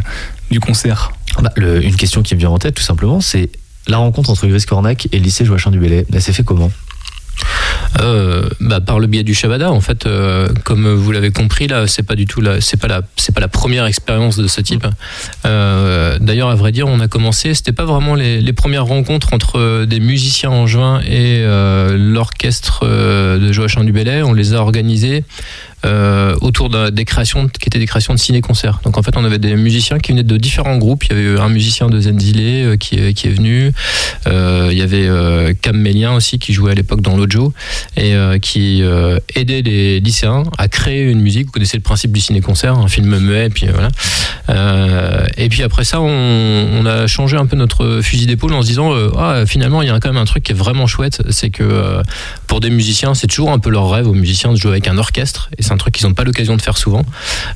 du 0.52 0.60
concert? 0.62 1.12
Bah, 1.42 1.52
le- 1.58 1.84
une 1.84 1.96
question 1.96 2.22
qui 2.24 2.34
me 2.36 2.40
vient 2.40 2.50
en 2.50 2.60
tête, 2.60 2.76
tout 2.76 2.84
simplement, 2.84 3.20
c'est 3.22 3.50
la 3.88 3.98
rencontre 3.98 4.30
entre 4.30 4.48
Gris 4.48 4.64
Cornac 4.68 5.08
et 5.12 5.18
le 5.18 5.24
lycée 5.24 5.44
Joachim 5.44 5.72
du 5.72 5.80
Bellay. 5.80 6.06
Elle 6.14 6.22
s'est 6.22 6.34
fait 6.34 6.44
comment? 6.44 6.72
Euh, 8.00 8.50
bah, 8.60 8.80
par 8.80 9.00
le 9.00 9.08
biais 9.08 9.24
du 9.24 9.34
Shabada, 9.34 9.72
en 9.72 9.82
fait, 9.82 10.06
euh, 10.06 10.48
comme 10.63 10.91
vous 10.94 11.12
l'avez 11.12 11.32
compris, 11.32 11.67
là, 11.67 11.88
c'est 11.88 12.04
pas 12.04 12.15
du 12.15 12.26
tout 12.26 12.41
c'est 12.60 12.80
pas 12.80 12.88
la, 12.88 13.02
c'est 13.17 13.34
pas 13.34 13.41
la 13.41 13.48
première 13.48 13.86
expérience 13.86 14.38
de 14.38 14.48
ce 14.48 14.62
type. 14.62 14.88
Euh, 15.46 16.17
D'ailleurs, 16.20 16.50
à 16.50 16.56
vrai 16.56 16.72
dire, 16.72 16.88
on 16.88 17.00
a 17.00 17.08
commencé, 17.08 17.54
c'était 17.54 17.74
pas 17.74 17.86
vraiment 17.86 18.15
les, 18.15 18.54
premières 18.54 18.86
rencontres 18.86 19.34
entre 19.34 19.86
des 19.86 20.00
musiciens 20.00 20.52
en 20.52 20.67
juin 20.67 21.02
et 21.02 21.44
l'orchestre 21.96 22.86
de 22.86 23.52
Joachim 23.52 23.84
du 23.84 23.91
Bellay. 23.91 24.24
On 24.24 24.34
les 24.34 24.54
a 24.54 24.58
organisées 24.58 25.24
euh, 25.86 26.36
autour 26.41 26.70
d'un- 26.70 26.91
des 26.91 27.06
créations 27.06 27.48
qui 27.48 27.67
étaient 27.67 27.80
des 27.80 27.86
créations 27.88 28.13
de 28.13 28.20
ciné-concerts. 28.20 28.80
Donc 28.84 28.98
en 28.98 29.04
fait, 29.04 29.15
on 29.17 29.24
avait 29.26 29.39
des 29.39 29.56
musiciens 29.56 30.00
qui 30.00 30.12
venaient 30.12 30.24
de 30.24 30.38
différents 30.38 30.78
groupes. 30.78 31.04
Il 31.10 31.17
y 31.17 31.20
avait 31.20 31.39
un 31.39 31.50
musicien 31.50 31.88
de 31.89 32.00
Zenzile 32.00 32.39
euh, 32.41 32.78
qui, 32.78 32.96
est- 32.96 33.30
venu. 33.32 33.72
Euh, 34.28 34.70
il 34.72 34.78
y 34.78 34.82
avait 34.82 35.08
euh, 35.08 35.54
Cam 35.62 35.78
Mélien 35.78 36.13
aussi 36.13 36.38
qui 36.39 36.54
jouait 36.54 36.72
à 36.72 36.76
l'époque 36.76 37.02
dans 37.02 37.15
l'Ojo 37.17 37.54
et 37.98 38.13
euh, 38.15 38.38
qui 38.39 38.82
euh, 38.84 39.20
aidait 39.36 39.62
les 39.62 40.00
lycéens 40.00 40.44
à 40.58 40.67
créer 40.67 41.04
une 41.10 41.22
musique. 41.22 41.46
Vous 41.48 41.52
connaissez 41.52 41.78
le 41.78 41.84
principe 41.84 42.12
du 42.12 42.20
ciné-concert, 42.20 42.78
un 42.78 42.88
film 42.88 43.17
muet, 43.20 43.46
et 43.46 43.50
puis 43.50 43.67
euh, 43.67 43.72
voilà. 43.74 43.89
Euh, 44.50 45.26
et 45.38 45.50
puis 45.50 45.63
après 45.63 45.84
ça, 45.84 46.02
on, 46.02 46.86
a 46.86 47.08
changé 47.08 47.38
un 47.38 47.46
peu 47.46 47.56
notre 47.56 48.02
fusil 48.02 48.26
d'épaule 48.26 48.54
en 48.54 48.62
se 48.62 48.67
disant 48.67 48.91
euh, 48.94 49.10
ah 49.17 49.44
finalement 49.46 49.82
il 49.82 49.88
y 49.88 49.91
a 49.91 50.00
quand 50.00 50.10
même 50.10 50.22
un 50.22 50.26
truc 50.26 50.44
qui 50.44 50.52
est 50.52 50.56
vraiment 50.56 50.88
chouette, 50.88 51.22
c'est 51.30 51.50
que 51.52 51.63
euh, 51.63 52.02
pour 52.48 52.60
des 52.60 52.70
musiciens, 52.70 53.13
c'est 53.13 53.28
toujours 53.28 53.52
un 53.52 53.60
peu 53.60 53.70
leur 53.70 53.89
rêve 53.89 54.08
aux 54.08 54.13
musiciens 54.13 54.52
de 54.52 54.58
jouer 54.58 54.72
avec 54.72 54.88
un 54.88 54.98
orchestre, 54.98 55.50
c'est 55.71 55.75
un 55.75 55.77
truc 55.77 55.93
qu'ils 55.93 56.07
n'ont 56.07 56.13
pas 56.13 56.25
l'occasion 56.25 56.57
de 56.57 56.62
faire 56.62 56.77
souvent. 56.77 57.05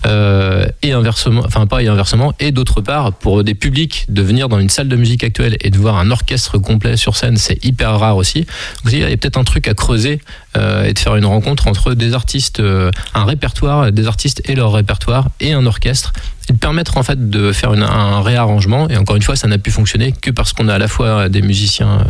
Euh, 0.06 0.65
et 0.82 0.93
inversement, 0.93 1.43
enfin 1.45 1.67
pas 1.67 1.84
et 1.84 1.88
inversement, 1.88 2.34
et 2.39 2.51
d'autre 2.54 2.80
part 2.80 3.12
pour 3.12 3.43
des 3.43 3.56
publics 3.56 4.06
de 4.08 4.21
venir 4.21 4.47
dans 4.47 4.60
une 4.60 4.69
salle 4.69 4.88
de 4.88 4.95
musique 4.95 5.23
actuelle 5.25 5.58
et 5.60 5.69
de 5.69 5.78
voir 5.78 5.97
un 5.97 6.12
orchestre 6.12 6.58
complet 6.58 6.95
sur 6.95 7.17
scène, 7.17 7.36
c'est 7.36 7.63
hyper 7.65 7.99
rare 7.99 8.15
aussi. 8.15 8.45
Donc 8.84 8.93
il 8.93 8.99
y 8.99 9.04
a 9.04 9.17
peut-être 9.17 9.38
un 9.38 9.43
truc 9.43 9.67
à 9.67 9.73
creuser 9.73 10.21
euh, 10.56 10.86
et 10.86 10.93
de 10.93 10.99
faire 10.99 11.17
une 11.17 11.25
rencontre 11.25 11.67
entre 11.67 11.93
des 11.93 12.13
artistes, 12.13 12.62
euh, 12.62 12.89
un 13.13 13.25
répertoire, 13.25 13.91
des 13.91 14.08
artistes 14.08 14.41
et 14.45 14.56
leur 14.56 14.71
répertoire 14.71 15.28
et 15.41 15.51
un 15.51 15.65
orchestre 15.65 16.13
et 16.47 16.54
de 16.54 16.58
permettre 16.58 16.97
en 16.97 17.04
fait 17.04 17.30
de 17.30 17.51
faire 17.51 17.71
un 17.71 18.21
réarrangement 18.21 18.88
et 18.89 18.95
encore 18.95 19.15
une 19.15 19.23
fois 19.23 19.36
ça 19.36 19.47
n'a 19.47 19.58
pu 19.58 19.71
fonctionner 19.71 20.13
que 20.13 20.32
parce 20.32 20.54
qu'on 20.54 20.67
a 20.67 20.75
à 20.75 20.78
la 20.78 20.88
fois 20.88 21.28
des 21.28 21.41
musiciens 21.41 22.06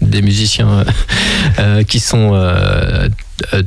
des 0.00 0.22
musiciens 0.22 0.84
qui 1.88 2.00
sont 2.00 2.32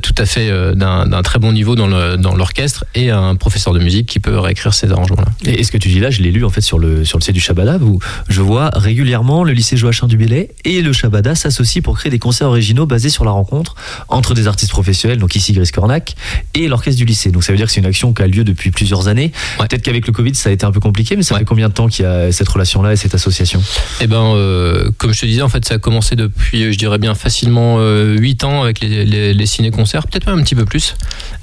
tout 0.02 0.14
à 0.18 0.26
fait 0.26 0.50
euh, 0.50 0.74
d'un 0.74 1.22
très 1.22 1.38
bon 1.38 1.52
niveau 1.52 1.74
dans 1.74 1.86
l'orchestre 2.34 2.84
et 2.94 3.10
un 3.10 3.34
professeur 3.36 3.72
de 3.72 3.78
musique 3.78 4.06
qui 4.06 4.20
peut 4.20 4.38
réécrire 4.38 4.74
ces 4.74 4.90
arrangements-là. 4.90 5.28
Et, 5.44 5.60
et 5.60 5.64
ce 5.64 5.72
que 5.72 5.78
tu 5.78 5.88
dis 5.88 6.00
là, 6.00 6.10
je 6.10 6.22
l'ai 6.22 6.30
lu 6.30 6.44
en 6.44 6.50
fait 6.50 6.60
sur 6.60 6.78
le, 6.78 7.04
sur 7.04 7.18
le 7.18 7.24
site 7.24 7.34
du 7.34 7.40
Shabada, 7.40 7.78
où 7.78 7.98
je 8.28 8.40
vois 8.40 8.70
régulièrement 8.74 9.44
le 9.44 9.52
lycée 9.52 9.76
Joachim 9.76 10.06
du 10.06 10.16
Bellay 10.16 10.50
et 10.64 10.82
le 10.82 10.92
Shabada 10.92 11.34
s'associent 11.34 11.82
pour 11.82 11.98
créer 11.98 12.10
des 12.10 12.18
concerts 12.18 12.48
originaux 12.48 12.86
basés 12.86 13.10
sur 13.10 13.24
la 13.24 13.30
rencontre 13.30 13.74
entre 14.08 14.34
des 14.34 14.46
artistes 14.46 14.70
professionnels, 14.70 15.18
donc 15.18 15.34
ici 15.36 15.52
Gris 15.52 15.70
Cornac, 15.72 16.14
et 16.54 16.68
l'orchestre 16.68 16.98
du 16.98 17.04
lycée. 17.04 17.30
Donc 17.30 17.44
ça 17.44 17.52
veut 17.52 17.58
dire 17.58 17.66
que 17.66 17.72
c'est 17.72 17.80
une 17.80 17.86
action 17.86 18.12
qui 18.12 18.22
a 18.22 18.26
lieu 18.26 18.44
depuis 18.44 18.70
plusieurs 18.70 19.08
années. 19.08 19.32
Peut-être 19.58 19.82
qu'avec 19.82 20.06
le 20.06 20.12
Covid, 20.12 20.34
ça 20.34 20.50
a 20.50 20.52
été 20.52 20.64
un 20.64 20.72
peu 20.72 20.80
compliqué, 20.80 21.16
mais 21.16 21.22
ça 21.22 21.36
fait 21.36 21.44
combien 21.44 21.68
de 21.68 21.74
temps 21.74 21.88
qu'il 21.88 22.04
y 22.04 22.08
a 22.08 22.32
cette 22.32 22.48
relation-là 22.48 22.92
et 22.92 22.96
cette 22.96 23.14
association? 23.14 23.62
Eh 24.00 24.06
ben, 24.06 24.34
euh, 24.34 24.90
comme 24.98 25.12
je 25.12 25.20
te 25.20 25.26
disais, 25.26 25.42
en 25.42 25.48
fait, 25.48 25.64
ça 25.64 25.74
a 25.74 25.78
commencé 25.78 26.16
depuis, 26.16 26.64
euh, 26.64 26.72
je 26.72 26.78
dirais 26.78 26.98
bien 26.98 27.14
facilement 27.14 27.76
euh, 27.78 28.16
8 28.16 28.44
ans 28.44 28.62
avec 28.62 28.80
les, 28.80 29.04
les, 29.04 29.34
les 29.34 29.46
ciné-concert, 29.64 30.06
peut-être 30.06 30.26
même 30.26 30.38
un 30.38 30.42
petit 30.42 30.54
peu 30.54 30.64
plus. 30.64 30.94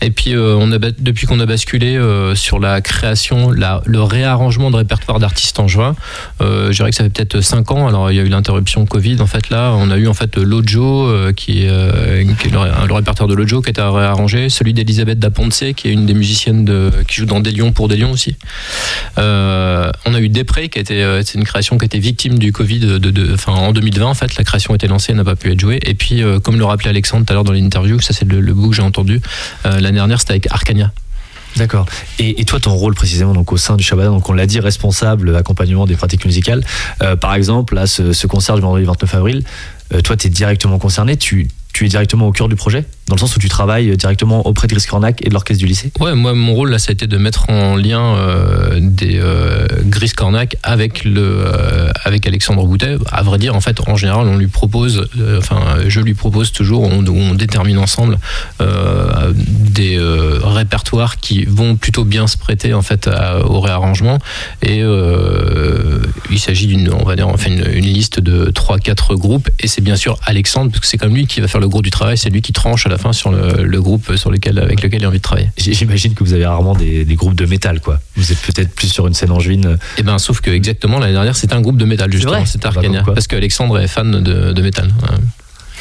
Et 0.01 0.11
puis, 0.11 0.35
euh, 0.35 0.55
on 0.59 0.71
a, 0.71 0.77
depuis 0.77 1.25
qu'on 1.27 1.39
a 1.39 1.45
basculé 1.45 1.95
euh, 1.97 2.35
sur 2.35 2.59
la 2.59 2.81
création, 2.81 3.51
la, 3.51 3.81
le 3.85 4.01
réarrangement 4.03 4.69
de 4.69 4.75
répertoire 4.77 5.19
d'artistes 5.19 5.59
en 5.59 5.67
juin, 5.67 5.95
euh, 6.41 6.71
je 6.71 6.77
dirais 6.77 6.91
que 6.91 6.95
ça 6.95 7.03
fait 7.03 7.09
peut-être 7.09 7.41
5 7.41 7.71
ans. 7.71 7.87
Alors, 7.87 8.11
il 8.11 8.17
y 8.17 8.19
a 8.19 8.23
eu 8.23 8.29
l'interruption 8.29 8.85
Covid. 8.85 9.17
En 9.21 9.25
fait, 9.27 9.49
là, 9.49 9.73
on 9.75 9.89
a 9.89 9.97
eu 9.97 10.07
en 10.07 10.13
fait 10.13 10.37
Lojo, 10.37 11.09
qui, 11.35 11.63
est, 11.63 11.69
le, 11.69 12.57
ré- 12.57 12.87
le 12.87 12.93
répertoire 12.93 13.27
de 13.27 13.33
Lojo 13.33 13.61
qui 13.61 13.69
a 13.69 13.71
été 13.71 13.81
réarrangé, 13.81 14.49
celui 14.49 14.73
d'Elisabeth 14.73 15.19
Daponce, 15.19 15.63
qui 15.75 15.87
est 15.87 15.91
une 15.91 16.05
des 16.05 16.13
musiciennes 16.13 16.65
de, 16.65 16.91
qui 17.07 17.15
joue 17.15 17.25
dans 17.25 17.39
Des 17.39 17.51
Lions 17.51 17.71
pour 17.71 17.87
Des 17.87 17.97
Lions 17.97 18.11
aussi. 18.11 18.35
On 19.17 20.13
a 20.13 20.19
eu 20.19 20.29
Després, 20.29 20.69
qui 20.69 20.79
a 20.79 20.81
été, 20.81 21.21
c'est 21.25 21.37
une 21.37 21.43
création 21.43 21.77
qui 21.77 21.83
a 21.85 21.87
été 21.87 21.99
victime 21.99 22.39
du 22.39 22.51
Covid 22.51 22.79
de, 22.79 23.35
en 23.47 23.71
2020 23.73 24.05
en 24.05 24.13
fait. 24.13 24.35
La 24.37 24.43
création 24.43 24.73
a 24.73 24.75
été 24.75 24.87
lancée, 24.87 25.11
elle 25.11 25.17
n'a 25.17 25.23
pas 25.23 25.35
pu 25.35 25.51
être 25.51 25.59
jouée. 25.59 25.79
Et 25.85 25.93
puis, 25.93 26.21
comme 26.43 26.57
le 26.57 26.65
rappelait 26.65 26.89
Alexandre 26.89 27.25
tout 27.25 27.33
à 27.33 27.35
l'heure 27.35 27.43
dans 27.43 27.51
l'interview, 27.51 27.99
c'est 28.11 28.25
le, 28.25 28.39
le 28.41 28.53
bout 28.53 28.69
que 28.69 28.75
j'ai 28.75 28.81
entendu. 28.81 29.21
euh, 29.65 29.79
L'année 29.79 29.97
dernière, 29.97 30.19
c'était 30.19 30.31
avec 30.31 30.47
Arcania. 30.51 30.91
D'accord. 31.57 31.85
Et, 32.17 32.45
toi, 32.45 32.59
ton 32.61 32.73
rôle 32.73 32.95
précisément 32.95 33.33
donc 33.33 33.51
au 33.51 33.57
sein 33.57 33.75
du 33.75 33.83
Shabada, 33.83 34.07
donc 34.07 34.29
on 34.29 34.33
l'a 34.33 34.45
dit, 34.45 34.59
responsable 34.61 35.35
accompagnement 35.35 35.85
des 35.85 35.95
pratiques 35.97 36.23
musicales. 36.25 36.63
Euh, 37.01 37.17
par 37.17 37.33
exemple, 37.35 37.75
là, 37.75 37.87
ce, 37.87 38.13
ce 38.13 38.25
concert 38.27 38.55
du 38.55 38.61
vendredi 38.61 38.85
29 38.85 39.15
avril, 39.15 39.43
euh, 39.93 39.99
toi, 40.01 40.15
tu 40.15 40.27
es 40.27 40.29
directement 40.29 40.79
concerné. 40.79 41.17
Tu, 41.17 41.49
tu 41.73 41.85
es 41.85 41.89
directement 41.89 42.27
au 42.27 42.31
cœur 42.31 42.47
du 42.47 42.55
projet, 42.55 42.85
dans 43.07 43.15
le 43.15 43.19
sens 43.19 43.35
où 43.35 43.39
tu 43.39 43.49
travailles 43.49 43.95
directement 43.97 44.45
auprès 44.47 44.67
de 44.67 44.75
Cornac 44.87 45.21
et 45.25 45.29
de 45.29 45.33
l'orchestre 45.33 45.59
du 45.59 45.67
lycée. 45.67 45.91
Ouais, 45.99 46.15
moi, 46.15 46.33
mon 46.33 46.53
rôle 46.53 46.71
là, 46.71 46.79
ça 46.79 46.89
a 46.89 46.93
été 46.93 47.07
de 47.07 47.17
mettre 47.17 47.49
en 47.49 47.75
lien 47.75 48.15
euh, 48.15 48.79
des 48.81 49.19
euh, 49.19 49.67
Gris 49.85 50.11
Cornac 50.11 50.55
avec 50.63 51.05
euh, 51.05 51.91
avec 52.05 52.25
Alexandre 52.27 52.65
Boutet. 52.65 52.95
À 53.11 53.23
vrai 53.23 53.37
dire, 53.37 53.55
en 53.55 53.61
fait, 53.61 53.79
en 53.87 53.95
général, 53.95 54.27
on 54.27 54.37
lui 54.37 54.47
propose, 54.47 55.07
euh, 55.19 55.39
enfin, 55.39 55.77
je 55.87 55.99
lui 55.99 56.13
propose 56.13 56.51
toujours, 56.51 56.83
on, 56.83 57.01
détermine 57.35 57.77
ensemble 57.77 58.19
des 58.59 59.97
répertoires 60.43 61.17
qui 61.17 61.45
vont 61.45 61.75
plutôt 61.75 62.03
bien 62.03 62.27
se 62.27 62.37
prêter 62.37 62.73
en 62.73 62.81
fait 62.81 63.09
au 63.43 63.59
réarrangement. 63.61 64.19
Et 64.61 64.81
il 66.29 66.39
s'agit 66.39 66.67
d'une, 66.67 66.91
on 66.93 67.03
va 67.03 67.15
dire, 67.15 67.27
enfin, 67.27 67.51
une, 67.51 67.65
une 67.73 67.85
liste 67.85 68.19
de 68.19 68.51
3-4 68.51 69.15
groupes. 69.15 69.49
Et 69.59 69.67
c'est 69.67 69.81
bien 69.81 69.95
sûr 69.95 70.17
Alexandre, 70.25 70.71
parce 70.71 70.81
que 70.81 70.87
c'est 70.87 70.97
comme 70.97 71.15
lui 71.15 71.25
qui 71.25 71.41
va 71.41 71.47
faire 71.47 71.61
le 71.61 71.69
gros 71.69 71.81
du 71.81 71.89
travail. 71.89 72.17
C'est 72.17 72.29
lui 72.29 72.41
qui 72.41 72.53
tranche 72.53 72.85
à 72.85 72.89
la 72.89 72.97
fin 73.01 73.11
sur 73.13 73.31
le, 73.31 73.63
le 73.63 73.81
groupe 73.81 74.15
sur 74.15 74.31
lequel, 74.31 74.59
avec 74.59 74.81
lequel 74.81 75.01
il 75.01 75.05
a 75.05 75.07
envie 75.09 75.17
de 75.17 75.23
travailler. 75.23 75.49
J'imagine 75.57 76.13
que 76.13 76.23
vous 76.23 76.33
avez 76.33 76.45
rarement 76.45 76.75
des, 76.75 77.03
des 77.05 77.15
groupes 77.15 77.35
de 77.35 77.45
métal, 77.45 77.81
quoi. 77.81 77.99
Vous 78.15 78.31
êtes 78.31 78.39
peut-être 78.41 78.73
plus 78.73 78.87
sur 78.87 79.07
une 79.07 79.13
scène 79.13 79.31
angevine. 79.31 79.77
Et 79.97 80.03
ben, 80.03 80.17
sauf 80.19 80.39
que 80.41 80.51
exactement 80.51 80.99
l'année 80.99 81.13
dernière, 81.13 81.35
c'était 81.35 81.53
un 81.55 81.61
groupe 81.61 81.77
de 81.77 81.85
métal 81.85 82.11
justement. 82.11 82.45
C'était 82.45 82.67
Bah, 82.69 82.73
Arcania, 82.75 83.01
quoi. 83.03 83.13
parce 83.13 83.27
que 83.27 83.35
Alexandre 83.35 83.79
est 83.79 83.87
fan 83.87 84.21
de, 84.23 84.53
de 84.53 84.61
métal. 84.61 84.87
Ouais. 85.03 85.17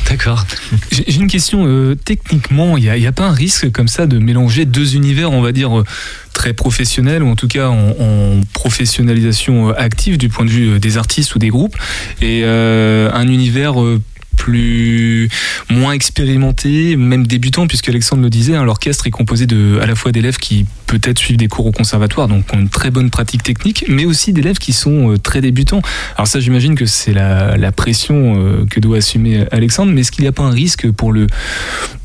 D'accord. 0.08 0.44
J'ai 0.92 1.14
une 1.16 1.28
question. 1.28 1.66
euh, 1.66 1.94
techniquement, 1.94 2.76
il 2.78 2.84
n'y 2.84 2.88
a, 2.88 2.96
il 2.96 3.02
y 3.02 3.06
a 3.06 3.12
pas 3.12 3.26
un 3.28 3.32
risque 3.32 3.70
comme 3.70 3.86
ça 3.86 4.06
de 4.06 4.18
mélanger 4.18 4.64
deux 4.64 4.96
univers, 4.96 5.30
on 5.30 5.42
va 5.42 5.52
dire, 5.52 5.78
euh, 5.78 5.84
très 6.32 6.54
professionnels, 6.54 7.22
ou 7.22 7.28
en 7.28 7.36
tout 7.36 7.48
cas 7.48 7.68
en, 7.68 7.90
en 8.00 8.40
professionnalisation 8.54 9.68
euh, 9.70 9.74
active 9.78 10.16
du 10.16 10.28
point 10.28 10.44
de 10.46 10.50
vue 10.50 10.70
euh, 10.70 10.78
des 10.78 10.96
artistes 10.96 11.34
ou 11.34 11.38
des 11.38 11.48
groupes, 11.50 11.76
et 12.22 12.42
euh, 12.44 13.10
un 13.12 13.28
univers 13.28 13.80
euh, 13.80 14.00
plus 14.40 15.28
moins 15.68 15.92
expérimenté, 15.92 16.96
même 16.96 17.26
débutant, 17.26 17.66
puisque 17.66 17.90
Alexandre 17.90 18.22
le 18.22 18.30
disait, 18.30 18.54
hein, 18.54 18.64
l'orchestre 18.64 19.06
est 19.06 19.10
composé 19.10 19.44
de 19.44 19.78
à 19.82 19.86
la 19.86 19.94
fois 19.94 20.12
d'élèves 20.12 20.38
qui 20.38 20.64
peut-être 20.86 21.18
suivent 21.18 21.36
des 21.36 21.46
cours 21.46 21.66
au 21.66 21.72
conservatoire, 21.72 22.26
donc 22.26 22.46
ont 22.54 22.58
une 22.58 22.70
très 22.70 22.90
bonne 22.90 23.10
pratique 23.10 23.42
technique, 23.42 23.84
mais 23.86 24.06
aussi 24.06 24.32
d'élèves 24.32 24.56
qui 24.56 24.72
sont 24.72 25.12
euh, 25.12 25.18
très 25.18 25.42
débutants. 25.42 25.82
Alors 26.16 26.26
ça, 26.26 26.40
j'imagine 26.40 26.74
que 26.74 26.86
c'est 26.86 27.12
la, 27.12 27.58
la 27.58 27.70
pression 27.70 28.34
euh, 28.38 28.64
que 28.64 28.80
doit 28.80 28.96
assumer 28.96 29.44
Alexandre, 29.52 29.92
mais 29.92 30.00
est-ce 30.00 30.10
qu'il 30.10 30.22
n'y 30.22 30.28
a 30.28 30.32
pas 30.32 30.44
un 30.44 30.50
risque 30.50 30.90
pour 30.90 31.12
le 31.12 31.26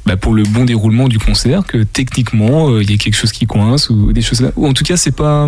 bah, 0.06 0.18
pour 0.18 0.34
le 0.34 0.44
bon 0.44 0.66
déroulement 0.66 1.08
du 1.08 1.20
concert 1.20 1.66
que 1.66 1.84
techniquement 1.84 2.70
euh, 2.70 2.84
il 2.84 2.90
y 2.90 2.94
ait 2.94 2.98
quelque 2.98 3.16
chose 3.16 3.32
qui 3.32 3.46
coince 3.46 3.90
ou 3.90 4.14
des 4.14 4.22
choses 4.22 4.42
là 4.42 4.52
ou 4.56 4.68
en 4.68 4.74
tout 4.74 4.84
cas 4.84 4.98
c'est 4.98 5.16
pas 5.16 5.48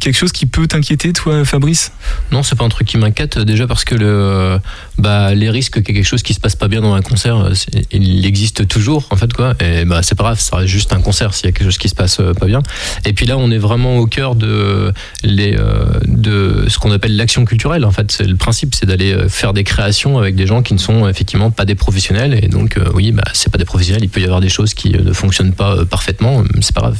quelque 0.00 0.16
chose 0.16 0.32
qui 0.32 0.46
peut 0.46 0.66
t'inquiéter 0.66 1.12
toi 1.12 1.44
Fabrice? 1.44 1.92
Non, 2.32 2.42
c'est 2.42 2.56
pas 2.56 2.64
un 2.64 2.68
truc 2.68 2.86
qui 2.86 2.98
m'inquiète 2.98 3.38
euh, 3.38 3.44
déjà 3.44 3.66
parce 3.66 3.84
que 3.84 3.94
le, 3.94 4.58
bah, 4.98 5.34
les 5.34 5.50
risques 5.50 5.82
qu'il 5.82 5.94
y 5.94 5.98
ait 5.98 6.02
quelque 6.02 6.08
chose 6.08 6.22
qui 6.22 6.34
se 6.34 6.40
passe 6.40 6.56
pas 6.56 6.68
bien 6.68 6.80
dans 6.80 6.94
un 6.94 7.02
concert, 7.02 7.36
euh, 7.36 7.52
il 7.92 8.26
existe 8.26 8.66
toujours 8.68 9.08
en 9.10 9.16
fait 9.16 9.32
quoi. 9.32 9.54
Et 9.60 9.84
bah 9.84 10.02
c'est 10.02 10.16
pas 10.16 10.24
grave, 10.24 10.40
ça 10.40 10.56
reste 10.56 10.68
juste 10.68 10.92
un 10.92 11.00
concert 11.00 11.34
s'il 11.34 11.46
y 11.46 11.48
a 11.48 11.52
quelque 11.52 11.64
chose 11.64 11.78
qui 11.78 11.88
se 11.88 11.94
passe 11.94 12.20
euh, 12.20 12.32
pas 12.34 12.46
bien. 12.46 12.62
Et 13.04 13.12
puis 13.12 13.26
là, 13.26 13.36
on 13.38 13.50
est 13.50 13.58
vraiment 13.58 13.98
au 13.98 14.06
cœur 14.06 14.34
de 14.34 14.92
les 15.22 15.56
euh, 15.56 15.86
de 16.06 16.66
ce 16.68 16.78
qu'on 16.78 16.90
appelle 16.90 17.16
l'action 17.16 17.44
culturelle. 17.44 17.84
En 17.84 17.90
fait, 17.90 18.10
c'est 18.12 18.26
le 18.26 18.36
principe, 18.36 18.74
c'est 18.74 18.86
d'aller 18.86 19.12
euh, 19.12 19.28
faire 19.28 19.52
des 19.52 19.64
créations 19.64 20.18
avec 20.18 20.34
des 20.34 20.46
gens 20.46 20.62
qui 20.62 20.74
ne 20.74 20.78
sont 20.78 21.08
effectivement 21.08 21.50
pas 21.50 21.64
des 21.64 21.74
professionnels. 21.74 22.38
Et 22.42 22.48
donc 22.48 22.76
euh, 22.76 22.84
oui, 22.94 23.12
bah 23.12 23.24
c'est 23.32 23.50
pas 23.50 23.58
des 23.58 23.64
professionnels. 23.64 23.97
Il 24.00 24.08
peut 24.08 24.20
y 24.20 24.24
avoir 24.24 24.40
des 24.40 24.48
choses 24.48 24.74
qui 24.74 24.94
euh, 24.94 25.02
ne 25.02 25.12
fonctionnent 25.12 25.54
pas 25.54 25.76
euh, 25.76 25.84
parfaitement. 25.84 26.42
C'est 26.60 26.74
pas 26.74 26.80
grave. 26.80 26.98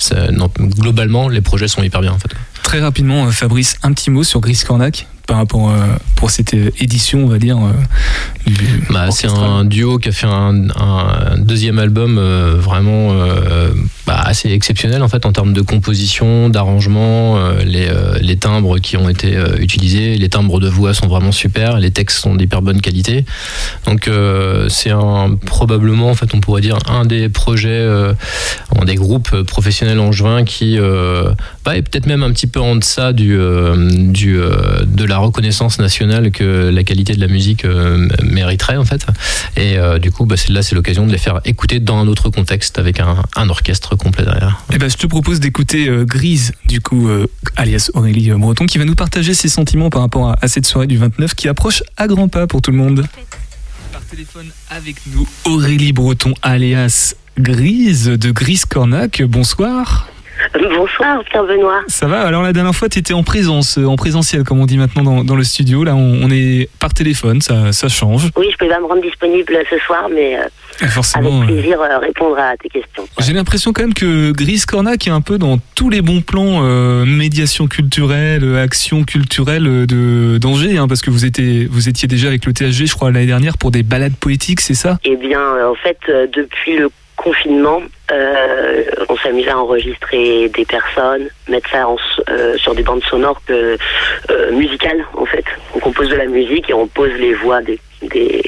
globalement, 0.59 1.29
les 1.29 1.41
projets 1.41 1.69
sont 1.69 1.83
hyper 1.83 2.01
bien 2.01 2.17
très 2.69 2.81
rapidement 2.81 3.27
euh, 3.27 3.31
Fabrice 3.31 3.79
un 3.83 3.95
petit 3.95 4.11
mot 4.11 4.23
sur 4.23 4.41
Gris 4.41 4.61
Cornac 4.67 5.07
par 5.29 5.37
rapport 5.37 5.71
euh, 5.71 5.75
pour 6.17 6.31
cette 6.31 6.55
euh, 6.55 6.71
édition 6.81 7.23
on 7.23 7.29
va 7.29 7.39
dire 7.39 7.59
euh, 7.59 8.51
Bah, 8.91 9.11
c'est 9.11 9.29
un 9.29 9.65
duo 9.65 9.99
qui 9.99 10.09
a 10.09 10.13
fait 10.13 10.27
un, 10.27 10.71
un 10.71 11.37
deuxième 11.37 11.79
album 11.79 12.17
euh, 12.19 12.57
vraiment 12.59 13.13
euh, 13.13 13.71
bah, 14.07 14.23
assez 14.25 14.51
exceptionnel 14.51 15.03
en 15.03 15.09
fait 15.09 15.27
en 15.27 15.33
termes 15.33 15.53
de 15.53 15.61
composition, 15.61 16.49
d'arrangement, 16.49 17.37
euh, 17.37 17.63
les, 17.63 17.89
les 18.23 18.37
timbres 18.37 18.79
qui 18.79 18.97
ont 18.97 19.11
été 19.11 19.37
utilisés, 19.61 20.17
les 20.17 20.29
timbres 20.31 20.61
de 20.61 20.69
voix 20.69 20.95
sont 20.95 21.09
vraiment 21.09 21.33
super, 21.33 21.79
les 21.79 21.91
textes 21.91 22.21
sont 22.21 22.35
d'hyper 22.35 22.63
bonne 22.63 22.81
qualité. 22.81 23.27
Donc 23.85 24.11
c'est 24.69 24.91
un 24.91 25.35
probablement 25.45 26.09
en 26.11 26.15
fait 26.15 26.35
on 26.35 26.41
pourrait 26.41 26.63
dire 26.63 26.79
un 26.89 27.05
des 27.05 27.29
projets, 27.29 27.87
un 28.79 28.85
des 28.87 28.95
groupes 28.95 29.43
professionnels 29.43 30.01
angevins 30.01 30.45
qui 30.45 30.79
est 31.77 31.83
peut-être 31.83 32.07
même 32.07 32.23
un 32.23 32.33
petit 32.33 32.47
peu 32.47 32.61
en 32.61 32.77
deçà 32.77 33.13
du, 33.13 33.37
euh, 33.37 33.77
euh, 33.77 34.85
de 34.85 35.05
la 35.05 35.19
reconnaissance 35.19 35.79
nationale 35.79 36.31
que 36.31 36.71
la 36.71 36.85
qualité 36.85 37.15
de 37.15 37.21
la 37.21 37.27
musique 37.27 37.65
euh, 37.65 38.09
mériterait 38.23 38.77
en 38.77 38.85
fait. 38.85 39.07
Et 39.57 39.77
du 40.01 40.11
coup, 40.11 40.25
bah, 40.25 40.37
là, 40.49 40.63
c'est 40.63 40.75
l'occasion 40.75 41.07
de 41.07 41.13
les 41.13 41.19
faire 41.19 41.41
écouter 41.45 41.81
dans 41.81 41.99
un 41.99 42.07
autre 42.07 42.31
contexte 42.31 42.79
avec 42.79 43.01
un, 43.01 43.49
orchestre 43.49 43.97
complet 43.97 44.25
derrière. 44.25 44.63
Eh 44.73 44.79
ben, 44.79 44.91
je 44.91 44.97
te 44.97 45.07
propose 45.07 45.41
d'écouter 45.41 45.89
Grise, 46.05 46.53
du 46.67 46.81
coup, 46.81 47.09
alias 47.57 47.91
Aurélie 47.95 48.31
Breton, 48.31 48.67
qui 48.67 48.79
va 48.79 48.85
nous 48.85 48.95
partager 48.95 49.35
ses 49.35 49.49
sentiments 49.49 49.91
par 49.91 50.03
rapport 50.03 50.37
à 50.41 50.49
cette 50.49 50.67
soirée 50.67 50.87
du 50.87 50.97
29 50.97 51.35
qui 51.35 51.49
approche 51.49 51.83
à 51.97 52.07
grands 52.07 52.29
pas 52.29 52.47
pour 52.47 52.63
tout 52.63 52.71
le 52.71 52.77
monde. 52.77 53.07
Par 53.93 54.03
téléphone 54.03 54.49
avec 54.71 54.97
nous, 55.13 55.27
Aurélie 55.45 55.93
Breton, 55.93 56.35
alias 56.43 57.15
Grise 57.39 58.07
de 58.07 58.31
Grise 58.31 58.65
Cornac. 58.65 59.23
Bonsoir. 59.23 60.09
Bonsoir 60.55 61.23
Pierre 61.31 61.45
Benoît. 61.45 61.81
Ça 61.89 62.07
va 62.07 62.21
Alors 62.23 62.43
la 62.43 62.53
dernière 62.53 62.75
fois, 62.75 62.89
tu 62.89 62.99
étais 62.99 63.15
en 63.15 63.23
présence, 63.23 63.79
euh, 63.79 63.87
en 63.87 63.97
présentiel, 63.97 64.45
comme 64.45 64.61
on 64.61 64.67
dit 64.67 64.79
maintenant 64.79 65.03
dans, 65.03 65.25
dans 65.25 65.37
le 65.37 65.45
studio. 65.45 65.85
Là, 65.85 65.95
on, 65.95 66.21
on 66.23 66.31
est 66.31 66.69
par 66.79 66.95
téléphone, 66.95 67.41
ça, 67.41 67.73
ça 67.73 67.89
change. 67.89 68.31
Oui, 68.37 68.47
je 68.53 68.57
peux 68.57 68.69
pas 68.69 68.79
me 68.81 68.87
rendre 68.87 69.03
disponible 69.03 69.59
ce 69.69 69.79
soir, 69.79 70.09
mais 70.13 70.37
euh, 70.39 70.85
Et 70.85 70.89
forcément, 70.89 71.41
avec 71.43 71.51
euh, 71.51 71.55
plaisir 71.61 71.81
euh, 71.81 71.99
répondre 71.99 72.39
à 72.39 72.57
tes 72.57 72.69
questions. 72.69 73.07
J'ai 73.19 73.33
l'impression 73.33 73.73
quand 73.73 73.83
même 73.83 73.95
que 73.95 74.33
Grise 74.33 74.67
Cornac 74.67 75.07
est 75.07 75.11
un 75.11 75.21
peu 75.21 75.39
dans 75.39 75.59
tous 75.75 75.91
les 75.91 76.03
bons 76.03 76.21
plans 76.21 76.61
euh, 76.63 77.05
médiation 77.05 77.67
culturelle, 77.67 78.57
action 78.57 79.05
culturelle 79.05 79.87
de 79.87 80.39
d'Angers, 80.39 80.79
hein, 80.79 80.89
parce 80.89 81.01
que 81.01 81.11
vous 81.11 81.25
étiez 81.25 81.67
vous 81.71 81.89
étiez 81.89 82.09
déjà 82.09 82.29
avec 82.29 82.47
le 82.47 82.53
THG, 82.53 82.87
je 82.87 82.95
crois 82.95 83.11
l'année 83.11 83.27
dernière 83.27 83.59
pour 83.59 83.71
des 83.71 83.83
balades 83.83 84.17
poétiques, 84.17 84.61
c'est 84.61 84.75
ça? 84.75 84.99
Eh 85.05 85.17
bien, 85.17 85.41
en 85.41 85.75
fait, 85.75 85.99
depuis 86.07 86.77
le 86.77 86.91
confinement, 87.29 87.83
euh, 88.11 88.85
on 89.11 89.17
s'amuse 89.19 89.49
à 89.49 89.59
enregistrer 89.59 90.49
des 90.49 90.65
personnes, 90.65 91.29
mettre 91.47 91.69
ça 91.69 91.87
en 91.87 91.99
euh, 92.31 92.57
sur 92.57 92.75
des 92.75 92.83
bandes 92.83 93.05
sonores 93.05 93.43
euh, 93.51 93.77
musicales, 94.53 95.05
en 95.15 95.27
fait. 95.27 95.45
On 95.75 95.79
compose 95.79 96.09
de 96.09 96.17
la 96.17 96.25
musique 96.25 96.71
et 96.71 96.75
on 96.75 96.87
pose 96.87 97.13
les 97.13 97.35
voix 97.35 97.61
des, 97.61 97.79
des, 98.03 98.43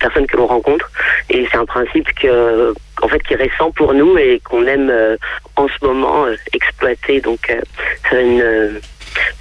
personnes 0.00 0.26
que 0.26 0.36
l'on 0.36 0.48
rencontre. 0.48 0.90
Et 1.30 1.46
c'est 1.48 1.56
un 1.56 1.64
principe 1.64 2.08
en 3.02 3.08
fait, 3.08 3.22
qui 3.22 3.34
est 3.34 3.36
récent 3.36 3.70
pour 3.70 3.94
nous 3.94 4.18
et 4.18 4.40
qu'on 4.44 4.66
aime 4.66 4.92
en 5.56 5.68
ce 5.68 5.86
moment 5.86 6.26
exploiter. 6.52 7.20
Donc, 7.20 7.56
c'est 8.10 8.22
une, 8.22 8.80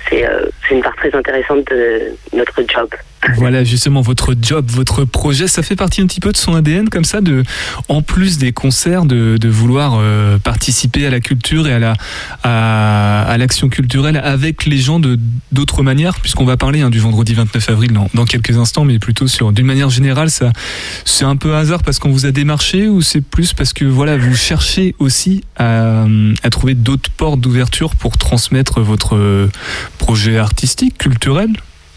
c'est 0.10 0.26
une 0.72 0.84
part 0.84 0.96
très 0.96 1.14
intéressante 1.16 1.66
de 1.66 2.16
notre 2.34 2.62
job. 2.68 2.90
Voilà 3.36 3.64
justement 3.64 4.02
votre 4.02 4.36
job, 4.40 4.66
votre 4.70 5.06
projet, 5.06 5.48
ça 5.48 5.64
fait 5.64 5.76
partie 5.76 6.02
un 6.02 6.08
petit 6.08 6.20
peu 6.20 6.32
de 6.32 6.38
son 6.38 6.56
ADN 6.56 6.90
comme 6.90 7.06
ça, 7.06 7.22
de 7.22 7.44
en 7.88 8.02
plus 8.02 8.38
des 8.38 8.52
concerts, 8.52 9.06
de, 9.06 9.38
de 9.38 9.50
vouloir 9.50 9.98
euh, 9.98 10.38
participer 10.38 11.06
à 11.06 11.10
la 11.10 11.20
culture 11.20 11.68
et 11.68 11.74
à 11.74 11.80
la 11.80 11.94
à, 12.44 13.24
à 13.24 13.38
l'action 13.38 13.70
culturelle 13.70 14.18
avec 14.18 14.66
les 14.66 14.78
gens 14.78 15.00
de 15.00 15.18
d'autres 15.52 15.84
manières, 15.84 16.20
puisqu'on 16.20 16.46
va 16.46 16.58
parler 16.58 16.82
hein, 16.82 16.90
du 16.90 17.00
vendredi 17.00 17.34
29 17.34 17.70
avril 17.70 17.94
dans, 17.94 18.10
dans 18.14 18.26
quelques 18.26 18.58
instants, 18.58 18.86
mais 18.86 19.00
plutôt 19.00 19.28
sur 19.28 19.52
d'une 19.52 19.66
manière 19.66 19.90
générale, 19.90 20.30
ça 20.30 20.52
c'est 21.06 21.26
un 21.26 21.36
peu 21.36 21.56
hasard 21.56 21.84
parce 21.84 22.00
qu'on 22.00 22.12
vous 22.12 22.26
a 22.26 22.32
démarché 22.32 22.88
ou 22.88 23.02
c'est 23.02 23.22
plus 23.22 23.54
parce 23.54 23.74
que 23.74 23.86
voilà 23.86 24.18
vous 24.18 24.36
cherchez 24.36 24.96
aussi 25.00 25.44
à, 25.58 26.06
trouver 26.52 26.76
d'autres 26.76 27.10
portes 27.10 27.40
d'ouverture 27.40 27.96
pour 27.96 28.18
transmettre 28.18 28.82
votre 28.82 29.16
euh, 29.16 29.50
projet 29.98 30.38
artistique, 30.38 30.98
culturel, 30.98 31.50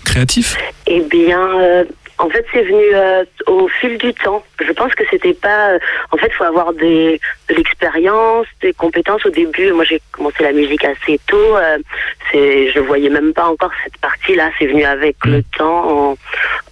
créatif. 0.06 0.56
Eh 0.86 1.00
bien, 1.00 1.44
euh, 1.60 1.84
En 2.18 2.30
fait, 2.30 2.46
c'est 2.50 2.62
venu 2.62 2.86
euh, 2.94 3.24
au 3.46 3.68
fil 3.68 3.98
du 3.98 4.14
temps. 4.14 4.42
Je 4.66 4.72
pense 4.72 4.94
que 4.94 5.04
c'était 5.10 5.34
pas. 5.34 5.72
euh, 5.72 5.78
en 6.12 6.16
fait, 6.16 6.28
il 6.32 6.36
faut 6.38 6.44
avoir 6.54 6.72
des, 6.72 7.20
de 7.50 7.54
l'expérience, 7.54 8.46
des 8.62 8.72
compétences 8.72 9.26
au 9.26 9.30
début. 9.30 9.70
Moi, 9.72 9.84
j'ai 9.84 10.00
commencé 10.12 10.42
la 10.42 10.52
musique 10.52 10.84
assez 10.84 11.20
tôt. 11.26 11.50
c'est, 12.30 12.70
je 12.72 12.80
voyais 12.80 13.10
même 13.10 13.32
pas 13.34 13.46
encore 13.54 13.72
cette 13.84 13.98
partie-là. 14.08 14.46
C'est 14.58 14.68
venu 14.72 14.84
avec 14.84 15.16
le 15.26 15.42
temps, 15.58 15.80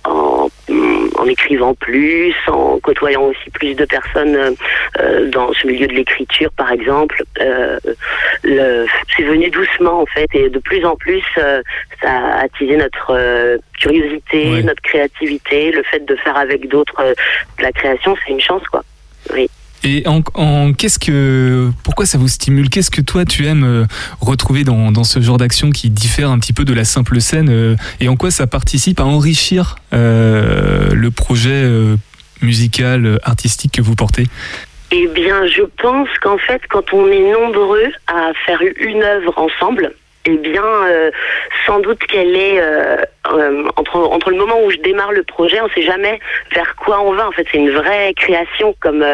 en, 0.06 0.10
en, 0.10 0.48
en 0.68 1.26
écrivant 1.26 1.74
plus, 1.74 2.34
en 2.46 2.78
côtoyant 2.80 3.24
aussi 3.24 3.50
plus 3.50 3.74
de 3.74 3.84
personnes 3.84 4.34
euh, 4.34 4.50
euh, 5.00 5.30
dans 5.30 5.52
ce 5.52 5.66
milieu 5.66 5.86
de 5.86 5.92
l'écriture, 5.92 6.50
par 6.52 6.72
exemple. 6.72 7.22
Euh, 7.40 7.78
c'est 9.16 9.22
venu 9.22 9.50
doucement, 9.50 10.02
en 10.02 10.06
fait, 10.06 10.28
et 10.34 10.48
de 10.48 10.58
plus 10.58 10.84
en 10.84 10.96
plus, 10.96 11.24
euh, 11.38 11.62
ça 12.02 12.10
a 12.10 12.44
attisé 12.44 12.76
notre 12.76 13.10
euh, 13.10 13.58
curiosité, 13.80 14.62
notre 14.62 14.82
créativité, 14.82 15.72
le 15.72 15.82
fait 15.82 16.04
de 16.04 16.16
faire 16.16 16.36
avec 16.36 16.68
d'autres 16.68 17.00
euh, 17.00 17.14
de 17.58 17.62
la 17.62 17.72
création, 17.72 18.16
c'est 18.24 18.32
une 18.32 18.40
chance, 18.40 18.62
quoi. 18.70 18.82
Oui. 19.32 19.48
Et 19.84 20.02
en, 20.06 20.22
en- 20.34 20.72
qu'est-ce 20.72 20.98
que, 20.98 21.70
pourquoi 21.82 22.06
ça 22.06 22.16
vous 22.18 22.28
stimule? 22.28 22.70
Qu'est-ce 22.70 22.90
que 22.90 23.02
toi 23.02 23.24
tu 23.24 23.46
aimes 23.46 23.64
euh, 23.64 23.84
retrouver 24.20 24.64
dans, 24.64 25.04
ce 25.04 25.20
genre 25.20 25.36
d'action 25.36 25.70
qui 25.70 25.90
diffère 25.90 26.30
un 26.30 26.38
petit 26.38 26.52
peu 26.54 26.64
de 26.64 26.72
la 26.72 26.84
simple 26.84 27.20
scène 27.20 27.48
euh, 27.50 27.76
Et 28.00 28.08
en 28.08 28.16
quoi 28.16 28.30
ça 28.30 28.46
participe 28.46 28.98
à 29.00 29.04
enrichir 29.04 29.76
euh, 29.92 30.94
le 30.94 31.10
projet 31.10 31.68
musical, 32.40 33.18
artistique 33.22 33.72
que 33.72 33.82
vous 33.82 33.94
portez? 33.94 34.26
Eh 34.90 35.08
bien, 35.08 35.46
je 35.46 35.62
pense 35.82 36.08
qu'en 36.22 36.38
fait, 36.38 36.62
quand 36.68 36.92
on 36.92 37.06
est 37.08 37.32
nombreux 37.32 37.92
à 38.06 38.32
faire 38.46 38.60
une 38.78 39.02
œuvre 39.02 39.36
ensemble, 39.36 39.92
eh 40.26 40.36
bien, 40.38 40.64
euh, 40.64 41.10
sans 41.66 41.80
doute 41.80 41.98
qu'elle 41.98 42.34
est 42.34 42.58
euh, 42.58 42.96
euh, 43.32 43.68
entre, 43.76 43.96
entre 43.96 44.30
le 44.30 44.36
moment 44.36 44.62
où 44.64 44.70
je 44.70 44.78
démarre 44.78 45.12
le 45.12 45.22
projet, 45.22 45.60
on 45.60 45.64
ne 45.64 45.70
sait 45.70 45.82
jamais 45.82 46.18
vers 46.54 46.74
quoi 46.76 47.02
on 47.02 47.12
va. 47.12 47.28
En 47.28 47.32
fait, 47.32 47.46
c'est 47.50 47.58
une 47.58 47.70
vraie 47.70 48.14
création 48.14 48.74
comme 48.80 49.04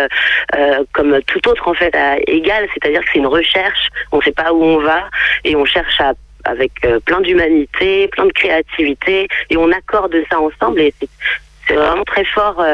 comme 0.92 1.20
tout 1.22 1.48
autre 1.48 1.68
en 1.68 1.74
fait, 1.74 1.94
à 1.94 2.18
égal. 2.26 2.68
C'est-à-dire 2.72 3.00
que 3.00 3.08
c'est 3.12 3.18
une 3.18 3.26
recherche. 3.26 3.88
On 4.12 4.18
ne 4.18 4.22
sait 4.22 4.32
pas 4.32 4.52
où 4.52 4.62
on 4.62 4.78
va 4.78 5.08
et 5.44 5.56
on 5.56 5.64
cherche 5.64 6.00
à 6.00 6.12
avec 6.44 6.72
plein 7.04 7.20
d'humanité, 7.20 8.08
plein 8.08 8.24
de 8.24 8.32
créativité 8.32 9.28
et 9.50 9.56
on 9.58 9.70
accorde 9.72 10.16
ça 10.30 10.40
ensemble 10.40 10.80
et 10.80 10.94
c'est 11.00 11.08
c'est 11.68 11.74
vraiment 11.76 12.02
très 12.02 12.24
fort 12.24 12.64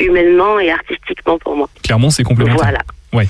humainement 0.00 0.58
et 0.58 0.72
artistiquement 0.72 1.38
pour 1.38 1.54
moi. 1.54 1.68
Clairement, 1.84 2.10
c'est 2.10 2.24
complémentaire. 2.24 2.64
Voilà. 2.64 2.78
Ouais. 3.12 3.26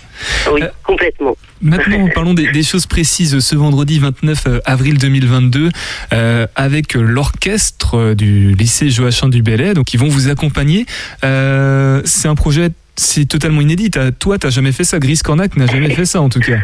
Oui, 0.52 0.62
complètement. 0.82 1.36
Maintenant, 1.62 2.08
parlons 2.14 2.34
des, 2.34 2.50
des 2.50 2.62
choses 2.62 2.86
précises. 2.86 3.38
Ce 3.38 3.56
vendredi 3.56 3.98
29 3.98 4.60
avril 4.64 4.98
2022, 4.98 5.70
euh, 6.12 6.46
avec 6.54 6.94
l'orchestre 6.94 7.96
euh, 7.96 8.14
du 8.14 8.52
lycée 8.52 8.90
Joachim 8.90 9.28
du 9.28 9.42
Bellay, 9.42 9.74
donc 9.74 9.94
ils 9.94 9.98
vont 10.00 10.08
vous 10.08 10.28
accompagner. 10.28 10.84
Euh, 11.24 12.02
c'est 12.04 12.28
un 12.28 12.34
projet, 12.34 12.68
c'est 12.96 13.26
totalement 13.26 13.60
inédit. 13.60 13.90
Toi, 14.18 14.38
t'as 14.38 14.50
jamais 14.50 14.72
fait 14.72 14.84
ça. 14.84 14.98
Gris 14.98 15.20
Cornac 15.24 15.56
n'a 15.56 15.66
jamais 15.66 15.90
fait 15.90 16.04
ça, 16.04 16.20
en 16.20 16.28
tout 16.28 16.40
cas. 16.40 16.58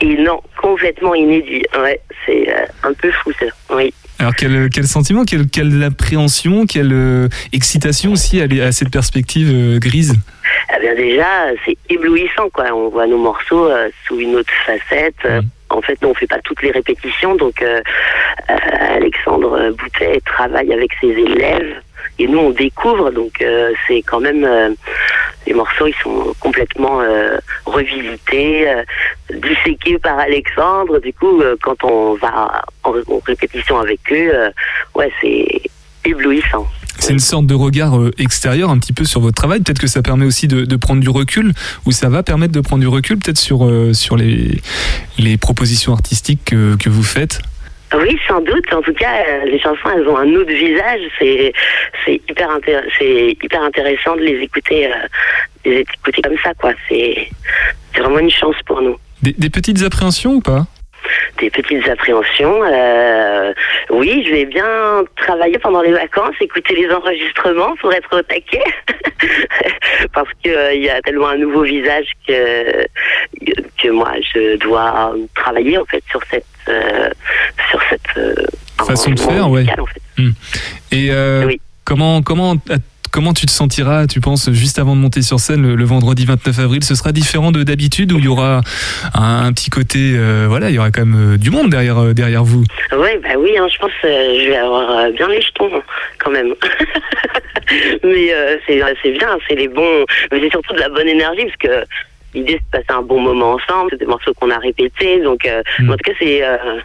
Et 0.00 0.16
non, 0.22 0.40
complètement 0.60 1.14
inédit. 1.14 1.64
Ouais, 1.78 2.00
c'est 2.24 2.48
euh, 2.48 2.64
un 2.84 2.94
peu 2.94 3.10
fou 3.10 3.32
ça. 3.38 3.46
Oui. 3.74 3.92
Alors 4.22 4.36
quel, 4.36 4.70
quel 4.70 4.86
sentiment, 4.86 5.24
quelle, 5.24 5.48
quelle 5.48 5.82
appréhension, 5.82 6.64
quelle 6.64 6.92
euh, 6.92 7.28
excitation 7.52 8.12
aussi 8.12 8.40
à, 8.40 8.44
à 8.64 8.70
cette 8.70 8.90
perspective 8.90 9.50
euh, 9.52 9.80
grise? 9.80 10.14
Eh 10.76 10.80
bien 10.80 10.94
déjà, 10.94 11.26
c'est 11.66 11.76
éblouissant 11.90 12.48
quoi. 12.52 12.66
On 12.72 12.88
voit 12.88 13.08
nos 13.08 13.18
morceaux 13.18 13.66
euh, 13.66 13.88
sous 14.06 14.20
une 14.20 14.36
autre 14.36 14.52
facette. 14.64 15.26
En 15.70 15.82
fait, 15.82 16.00
nous 16.02 16.10
on 16.10 16.14
fait 16.14 16.28
pas 16.28 16.38
toutes 16.44 16.62
les 16.62 16.70
répétitions, 16.70 17.34
donc 17.34 17.64
Alexandre 18.78 19.72
Boutet 19.72 20.20
travaille 20.24 20.72
avec 20.72 20.92
ses 21.00 21.08
élèves 21.08 21.80
et 22.18 22.26
nous 22.26 22.38
on 22.38 22.50
découvre. 22.50 23.10
Donc 23.10 23.40
euh, 23.40 23.72
c'est 23.86 24.02
quand 24.02 24.20
même 24.20 24.44
euh, 24.44 24.70
les 25.46 25.54
morceaux, 25.54 25.86
ils 25.86 26.02
sont 26.02 26.34
complètement 26.40 27.00
euh, 27.00 27.38
revisités, 27.66 28.68
euh, 28.68 28.82
disséqués 29.30 29.98
par 29.98 30.18
Alexandre. 30.18 31.00
Du 31.00 31.12
coup, 31.12 31.42
quand 31.62 31.82
on 31.84 32.14
va 32.14 32.62
en, 32.84 32.92
répétition 33.26 33.78
avec 33.78 34.00
eux, 34.12 34.30
ouais, 34.94 35.10
c'est 35.20 35.62
éblouissant. 36.04 36.66
C'est 36.98 37.12
une 37.12 37.18
sorte 37.18 37.46
de 37.46 37.54
regard 37.54 37.94
extérieur 38.18 38.70
un 38.70 38.78
petit 38.78 38.92
peu 38.92 39.04
sur 39.04 39.20
votre 39.20 39.34
travail. 39.34 39.60
Peut-être 39.60 39.80
que 39.80 39.86
ça 39.86 40.02
permet 40.02 40.24
aussi 40.24 40.46
de, 40.46 40.64
de 40.64 40.76
prendre 40.76 41.00
du 41.00 41.08
recul, 41.08 41.52
ou 41.84 41.90
ça 41.90 42.08
va 42.08 42.22
permettre 42.22 42.52
de 42.52 42.60
prendre 42.60 42.80
du 42.80 42.88
recul 42.88 43.18
peut-être 43.18 43.38
sur, 43.38 43.64
euh, 43.64 43.92
sur 43.92 44.16
les, 44.16 44.60
les 45.18 45.36
propositions 45.36 45.92
artistiques 45.92 46.44
que, 46.44 46.76
que 46.76 46.88
vous 46.88 47.02
faites. 47.02 47.40
Oui, 47.94 48.18
sans 48.26 48.40
doute. 48.40 48.72
En 48.72 48.82
tout 48.82 48.94
cas, 48.94 49.24
euh, 49.28 49.44
les 49.44 49.58
chansons, 49.58 49.88
elles 49.94 50.06
ont 50.08 50.16
un 50.16 50.34
autre 50.34 50.52
visage. 50.52 51.00
C'est, 51.18 51.52
hyper 52.06 52.48
c'est 52.98 53.36
hyper 53.42 53.62
intéressant 53.62 54.16
de 54.16 54.22
les 54.22 54.40
écouter, 54.40 54.86
euh, 54.86 54.96
les 55.64 55.80
écouter 55.80 56.22
comme 56.22 56.38
ça, 56.42 56.54
quoi. 56.54 56.72
C'est, 56.88 57.28
c'est 57.94 58.00
vraiment 58.00 58.18
une 58.18 58.30
chance 58.30 58.56
pour 58.66 58.80
nous. 58.80 58.96
Des 59.22 59.50
petites 59.50 59.82
appréhensions 59.82 60.34
ou 60.34 60.40
pas? 60.40 60.66
Des 61.38 61.50
petites 61.50 61.88
appréhensions. 61.88 62.62
euh, 62.64 63.52
oui, 63.90 64.24
je 64.26 64.32
vais 64.32 64.44
bien 64.44 65.04
travailler 65.16 65.58
pendant 65.58 65.82
les 65.82 65.92
vacances, 65.92 66.34
écouter 66.40 66.74
les 66.74 66.90
enregistrements 66.90 67.74
pour 67.80 67.92
être 67.92 68.18
au 68.18 68.22
taquet, 68.22 68.62
parce 70.14 70.28
que 70.44 70.50
euh, 70.50 70.74
y 70.74 70.88
a 70.88 71.00
tellement 71.02 71.28
un 71.28 71.38
nouveau 71.38 71.62
visage 71.62 72.06
que 72.26 72.86
que 73.82 73.88
moi 73.88 74.12
je 74.32 74.56
dois 74.58 75.14
travailler 75.34 75.78
en 75.78 75.84
fait 75.86 76.02
sur 76.10 76.20
cette 76.30 76.44
euh, 76.68 77.10
sur 77.70 77.80
cette 77.88 78.16
euh, 78.16 78.34
Façon 78.84 79.10
de 79.12 79.20
faire, 79.20 79.48
ouais. 79.48 79.60
musical, 79.60 79.80
en 79.80 79.86
fait. 79.86 80.02
Hmm. 80.18 80.30
Et 80.90 81.08
euh, 81.10 81.52
comment, 81.84 82.22
comment, 82.22 82.56
comment 83.12 83.32
tu 83.32 83.46
te 83.46 83.52
sentiras, 83.52 84.06
tu 84.06 84.20
penses, 84.20 84.50
juste 84.50 84.78
avant 84.78 84.96
de 84.96 85.00
monter 85.00 85.22
sur 85.22 85.38
scène 85.38 85.62
le, 85.62 85.76
le 85.76 85.84
vendredi 85.84 86.24
29 86.24 86.58
avril? 86.58 86.82
Ce 86.82 86.94
sera 86.94 87.12
différent 87.12 87.52
de 87.52 87.62
d'habitude 87.62 88.12
où 88.12 88.18
il 88.18 88.24
y 88.24 88.28
aura 88.28 88.62
un, 89.14 89.46
un 89.46 89.52
petit 89.52 89.70
côté, 89.70 90.14
euh, 90.16 90.46
voilà, 90.48 90.70
il 90.70 90.74
y 90.74 90.78
aura 90.78 90.90
quand 90.90 91.04
même 91.04 91.34
euh, 91.34 91.36
du 91.36 91.50
monde 91.50 91.70
derrière, 91.70 91.98
euh, 91.98 92.12
derrière 92.12 92.42
vous? 92.42 92.64
Ouais, 92.90 93.20
bah 93.22 93.30
oui, 93.38 93.56
hein, 93.56 93.68
je 93.72 93.78
pense 93.78 93.92
que 94.02 94.08
je 94.08 94.48
vais 94.48 94.56
avoir 94.56 95.10
bien 95.12 95.28
les 95.28 95.40
jetons 95.40 95.70
hein, 95.72 95.82
quand 96.18 96.30
même. 96.30 96.54
mais 98.02 98.34
c'est 98.66 99.12
bien, 99.12 99.38
c'est 99.46 99.54
les 99.54 99.68
bons, 99.68 100.04
mais 100.32 100.40
c'est 100.40 100.50
surtout 100.50 100.74
de 100.74 100.80
la 100.80 100.88
bonne 100.88 101.08
énergie 101.08 101.44
parce 101.44 101.56
que 101.56 101.86
l'idée 102.34 102.58
c'est 102.72 102.80
de 102.80 102.84
passer 102.84 102.98
un 102.98 103.02
bon 103.02 103.20
moment 103.20 103.52
ensemble, 103.52 103.90
c'est 103.90 103.98
des 103.98 104.06
morceaux 104.06 104.32
qu'on 104.34 104.50
a 104.50 104.58
répétés, 104.58 105.20
donc 105.20 105.44
euh, 105.44 105.62
en 105.80 105.92
tout 105.92 106.04
cas 106.04 106.12
c'est 106.18 106.42
euh, 106.42 106.80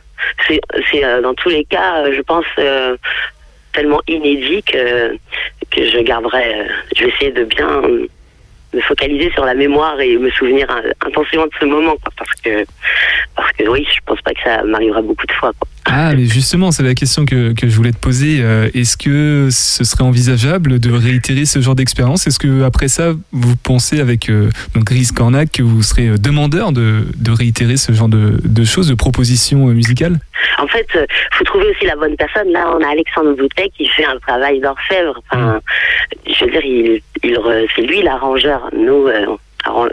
c'est 0.47 0.59
c'est 0.91 1.03
euh, 1.03 1.21
dans 1.21 1.33
tous 1.33 1.49
les 1.49 1.65
cas, 1.65 2.11
je 2.11 2.21
pense 2.21 2.45
tellement 3.73 4.01
inédit 4.07 4.63
que 4.63 5.15
que 5.71 5.85
je 5.85 5.99
garderai, 5.99 6.61
euh, 6.61 6.67
je 6.95 7.03
vais 7.03 7.09
essayer 7.09 7.31
de 7.31 7.43
bien 7.43 7.81
me 8.73 8.81
focaliser 8.81 9.31
sur 9.31 9.45
la 9.45 9.53
mémoire 9.53 9.99
et 9.99 10.17
me 10.17 10.29
souvenir 10.31 10.69
euh, 10.69 10.91
intensément 11.05 11.45
de 11.45 11.51
ce 11.59 11.65
moment, 11.65 11.95
quoi, 11.97 12.11
parce 12.17 12.33
que 12.41 12.65
parce 13.35 13.51
que 13.53 13.67
oui, 13.67 13.87
je 13.89 13.99
pense 14.05 14.21
pas 14.21 14.33
que 14.33 14.41
ça 14.43 14.63
m'arrivera 14.63 15.01
beaucoup 15.01 15.25
de 15.25 15.33
fois. 15.33 15.51
Quoi. 15.59 15.67
Ah, 15.89 16.13
mais 16.15 16.25
justement, 16.25 16.71
c'est 16.71 16.83
la 16.83 16.93
question 16.95 17.23
que, 17.25 17.53
que 17.53 17.69
je 17.69 17.75
voulais 17.75 17.93
te 17.93 17.97
poser. 17.97 18.39
Euh, 18.41 18.69
Est-ce 18.73 18.97
que 18.97 19.47
ce 19.51 19.85
serait 19.85 20.03
envisageable 20.03 20.79
de 20.79 20.91
réitérer 20.91 21.45
ce 21.45 21.61
genre 21.61 21.75
d'expérience? 21.75 22.27
Est-ce 22.27 22.39
que 22.39 22.63
après 22.63 22.89
ça, 22.89 23.13
vous 23.31 23.55
pensez 23.55 24.01
avec 24.01 24.29
euh, 24.29 24.49
donc 24.75 24.83
Gris 24.83 25.07
Cornac 25.15 25.49
que 25.53 25.63
vous 25.63 25.81
serez 25.81 26.09
euh, 26.09 26.17
demandeur 26.17 26.73
de, 26.73 27.05
de 27.15 27.31
réitérer 27.31 27.77
ce 27.77 27.93
genre 27.93 28.09
de, 28.09 28.37
de 28.43 28.63
choses, 28.65 28.89
de 28.89 28.95
propositions 28.95 29.69
euh, 29.69 29.73
musicales? 29.73 30.19
En 30.59 30.67
fait, 30.67 30.87
euh, 30.95 31.05
faut 31.31 31.45
trouver 31.45 31.67
aussi 31.69 31.85
la 31.85 31.95
bonne 31.95 32.17
personne. 32.17 32.51
Là, 32.51 32.69
on 32.77 32.83
a 32.83 32.89
Alexandre 32.91 33.33
Boutet 33.35 33.69
qui 33.77 33.87
fait 33.87 34.05
un 34.05 34.19
travail 34.19 34.59
d'orfèvre. 34.59 35.21
Enfin, 35.31 35.61
je 36.25 36.45
veux 36.45 36.51
dire, 36.51 36.65
il, 36.65 37.01
il 37.23 37.39
c'est 37.75 37.81
lui 37.83 38.01
l'arrangeur. 38.01 38.69
Nous, 38.75 39.07
euh, 39.07 39.25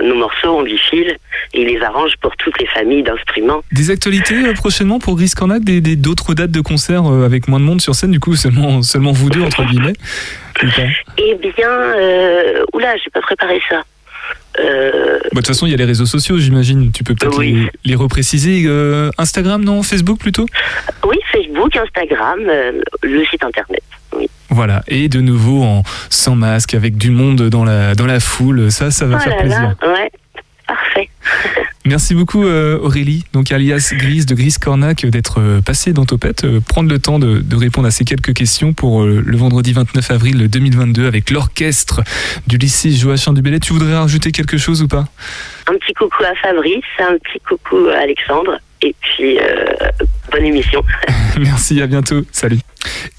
nos 0.02 0.14
morceaux, 0.14 0.48
on 0.48 0.62
lui 0.62 0.78
file 0.78 1.16
et 1.52 1.62
il 1.62 1.68
les 1.68 1.80
arrange 1.82 2.12
pour 2.20 2.36
toutes 2.36 2.58
les 2.60 2.66
familles 2.66 3.02
d'instruments. 3.02 3.62
Des 3.72 3.90
actualités 3.90 4.34
euh, 4.34 4.52
prochainement 4.54 4.98
pour 4.98 5.16
Gris 5.16 5.32
Cornac 5.36 5.62
des, 5.62 5.80
D'autres 5.96 6.34
dates 6.34 6.50
de 6.50 6.60
concerts 6.60 7.06
euh, 7.06 7.24
avec 7.24 7.48
moins 7.48 7.60
de 7.60 7.64
monde 7.64 7.80
sur 7.80 7.94
scène, 7.94 8.10
du 8.10 8.20
coup, 8.20 8.34
seulement, 8.36 8.82
seulement 8.82 9.12
vous 9.12 9.30
deux, 9.30 9.42
entre 9.42 9.64
guillemets 9.64 9.94
Eh 11.18 11.34
bien, 11.34 11.68
euh, 11.68 12.64
oula, 12.72 12.96
j'ai 12.96 13.10
pas 13.10 13.20
préparé 13.20 13.60
ça. 13.68 13.82
Euh, 14.60 15.18
Bah, 15.22 15.28
De 15.30 15.36
toute 15.36 15.46
façon, 15.48 15.66
il 15.66 15.70
y 15.70 15.74
a 15.74 15.76
les 15.76 15.84
réseaux 15.84 16.06
sociaux, 16.06 16.38
j'imagine. 16.38 16.92
Tu 16.92 17.04
peux 17.04 17.14
peut-être 17.14 17.40
les, 17.42 17.70
les 17.84 17.94
repréciser. 17.94 18.64
Euh, 18.66 19.10
Instagram, 19.18 19.64
non? 19.64 19.82
Facebook 19.82 20.18
plutôt? 20.18 20.46
Oui, 21.06 21.16
Facebook, 21.32 21.76
Instagram, 21.76 22.40
le 23.02 23.24
site 23.26 23.44
internet. 23.44 23.82
Oui. 24.16 24.28
Voilà. 24.50 24.82
Et 24.88 25.08
de 25.08 25.20
nouveau, 25.20 25.62
en, 25.62 25.82
sans 26.10 26.36
masque, 26.36 26.74
avec 26.74 26.96
du 26.96 27.10
monde 27.10 27.48
dans 27.48 27.64
la, 27.64 27.94
dans 27.94 28.06
la 28.06 28.20
foule. 28.20 28.70
Ça, 28.70 28.90
ça 28.90 29.06
va 29.06 29.16
oh 29.16 29.20
faire 29.20 29.34
là 29.36 29.40
plaisir. 29.40 29.74
là, 29.82 29.92
ouais, 29.92 30.10
parfait. 30.66 31.08
Merci 31.86 32.14
beaucoup 32.14 32.46
euh, 32.46 32.78
Aurélie, 32.78 33.26
donc 33.34 33.52
alias 33.52 33.92
Grise 33.94 34.24
de 34.24 34.34
Grise 34.34 34.56
Cornac, 34.56 35.04
d'être 35.04 35.38
euh, 35.38 35.60
passée 35.60 35.92
dans 35.92 36.06
Topette, 36.06 36.44
euh, 36.44 36.60
prendre 36.66 36.88
le 36.88 36.98
temps 36.98 37.18
de, 37.18 37.40
de 37.40 37.56
répondre 37.56 37.86
à 37.86 37.90
ces 37.90 38.06
quelques 38.06 38.32
questions 38.32 38.72
pour 38.72 39.04
le 39.04 39.36
vendredi 39.36 39.74
29 39.74 40.10
avril 40.10 40.48
2022 40.48 41.06
avec 41.06 41.30
l'orchestre 41.30 42.00
du 42.46 42.56
lycée 42.56 42.90
Joachim 42.90 43.34
du 43.34 43.42
Bellay. 43.42 43.60
Tu 43.60 43.74
voudrais 43.74 43.94
rajouter 43.94 44.32
quelque 44.32 44.56
chose 44.56 44.82
ou 44.82 44.88
pas? 44.88 45.04
Un 45.66 45.74
petit 45.74 45.92
coucou 45.92 46.24
à 46.24 46.34
Fabrice, 46.36 46.84
un 47.00 47.18
petit 47.18 47.40
coucou 47.46 47.88
à 47.88 47.98
Alexandre, 47.98 48.58
et 48.80 48.94
puis 49.00 49.38
euh, 49.38 49.66
bonne 50.34 50.46
émission. 50.46 50.82
Merci, 51.38 51.80
à 51.80 51.86
bientôt. 51.86 52.22
Salut. 52.32 52.58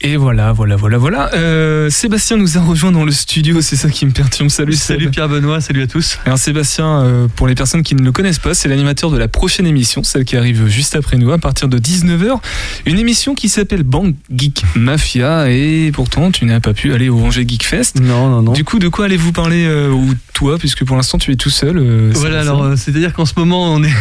Et 0.02 0.18
voilà, 0.18 0.52
voilà, 0.52 0.76
voilà, 0.76 0.98
voilà. 0.98 1.34
Euh, 1.34 1.90
Sébastien 1.90 2.38
nous 2.38 2.58
a 2.58 2.62
rejoint 2.62 2.92
dans 2.92 3.06
le 3.06 3.12
studio, 3.12 3.62
c'est 3.62 3.76
ça 3.76 3.90
qui 3.90 4.06
me 4.06 4.12
perturbe. 4.12 4.50
Salut, 4.50 4.74
Salut 4.74 5.06
Seb. 5.06 5.12
Pierre 5.12 5.30
Benoît, 5.30 5.62
salut 5.62 5.82
à 5.82 5.88
tous. 5.88 6.20
Alors 6.26 6.38
Sébastien, 6.38 7.02
euh, 7.02 7.28
pour 7.36 7.48
les 7.48 7.56
personnes 7.56 7.82
qui 7.82 7.96
ne 7.96 8.04
le 8.04 8.12
connaissent 8.12 8.40
pas, 8.40 8.54
c'est 8.54 8.68
l'animateur 8.68 9.10
de 9.10 9.18
la 9.18 9.28
prochaine 9.28 9.66
émission, 9.66 10.04
celle 10.04 10.26
qui 10.26 10.38
arrive 10.38 10.68
juste 10.68 10.96
après 10.96 11.18
nous, 11.18 11.32
à 11.32 11.40
partir 11.40 11.68
de 11.68 11.80
19h. 11.80 12.40
Une 12.86 13.00
émission 13.00 13.34
qui 13.34 13.50
s'appelle 13.50 13.84
Bang 13.84 14.14
Geek 14.30 14.64
Mafia, 14.76 15.50
et 15.50 15.92
pourtant 15.94 16.32
tu 16.32 16.46
n'as 16.46 16.60
pas 16.60 16.74
pu 16.74 16.94
aller 16.94 17.10
au 17.10 17.20
Angers 17.20 17.46
Geek 17.48 17.66
Fest. 17.66 18.00
Non, 18.00 18.30
non, 18.30 18.42
non. 18.42 18.52
Du 18.52 18.64
coup, 18.64 18.78
de 18.78 18.88
quoi 18.88 19.06
allez-vous 19.06 19.32
parler, 19.32 19.66
euh, 19.66 19.90
ou 19.90 20.14
toi, 20.34 20.60
puisque 20.60 20.86
pour 20.86 20.96
l'instant 20.96 21.18
tu 21.18 21.32
es 21.32 21.36
tout 21.36 21.50
seul 21.50 21.78
euh, 21.78 22.12
Voilà, 22.14 22.42
alors 22.42 22.64
euh, 22.64 22.76
c'est-à-dire 22.76 23.14
qu'en 23.14 23.26
ce 23.26 23.34
moment 23.38 23.74
on 23.74 23.84
est 23.84 23.94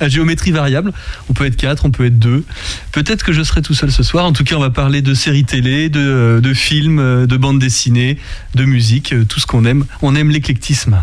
à 0.00 0.08
géométrie 0.08 0.50
variable. 0.52 0.92
On 1.28 1.32
peut 1.32 1.46
être 1.46 1.56
4, 1.56 1.84
on 1.84 1.90
peut 1.90 2.06
être 2.06 2.18
2. 2.18 2.44
Peut-être 2.92 3.24
que 3.24 3.32
je 3.32 3.42
serai 3.42 3.62
tout 3.62 3.74
seul 3.74 3.90
ce 3.90 4.02
soir. 4.02 4.24
En 4.24 4.32
tout 4.32 4.44
cas, 4.44 4.56
on 4.56 4.60
va 4.60 4.70
parler 4.70 5.02
de 5.02 5.14
séries 5.14 5.44
télé, 5.44 5.88
de, 5.88 6.00
euh, 6.00 6.40
de 6.40 6.54
films, 6.54 6.98
euh, 6.98 7.26
de 7.26 7.36
bandes 7.36 7.58
dessinées, 7.58 8.18
de 8.54 8.64
musique, 8.64 9.12
euh, 9.12 9.24
tout 9.24 9.40
ce 9.40 9.46
qu'on 9.46 9.64
aime. 9.64 9.84
On 10.02 10.14
aime 10.14 10.30
l'éclectisme. 10.30 11.00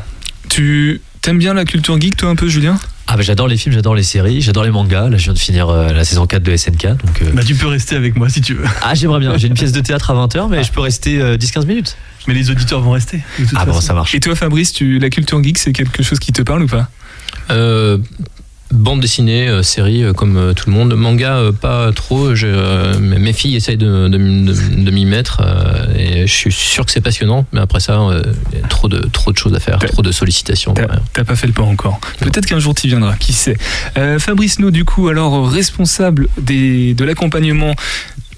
Tu 0.49 1.01
t'aimes 1.21 1.39
bien 1.39 1.53
la 1.53 1.65
culture 1.65 1.99
geek, 1.99 2.17
toi, 2.17 2.29
un 2.29 2.35
peu, 2.35 2.47
Julien? 2.47 2.77
Ah 3.07 3.17
bah 3.17 3.21
j'adore 3.21 3.47
les 3.47 3.55
films, 3.55 3.75
j'adore 3.75 3.93
les 3.93 4.01
séries, 4.01 4.41
j'adore 4.41 4.63
les 4.63 4.71
mangas. 4.71 5.09
Là 5.09 5.17
je 5.17 5.25
viens 5.25 5.33
de 5.33 5.37
finir 5.37 5.69
euh, 5.69 5.93
la 5.93 6.03
saison 6.03 6.25
4 6.25 6.41
de 6.41 6.57
SNK. 6.57 6.87
Donc, 6.87 7.21
euh, 7.21 7.31
Bah, 7.35 7.43
tu 7.43 7.53
peux 7.53 7.67
rester 7.67 7.95
avec 7.95 8.15
moi 8.15 8.29
si 8.29 8.41
tu 8.41 8.55
veux. 8.55 8.65
Ah 8.81 8.95
j'aimerais 8.95 9.19
bien, 9.19 9.37
j'ai 9.37 9.45
une 9.47 9.53
pièce 9.53 9.71
de 9.71 9.79
théâtre 9.79 10.09
à 10.09 10.15
20h 10.15 10.49
mais 10.49 10.63
je 10.63 10.71
peux 10.71 10.81
rester 10.81 11.21
euh, 11.21 11.37
10-15 11.37 11.67
minutes. 11.67 11.97
Mais 12.27 12.33
les 12.33 12.49
auditeurs 12.49 12.81
vont 12.81 12.89
rester. 12.91 13.17
de 13.37 13.45
toute 13.45 13.55
Ah 13.55 13.65
bon 13.67 13.79
ça 13.79 13.93
marche. 13.93 14.15
Et 14.15 14.19
toi, 14.19 14.33
Fabrice, 14.33 14.73
tu, 14.73 14.97
la 14.97 15.11
culture 15.11 15.41
geek, 15.43 15.59
c'est 15.59 15.71
quelque 15.71 16.01
chose 16.01 16.17
qui 16.17 16.31
te 16.31 16.41
parle 16.41 16.63
ou 16.63 16.67
pas? 16.67 16.89
Euh, 17.51 17.99
bande 18.75 18.99
dessinée, 19.01 19.47
euh, 19.47 19.63
série, 19.63 20.03
euh, 20.03 20.13
comme 20.13 20.37
euh, 20.37 20.53
tout 20.53 20.69
le 20.69 20.75
monde. 20.75 20.93
Manga, 20.95 21.39
pas 21.59 21.91
trop. 21.93 22.35
Je, 22.35 22.97
mes 22.97 23.33
filles 23.33 23.55
essayent 23.55 23.77
de, 23.77 24.07
de, 24.07 24.17
m- 24.17 24.45
de- 24.45 24.83
de 24.83 24.91
m'y 24.91 25.05
mettre 25.05 25.41
et 25.97 26.27
je 26.27 26.33
suis 26.33 26.51
sûr 26.51 26.85
que 26.85 26.91
c'est 26.91 27.01
passionnant. 27.01 27.45
Mais 27.53 27.59
après 27.59 27.79
ça, 27.79 27.99
il 28.53 28.59
y 28.59 28.63
a 28.63 28.67
trop 28.67 28.87
de, 28.87 28.97
trop 29.11 29.31
de 29.31 29.37
choses 29.37 29.53
à 29.53 29.59
faire, 29.59 29.79
trop 29.79 30.01
de 30.01 30.11
sollicitations. 30.11 30.73
T'as 30.73 30.83
ouais. 30.83 31.23
pas 31.25 31.35
fait 31.35 31.47
le 31.47 31.53
pas 31.53 31.63
encore. 31.63 31.99
Peut-être 32.19 32.45
qu'un 32.45 32.59
jour 32.59 32.73
tu 32.75 32.87
viendras, 32.87 33.15
qui 33.15 33.33
sait. 33.33 33.57
Fabrice 34.19 34.59
No, 34.59 34.71
du 34.71 34.85
coup, 34.85 35.07
alors 35.07 35.49
responsable 35.49 36.27
des, 36.37 36.93
de 36.93 37.03
l'accompagnement. 37.05 37.73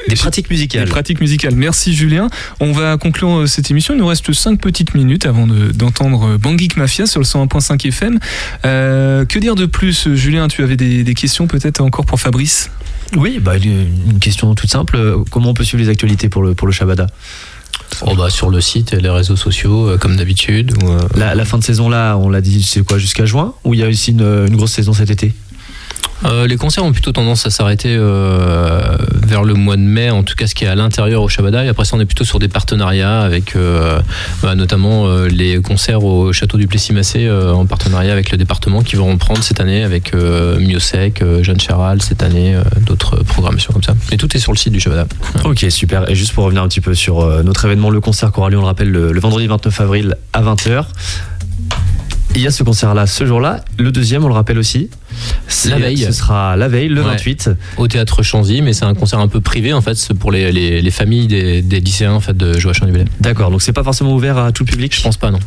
Des 0.08 0.16
pratiques 0.16 0.50
musicales. 0.50 0.86
Des 0.86 0.90
pratiques 0.92 1.22
musicales. 1.22 1.56
Merci 1.56 1.94
Julien. 1.94 2.30
On 2.60 2.72
va 2.72 2.98
conclure 2.98 3.40
euh, 3.40 3.46
cette 3.48 3.70
émission. 3.72 3.94
Il 3.94 3.98
nous 3.98 4.08
reste 4.08 4.32
5 4.32 4.60
petites 4.60 4.94
minutes 4.94 5.26
avant 5.26 5.48
de- 5.48 5.72
d'entendre 5.72 6.28
euh, 6.30 6.38
Bang 6.38 6.58
Geek 6.60 6.78
Mafia 6.78 7.06
sur 7.06 7.20
le 7.20 7.26
101.5 7.26 7.88
FM. 7.88 8.20
Euh, 8.66 9.26
que 9.26 9.40
dire 9.40 9.56
de 9.56 9.66
plus, 9.66 10.14
Julien? 10.16 10.48
Tu 10.48 10.64
avais 10.64 10.78
des, 10.78 11.04
des 11.04 11.14
questions 11.14 11.48
peut-être 11.48 11.82
encore 11.82 12.06
pour 12.06 12.20
Fabrice? 12.20 12.70
Oui, 13.16 13.40
bah, 13.42 13.58
une 13.58 14.20
question 14.20 14.54
toute 14.56 14.70
simple. 14.70 14.96
Euh, 14.98 15.18
Comment 15.32 15.50
on 15.50 15.54
peut 15.54 15.64
suivre 15.64 15.84
les 15.84 15.90
actualités 15.90 16.30
pour 16.30 16.44
le, 16.44 16.54
pour 16.54 16.68
le 16.68 16.74
Shabada? 16.74 17.08
Oh, 18.02 18.16
bah, 18.16 18.30
sur 18.30 18.50
le 18.50 18.60
site 18.60 18.94
et 18.94 19.00
les 19.00 19.10
réseaux 19.10 19.36
sociaux, 19.38 19.88
euh, 19.90 19.98
comme 19.98 20.18
d'habitude. 20.18 20.74
ou, 20.84 20.90
euh, 20.92 21.00
la, 21.16 21.36
la 21.36 21.46
fin 21.46 21.58
de 21.58 21.64
saison 21.64 21.90
là, 21.90 22.18
on 22.18 22.30
l'a 22.30 22.42
dit, 22.42 22.62
c'est 22.64 22.84
quoi 22.84 22.98
jusqu'à 22.98 23.26
juin? 23.26 23.54
Ou 23.64 23.74
il 23.74 23.80
y 23.80 23.84
a 23.84 23.88
aussi 23.88 24.12
une, 24.12 24.22
une 24.48 24.56
grosse 24.56 24.72
saison 24.74 24.94
cet 24.94 25.10
été? 25.10 25.34
Euh, 26.26 26.48
les 26.48 26.58
concerts 26.58 26.84
ont 26.84 26.92
plutôt 26.92 27.12
tendance 27.12 27.46
à 27.46 27.50
s'arrêter 27.50 27.96
euh, 27.96 28.98
vers 29.24 29.44
le 29.44 29.54
mois 29.54 29.76
de 29.76 29.82
mai, 29.82 30.10
en 30.10 30.24
tout 30.24 30.36
cas 30.36 30.48
ce 30.48 30.56
qui 30.56 30.64
est 30.64 30.68
à 30.68 30.76
l'intérieur 30.76 31.22
au 31.22 31.30
Shabada. 31.30 31.64
Et 31.64 31.68
après 31.68 31.86
ça, 31.86 31.96
on 31.96 32.00
est 32.00 32.06
plutôt 32.06 32.24
sur 32.24 32.40
des 32.40 32.48
partenariats 32.48 33.22
avec 33.22 33.56
euh, 33.56 34.00
bah, 34.42 34.56
notamment 34.56 35.08
les 35.26 35.62
concerts 35.62 36.04
au 36.04 36.34
château 36.34 36.58
du 36.58 36.68
Plessis-Massé 36.68 37.30
en 37.30 37.66
partenariat 37.66 38.14
avec 38.14 38.32
le 38.32 38.38
département 38.38 38.82
qui 38.82 38.96
vont 38.96 39.12
reprendre 39.12 39.44
cette 39.44 39.60
année 39.60 39.84
avec 39.84 40.14
Miosec, 40.14 41.24
Jeanne 41.42 41.60
Chéral 41.60 42.02
cette 42.02 42.24
année, 42.24 42.58
d'autres 42.82 43.18
programmations 43.24 43.74
comme 43.74 43.84
ça. 43.84 43.96
Mais 44.12 44.18
tout 44.18 44.36
est 44.36 44.40
sur 44.40 44.52
le 44.52 44.58
site 44.58 44.74
du 44.74 44.80
Shabada. 44.80 45.08
Ok, 45.44 45.66
super. 45.70 46.10
Et 46.10 46.16
juste 46.16 46.34
pour 46.34 46.46
revenir 46.46 46.64
un 46.64 46.68
petit 46.68 46.82
peu 46.82 46.96
sur 46.96 47.26
notre 47.44 47.66
événement, 47.66 47.90
le 47.90 48.02
concert 48.02 48.32
qui 48.32 48.40
aura 48.40 48.50
lieu, 48.50 48.58
on 48.58 48.62
le 48.62 48.68
rappelle, 48.68 48.90
le, 48.90 49.12
le 49.12 49.20
vendredi 49.20 49.48
29 49.48 49.82
avril 49.82 50.16
à 50.34 50.42
20h. 50.42 50.86
Il 52.36 52.42
y 52.42 52.48
a 52.48 52.52
ce 52.52 52.62
concert-là 52.62 53.08
ce 53.08 53.26
jour-là. 53.26 53.64
Le 53.80 53.92
deuxième, 53.92 54.24
on 54.24 54.28
le 54.28 54.34
rappelle 54.34 54.60
aussi. 54.60 54.90
c'est- 55.48 55.70
La 55.70 55.80
veille. 55.80 55.98
Ce 55.98 56.12
sera 56.12 56.56
la 56.56 56.68
veille, 56.68 56.88
le 56.90 57.02
Ouais. 57.02 57.08
28. 57.08 57.50
Au 57.78 57.88
théâtre 57.88 58.22
Chanzy, 58.22 58.62
mais 58.62 58.74
c'est 58.74 58.86
un 58.86 58.94
concert 58.94 59.18
un 59.20 59.28
peu 59.28 59.40
privé 59.42 59.74
en 59.74 59.82
fait, 59.82 59.96
c'est 59.96 60.14
pour 60.14 60.32
les, 60.32 60.52
les, 60.52 60.82
les 60.82 60.92
familles 60.92 61.26
des, 61.28 61.62
des 61.64 61.80
lycéens 61.80 62.14
en 62.14 62.20
fait, 62.20 62.36
de 62.38 62.60
Joachim 62.60 62.86
Dubélé. 62.86 63.06
D'accord, 63.22 63.50
donc 63.50 63.62
c'est 63.64 63.74
pas 63.74 63.84
forcément 63.84 64.14
ouvert 64.14 64.38
à 64.38 64.52
tout 64.52 64.64
le 64.66 64.70
public 64.70 64.96
Je 64.96 65.02
pense 65.02 65.18
pas, 65.18 65.32
non. 65.32 65.40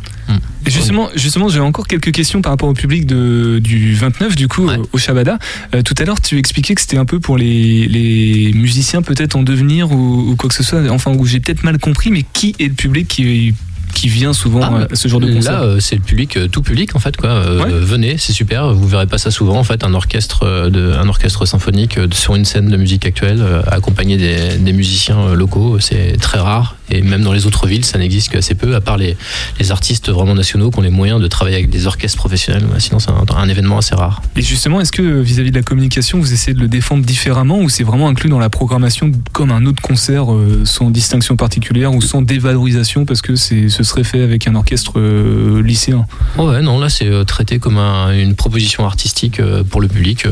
Et 0.65 0.71
Justement, 0.71 1.09
justement 1.15 1.47
j'ai 1.49 1.59
encore 1.59 1.87
quelques 1.87 2.11
questions 2.11 2.41
par 2.41 2.51
rapport 2.51 2.67
au 2.69 2.73
public 2.73 3.05
de, 3.05 3.59
du 3.63 3.93
29, 3.93 4.35
du 4.35 4.47
coup, 4.47 4.67
au 4.91 4.97
Shabada. 4.97 5.37
Euh, 5.75 5.81
tout 5.83 5.95
à 5.99 6.03
l'heure, 6.03 6.19
tu 6.19 6.37
expliquais 6.37 6.75
que 6.75 6.81
c'était 6.81 6.97
un 6.97 7.05
peu 7.05 7.19
pour 7.19 7.37
les, 7.37 7.87
les 7.87 8.51
musiciens 8.53 9.01
peut-être 9.01 9.35
en 9.35 9.43
devenir 9.43 9.91
ou, 9.91 10.31
ou 10.31 10.35
quoi 10.35 10.49
que 10.49 10.55
ce 10.55 10.63
soit. 10.63 10.81
Enfin, 10.89 11.13
où 11.13 11.25
j'ai 11.25 11.39
peut-être 11.39 11.63
mal 11.63 11.77
compris, 11.77 12.09
mais 12.11 12.25
qui 12.33 12.55
est 12.59 12.67
le 12.67 12.73
public 12.73 13.07
qui, 13.07 13.53
qui 13.91 14.07
vient 14.07 14.33
souvent 14.33 14.61
Ah, 14.63 14.87
à 14.91 14.95
ce 14.95 15.07
genre 15.07 15.19
de 15.19 15.31
concert 15.31 15.53
Là, 15.53 15.63
euh, 15.63 15.79
c'est 15.79 15.95
le 15.95 16.01
public, 16.01 16.37
euh, 16.37 16.47
tout 16.47 16.61
public 16.61 16.95
en 16.95 16.99
fait 16.99 17.17
quoi. 17.17 17.29
Euh, 17.29 17.63
Ouais. 17.63 17.69
Venez, 17.71 18.17
c'est 18.17 18.33
super. 18.33 18.73
Vous 18.73 18.87
verrez 18.87 19.07
pas 19.07 19.17
ça 19.17 19.29
souvent 19.31 19.57
en 19.57 19.63
fait, 19.63 19.83
un 19.83 19.93
orchestre, 19.93 20.43
euh, 20.43 20.69
de, 20.69 20.93
un 20.93 21.07
orchestre 21.07 21.45
symphonique 21.45 21.97
euh, 21.97 22.07
sur 22.11 22.35
une 22.35 22.45
scène 22.45 22.69
de 22.69 22.77
musique 22.77 23.05
actuelle, 23.05 23.41
euh, 23.41 23.61
accompagné 23.67 24.17
des, 24.17 24.57
des 24.57 24.73
musiciens 24.73 25.19
euh, 25.19 25.35
locaux, 25.35 25.79
c'est 25.79 26.17
très 26.19 26.39
rare. 26.39 26.75
Et 26.91 27.01
même 27.01 27.23
dans 27.23 27.33
les 27.33 27.45
autres 27.45 27.67
villes, 27.67 27.85
ça 27.85 27.97
n'existe 27.97 28.29
qu'assez 28.29 28.53
peu, 28.55 28.75
à 28.75 28.81
part 28.81 28.97
les, 28.97 29.15
les 29.59 29.71
artistes 29.71 30.09
vraiment 30.09 30.35
nationaux 30.35 30.71
qui 30.71 30.79
ont 30.79 30.81
les 30.81 30.89
moyens 30.89 31.21
de 31.21 31.27
travailler 31.27 31.55
avec 31.57 31.69
des 31.69 31.87
orchestres 31.87 32.17
professionnels. 32.17 32.65
Sinon, 32.79 32.99
c'est 32.99 33.09
un, 33.11 33.23
un 33.35 33.49
événement 33.49 33.77
assez 33.77 33.95
rare. 33.95 34.21
Et 34.35 34.41
justement, 34.41 34.81
est-ce 34.81 34.91
que 34.91 35.01
euh, 35.01 35.21
vis-à-vis 35.21 35.51
de 35.51 35.55
la 35.55 35.63
communication, 35.63 36.19
vous 36.19 36.33
essayez 36.33 36.53
de 36.53 36.59
le 36.59 36.67
défendre 36.67 37.05
différemment 37.05 37.59
ou 37.59 37.69
c'est 37.69 37.83
vraiment 37.83 38.07
inclus 38.09 38.29
dans 38.29 38.39
la 38.39 38.49
programmation 38.49 39.11
comme 39.31 39.51
un 39.51 39.65
autre 39.65 39.81
concert 39.81 40.31
euh, 40.33 40.61
sans 40.65 40.89
distinction 40.89 41.35
particulière 41.37 41.93
ou 41.93 42.01
sans 42.01 42.21
dévalorisation 42.21 43.05
parce 43.05 43.21
que 43.21 43.35
ce 43.35 43.69
serait 43.83 44.03
fait 44.03 44.21
avec 44.21 44.47
un 44.47 44.55
orchestre 44.55 44.93
euh, 44.99 45.61
lycéen? 45.63 46.05
Oh 46.37 46.49
ouais, 46.49 46.61
non, 46.61 46.79
là 46.79 46.89
c'est 46.89 47.07
euh, 47.07 47.23
traité 47.23 47.59
comme 47.59 47.77
un- 47.77 48.11
une 48.11 48.35
proposition 48.35 48.85
artistique 48.85 49.41
pour 49.69 49.81
le 49.81 49.87
public 49.87 50.25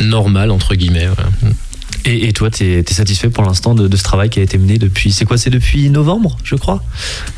normal 0.00 0.50
entre 0.50 0.74
guillemets. 0.74 1.08
ouais. 1.08 1.50
Et, 2.04 2.28
et 2.28 2.32
toi, 2.32 2.50
t'es 2.50 2.80
es 2.86 2.92
satisfait 2.92 3.30
pour 3.30 3.44
l'instant 3.44 3.74
de, 3.74 3.88
de 3.88 3.96
ce 3.96 4.02
travail 4.02 4.28
qui 4.30 4.40
a 4.40 4.42
été 4.42 4.58
mené 4.58 4.78
depuis. 4.78 5.12
C'est 5.12 5.24
quoi 5.24 5.38
C'est 5.38 5.50
depuis 5.50 5.88
novembre, 5.90 6.36
je 6.44 6.54
crois 6.56 6.82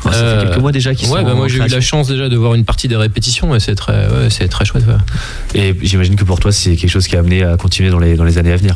Ouais, 0.05 0.11
Ça 0.11 0.17
Euh, 0.17 0.39
fait 0.41 0.47
quelques 0.47 0.59
mois 0.61 0.71
déjà 0.71 0.93
qu'ils 0.93 1.09
ouais, 1.09 1.19
sont 1.21 1.25
bah, 1.25 1.33
moi 1.35 1.47
j'ai 1.47 1.57
eu 1.57 1.67
la 1.67 1.81
chance 1.81 2.07
déjà 2.07 2.27
de 2.29 2.35
voir 2.35 2.53
une 2.55 2.65
partie 2.65 2.87
des 2.87 2.95
répétitions 2.95 3.55
et 3.55 3.59
c'est 3.59 3.75
très, 3.75 4.07
ouais, 4.07 4.29
c'est 4.29 4.47
très 4.47 4.65
chouette. 4.65 4.83
ouais. 4.87 5.59
Et 5.61 5.75
j'imagine 5.81 6.15
que 6.15 6.23
pour 6.23 6.39
toi, 6.39 6.51
c'est 6.51 6.75
quelque 6.75 6.89
chose 6.89 7.07
qui 7.07 7.15
a 7.15 7.19
amené 7.19 7.43
à 7.43 7.55
continuer 7.57 7.89
dans 7.89 7.99
les, 7.99 8.15
dans 8.15 8.23
les 8.23 8.37
années 8.37 8.51
à 8.51 8.57
venir. 8.57 8.75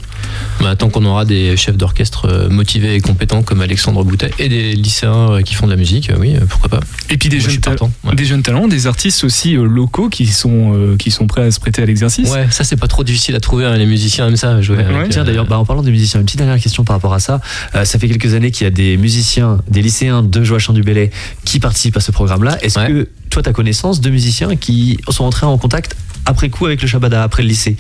Bah, 0.62 0.76
tant 0.76 0.90
qu'on 0.90 1.04
aura 1.06 1.26
des 1.26 1.58
chefs 1.58 1.78
d'orchestre 1.78 2.26
euh, 2.30 2.50
motivés 2.50 2.96
et 2.96 3.02
compétents 3.02 3.44
comme 3.44 3.62
Alexandre 3.62 4.04
Boutet 4.04 4.32
et 4.40 4.48
des 4.50 4.74
lycéens 4.74 5.32
euh, 5.32 5.42
qui 5.42 5.56
font 5.56 5.66
de 5.66 5.72
la 5.72 5.78
musique, 5.78 6.10
euh, 6.10 6.16
oui, 6.20 6.36
euh, 6.36 6.46
pourquoi 6.48 6.70
pas. 6.70 6.80
Et 7.10 7.18
puis 7.18 7.30
des, 7.30 7.38
Moi, 7.38 7.46
je 7.48 7.52
jeunes, 7.52 7.62
ta- 7.62 7.72
partant, 7.72 7.92
ouais. 8.06 8.16
des 8.16 8.26
jeunes 8.26 8.44
talents, 8.44 8.68
des 8.68 8.88
artistes 8.88 9.24
aussi 9.24 9.56
euh, 9.58 9.66
locaux 9.66 10.10
qui 10.10 10.28
sont, 10.28 10.74
euh, 10.76 10.96
qui 10.98 11.12
sont 11.12 11.28
prêts 11.28 11.44
à 11.44 11.52
se 11.52 11.60
prêter 11.60 11.82
à 11.82 11.86
l'exercice. 11.86 12.30
Ouais, 12.30 12.48
ça 12.50 12.64
c'est 12.64 12.78
pas 12.78 12.88
trop 12.88 13.04
difficile 13.04 13.36
à 13.36 13.40
trouver, 13.40 13.66
hein, 13.66 13.76
les 13.78 13.86
musiciens 13.86 14.28
aiment 14.28 14.38
ça. 14.38 14.62
Jouer 14.62 14.78
avec, 14.84 15.10
Tiens 15.10 15.22
euh, 15.22 15.26
d'ailleurs, 15.26 15.46
bah, 15.48 15.58
parlant 15.72 15.84
des 15.84 15.92
musiciens, 15.92 16.20
une 16.20 16.26
petite 16.26 16.40
dernière 16.40 16.60
question 16.60 16.84
par 16.84 16.98
rapport 16.98 17.14
à 17.14 17.22
ça. 17.22 17.40
Euh, 17.76 17.86
ça 17.86 17.98
fait 17.98 18.10
quelques 18.10 18.34
années 18.34 18.52
qu'il 18.52 18.66
y 18.66 18.68
a 18.68 18.72
des 18.72 18.98
musiciens, 18.98 19.60
des 19.70 19.82
lycéens 19.82 20.22
de 20.22 20.44
Joachim 20.44 20.74
du 20.74 20.84
Bellay 20.84 21.12
qui 21.46 21.62
participent 21.62 21.96
à 21.96 22.02
ce 22.02 22.12
programme-là. 22.12 22.58
Est-ce 22.62 22.78
que 22.78 23.08
toi, 23.32 23.42
tu 23.42 23.50
as 23.50 23.54
connaissance 23.54 24.02
de 24.02 24.10
musiciens 24.10 24.56
qui 24.56 24.98
sont 25.10 25.24
entrés 25.24 25.46
en 25.48 25.58
contact 25.58 25.96
après 26.28 26.50
coup 26.50 26.68
avec 26.68 26.80
le 26.84 26.88
Shabada, 26.88 27.24
après 27.24 27.42
le 27.42 27.50
lycée 27.50 27.78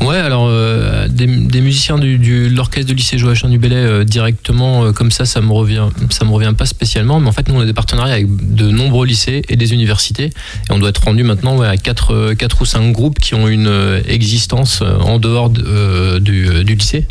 Ouais, 0.00 0.18
alors 0.18 0.46
euh, 0.48 1.08
des, 1.08 1.26
des 1.26 1.60
musiciens 1.60 1.98
du, 1.98 2.16
du- 2.18 2.48
de 2.48 2.54
l'orchestre 2.54 2.86
du 2.86 2.94
lycée 2.94 3.18
Joachim 3.18 3.48
du 3.48 3.58
Bellay 3.58 3.74
euh, 3.74 4.04
directement 4.04 4.84
euh, 4.84 4.92
comme 4.92 5.10
ça, 5.10 5.24
ça 5.24 5.40
me 5.40 5.50
revient, 5.52 5.86
ça 6.10 6.24
me 6.24 6.30
revient 6.30 6.52
pas 6.56 6.66
spécialement. 6.66 7.18
Mais 7.18 7.26
en 7.28 7.32
fait, 7.32 7.48
nous 7.48 7.56
on 7.56 7.60
a 7.60 7.64
des 7.66 7.72
partenariats 7.72 8.14
avec 8.14 8.54
de 8.54 8.70
nombreux 8.70 9.04
lycées 9.04 9.42
et 9.48 9.56
des 9.56 9.72
universités, 9.72 10.26
et 10.26 10.32
on 10.70 10.78
doit 10.78 10.90
être 10.90 11.02
rendu 11.02 11.24
maintenant 11.24 11.56
ouais, 11.56 11.66
à 11.66 11.76
quatre, 11.76 12.14
euh, 12.14 12.34
quatre 12.36 12.62
ou 12.62 12.66
cinq 12.66 12.92
groupes 12.92 13.18
qui 13.18 13.34
ont 13.34 13.48
une 13.48 14.00
existence 14.06 14.82
en 15.00 15.18
dehors 15.18 15.50
de, 15.50 15.64
euh, 15.66 16.20
du, 16.20 16.62
du 16.64 16.74
lycée 16.76 17.06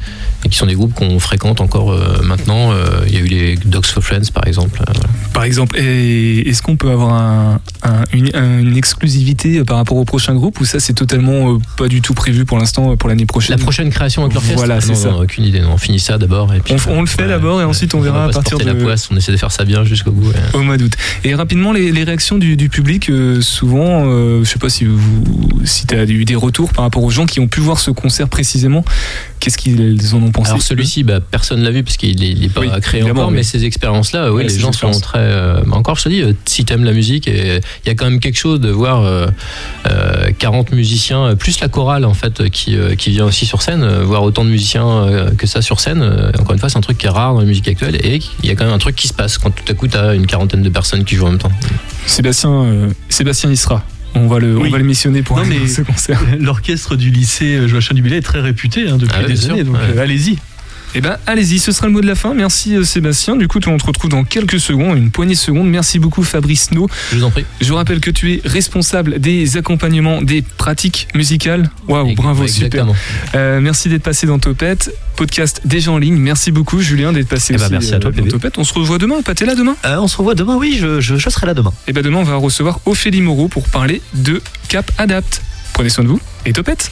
et 0.46 0.50
qui 0.50 0.58
sont 0.58 0.68
des 0.68 0.76
groupes 0.76 0.94
qu'on 0.94 1.20
fréquente 1.20 1.60
encore 1.60 1.92
euh, 1.92 2.22
maintenant. 2.24 2.72
Euh, 2.72 2.86
Il 3.08 3.14
y 3.14 3.18
a 3.18 3.20
eu 3.20 3.28
les 3.28 3.56
Dogs 3.58 3.86
for 3.86 4.02
Friends 4.04 4.32
par 4.34 4.48
exemple. 4.48 4.80
euh, 4.82 4.86
voilà. 4.94 5.10
Par 5.34 5.44
exemple, 5.44 5.78
est-ce 5.78 6.62
qu'on 6.62 6.78
peut 6.78 6.92
avoir 6.92 7.14
un- 7.14 7.55
un- 7.84 8.04
une, 8.14 8.30
un- 8.36 8.60
une 8.60 8.78
exclusivité 8.78 9.64
par 9.64 9.78
rapport 9.78 9.98
au 9.98 10.06
prochain 10.06 10.36
groupe 10.36 10.60
ou 10.60 10.66
ça 10.66 10.80
c'est 10.80 10.94
totalement 10.94 11.54
euh, 11.54 11.58
pas 11.78 11.88
du 11.88 12.02
tout 12.02 12.14
prévu 12.14 12.46
pour 12.46 12.58
l'instant 12.58 12.92
euh, 12.92 12.96
pour 12.96 13.10
l'année 13.10 13.26
prochaine? 13.26 13.58
La 13.58 13.62
prochaine 13.64 13.90
création 13.90 14.22
avec 14.24 14.34
l'orchestre? 14.34 14.58
Voilà, 14.58 14.82
c'est 14.82 14.96
ça. 14.96 15.10
non, 15.12 15.22
aucune 15.22 15.44
idée. 15.46 15.60
Non, 15.62 15.74
on 15.74 15.78
finit 15.78 16.00
ça 16.00 16.18
d'abord 16.18 16.54
et 16.54 16.60
puis 16.60 16.74
On, 16.88 16.92
on 16.98 17.02
le 17.02 17.08
fait 17.08 17.28
d'abord 17.28 17.62
et 17.62 17.64
ensuite 17.66 17.94
on 17.94 18.00
on 18.00 18.02
verra 18.02 18.26
à 18.26 18.30
partir 18.30 18.58
de 18.58 18.64
la 18.66 18.76
poisse. 18.76 19.10
On 19.12 19.16
essaie 19.18 19.32
de 19.32 19.38
faire 19.38 19.52
ça 19.52 19.64
bien 19.66 19.84
jusqu'au 19.84 20.12
bout. 20.12 20.28
ouais. 20.28 20.36
au 20.54 20.62
mois 20.64 20.78
d'août. 20.78 20.94
Et 21.24 21.34
rapidement 21.36 21.72
les, 21.72 21.92
les 21.92 22.04
réactions 22.04 22.38
du, 22.38 22.56
du 22.58 22.70
public, 22.70 23.10
euh, 23.10 23.42
souvent, 23.42 24.04
euh, 24.06 24.44
je 24.44 24.50
sais 24.50 24.60
pas 24.60 24.70
si 24.70 24.86
vous 24.86 25.00
si 25.64 25.88
tu 25.88 25.96
as 25.96 26.04
eu 26.04 26.26
des 26.26 26.36
retours 26.36 26.72
par 26.74 26.84
rapport 26.84 27.04
aux 27.04 27.10
gens 27.10 27.26
qui 27.26 27.40
ont 27.40 27.48
pu 27.48 27.62
voir 27.62 27.80
ce 27.80 27.90
concert 27.92 28.28
précisément. 28.30 28.84
Qu'est-ce 29.46 29.58
qu'ils 29.60 30.16
en 30.16 30.24
ont 30.24 30.32
pensé 30.32 30.50
Alors 30.50 30.62
celui-ci, 30.64 31.04
bah, 31.04 31.20
personne 31.20 31.62
l'a 31.62 31.70
vu 31.70 31.84
parce 31.84 31.98
qu'il 31.98 32.20
n'est 32.20 32.50
pas 32.50 32.62
Oui, 32.62 32.68
créé 32.82 33.04
encore, 33.04 33.30
mais- 33.30 33.38
mais 33.38 33.44
ces 33.44 33.64
expériences-là, 33.64 34.32
oui, 34.32 34.38
Ouais, 34.44 34.50
les 34.50 34.58
gens 34.60 34.72
sont 34.72 34.90
très. 35.00 35.20
euh, 35.20 35.62
bah, 35.68 35.78
encore, 35.78 35.98
je 35.98 36.04
te 36.06 36.10
dis, 36.10 36.22
euh, 36.24 36.34
si 36.46 36.66
t'aimes 36.66 36.84
la 36.84 36.94
musique, 36.94 37.28
il 37.28 37.62
y 37.86 37.90
a 37.90 37.94
quand 37.94 38.06
même 38.10 38.20
quelque 38.20 38.38
chose 38.40 38.60
de 38.60 38.70
voir 38.72 39.04
euh, 39.04 39.28
euh, 39.88 40.32
40 40.40 40.72
musiciens, 40.72 41.26
euh, 41.28 41.36
plus 41.36 41.60
la 41.60 41.68
chorale 41.68 42.06
en 42.06 42.16
fait, 42.16 42.50
qui, 42.50 42.76
qui 42.98 43.12
vient 43.12 43.26
aussi 43.26 43.46
sur 43.46 43.62
scène, 43.62 43.86
voir 44.02 44.24
autant 44.24 44.44
de 44.44 44.50
musiciens 44.50 45.30
que 45.38 45.46
ça 45.46 45.62
sur 45.62 45.80
scène. 45.80 46.02
encore 46.40 46.54
une 46.54 46.60
fois, 46.60 46.70
c'est 46.70 46.78
un 46.80 46.82
truc 46.82 46.98
qui 46.98 47.06
est 47.06 47.10
rare 47.10 47.36
dans 47.36 47.42
la 47.42 47.46
musique 47.46 47.68
actuelle 47.68 47.98
et 48.04 48.20
il 48.42 48.50
y 48.50 48.52
a 48.52 48.56
quand 48.56 48.66
même 48.66 48.74
un 48.74 48.80
truc 48.80 48.96
qui 48.96 49.08
se 49.08 49.14
passe 49.14 49.38
quand 49.38 49.52
tout 49.52 49.64
à 49.72 49.76
coup 49.76 49.88
t'as 49.88 50.16
une 50.16 50.26
quarantaine 50.26 50.64
de 50.64 50.70
personnes 50.70 51.04
qui 51.04 51.16
jouent 51.16 51.28
en 51.28 51.32
même 51.32 51.38
temps. 51.40 51.52
Sébastien, 52.08 52.90
Sébastien 53.10 53.52
y 53.52 53.58
sera. 53.58 53.84
On 54.16 54.28
va 54.28 54.40
le, 54.40 54.58
on 54.58 54.62
Oui. 54.62 54.70
va 54.72 54.78
le 54.78 54.84
missionner 54.86 55.22
pour 55.24 55.38
Non, 55.38 55.44
aller 55.44 55.60
mais 55.60 55.68
ce 55.68 55.82
concert. 55.82 56.22
L'orchestre 56.40 56.96
du 56.96 57.10
lycée 57.10 57.68
Joachim 57.68 57.94
Dubillet 57.96 58.18
est 58.18 58.22
très 58.22 58.40
réputé 58.40 58.88
hein, 58.90 58.98
depuis 58.98 59.18
Ah 59.20 59.24
des 59.26 59.36
sûr, 59.36 59.54
années, 59.54 59.64
donc 59.64 59.76
ouais. 59.76 59.82
euh, 59.98 60.02
allez-y. 60.02 60.38
Eh 60.94 61.02
ben, 61.02 61.18
allez-y, 61.26 61.60
ce 61.60 61.72
sera 61.72 61.88
le 61.88 61.94
mot 61.94 62.02
de 62.02 62.08
la 62.08 62.16
fin. 62.16 62.34
Merci 62.34 62.76
euh, 62.76 62.84
Sébastien. 62.84 63.36
Du 63.36 63.48
coup, 63.48 63.60
on 63.68 63.78
te 63.78 63.86
retrouve 63.86 64.10
dans 64.12 64.24
quelques 64.24 64.60
secondes, 64.60 64.98
une 64.98 65.12
poignée 65.12 65.34
de 65.34 65.40
secondes. 65.40 65.68
Merci 65.70 66.00
beaucoup 66.00 66.24
Fabrice 66.24 66.72
No. 66.72 66.88
Je 67.12 67.18
vous 67.18 67.24
en 67.24 67.32
prie. 67.32 67.46
Je 67.62 67.68
vous 67.70 67.76
rappelle 67.76 68.00
que 68.00 68.12
tu 68.12 68.34
es 68.34 68.42
responsable 68.46 69.20
des 69.20 69.58
accompagnements 69.58 70.22
des 70.22 70.42
pratiques 70.42 71.08
musicales. 71.16 71.70
Waouh, 71.88 72.14
bravo, 72.16 72.44
Exactement. 72.44 72.94
super. 72.94 73.40
Euh, 73.40 73.60
merci 73.62 73.90
d'être 73.90 74.04
passé 74.04 74.28
dans 74.28 74.40
Topette. 74.40 74.94
Podcast 75.16 75.62
déjà 75.66 75.92
en 75.92 75.98
ligne. 75.98 76.18
Merci 76.18 76.52
beaucoup 76.52 76.82
Julien 76.82 77.14
d'être 77.14 77.28
passé 77.30 77.54
Eh 77.54 77.58
ben, 77.58 77.64
aussi 77.64 77.72
merci 77.72 77.94
à 77.94 78.00
toi, 78.00 78.10
euh, 78.12 78.14
dans 78.14 78.24
PB. 78.24 78.30
Topette. 78.32 78.58
On 78.58 78.64
se 78.64 78.74
revoit 78.74 78.98
demain. 78.98 79.22
Pas 79.22 79.34
t'es 79.34 79.46
là 79.46 79.56
demain? 79.56 79.76
Euh, 79.86 79.98
on 80.00 80.08
se 80.08 80.18
revoit 80.18 80.36
demain, 80.36 80.56
oui, 80.56 80.78
je, 80.80 81.00
je, 81.02 81.16
je 81.18 81.30
serai 81.30 81.48
là 81.48 81.54
demain. 81.54 81.74
Et 81.88 81.94
ben 81.94 82.04
demain, 82.04 82.20
on 82.20 82.24
va 82.24 82.36
recevoir 82.36 82.80
Ophélie 82.86 83.22
Moreau 83.22 83.48
pour 83.48 83.68
parler 83.70 84.02
de 84.14 84.42
Cap 84.68 84.92
Adapt. 84.98 85.42
Prenez 85.74 85.90
soin 85.90 86.04
de 86.04 86.10
vous 86.10 86.20
et 86.46 86.54
Topette. 86.54 86.90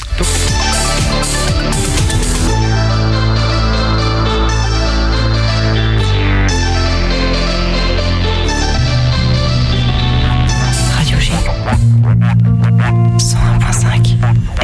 Thank 14.24 14.58
you. 14.58 14.63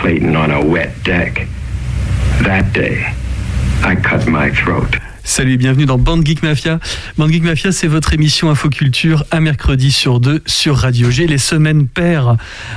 Clayton 0.00 0.36
on 0.36 0.50
a 0.50 0.60
wet 0.60 0.92
deck, 1.04 1.48
that 2.44 2.72
day, 2.72 3.04
I 3.82 3.96
cut 3.96 4.28
my 4.28 4.48
throat. 4.52 4.96
Salut 5.24 5.56
bienvenue 5.56 5.86
dans 5.86 5.98
Band 5.98 6.24
Geek 6.24 6.44
Mafia. 6.44 6.78
Band 7.16 7.28
Geek 7.28 7.42
Mafia, 7.42 7.72
c'est 7.72 7.88
votre 7.88 8.14
émission 8.14 8.48
Infoculture 8.48 9.24
un 9.32 9.40
mercredi 9.40 9.90
sur 9.90 10.20
deux 10.20 10.40
sur 10.46 10.76
Radio 10.76 11.10
G, 11.10 11.26
les 11.26 11.38
semaines 11.38 11.88
paires. 11.88 12.36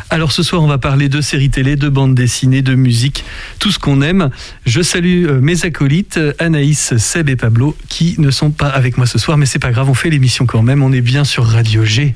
Alors 0.10 0.32
ce 0.32 0.42
soir, 0.42 0.64
on 0.64 0.68
va 0.68 0.80
parler 0.80 1.10
de 1.10 1.22
séries 1.22 1.52
télé, 1.52 1.76
de 1.76 1.90
bandes 1.90 2.16
dessinées, 2.16 2.64
de 2.64 2.74
musique, 2.74 3.24
tout 3.60 3.72
ce 3.72 3.78
qu'on 3.78 4.02
aime. 4.02 4.32
Je 4.66 4.82
salue 4.82 5.28
euh, 5.28 5.40
mes 5.42 5.64
acolytes, 5.64 6.18
euh, 6.18 6.34
Anaïs, 6.40 6.98
Seb 6.98 7.30
et 7.30 7.36
Pablo, 7.36 7.78
qui 7.88 8.16
ne 8.18 8.32
sont 8.32 8.50
pas 8.50 8.70
avec 8.70 8.98
moi 8.98 9.06
ce 9.06 9.20
soir, 9.20 9.38
mais 9.38 9.46
c'est 9.46 9.60
pas 9.60 9.72
grave, 9.72 9.90
on 9.92 9.94
fait 9.94 10.10
l'émission 10.10 10.48
quand 10.48 10.64
même, 10.64 10.82
on 10.82 10.92
est 10.92 11.02
bien 11.02 11.24
sur 11.24 11.46
Radio 11.46 11.86
G. 11.86 12.16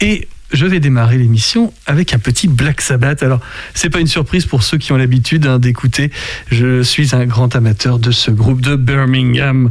Et 0.00 0.28
je 0.52 0.66
vais 0.66 0.80
démarrer 0.80 1.18
l'émission 1.18 1.72
avec 1.86 2.14
un 2.14 2.18
petit 2.18 2.48
Black 2.48 2.80
Sabbath. 2.80 3.22
Alors, 3.22 3.40
c'est 3.74 3.90
pas 3.90 4.00
une 4.00 4.06
surprise 4.06 4.46
pour 4.46 4.62
ceux 4.62 4.78
qui 4.78 4.92
ont 4.92 4.96
l'habitude 4.96 5.46
hein, 5.46 5.58
d'écouter. 5.58 6.10
Je 6.50 6.82
suis 6.82 7.14
un 7.14 7.26
grand 7.26 7.54
amateur 7.54 7.98
de 7.98 8.10
ce 8.10 8.30
groupe 8.30 8.60
de 8.60 8.76
Birmingham. 8.76 9.70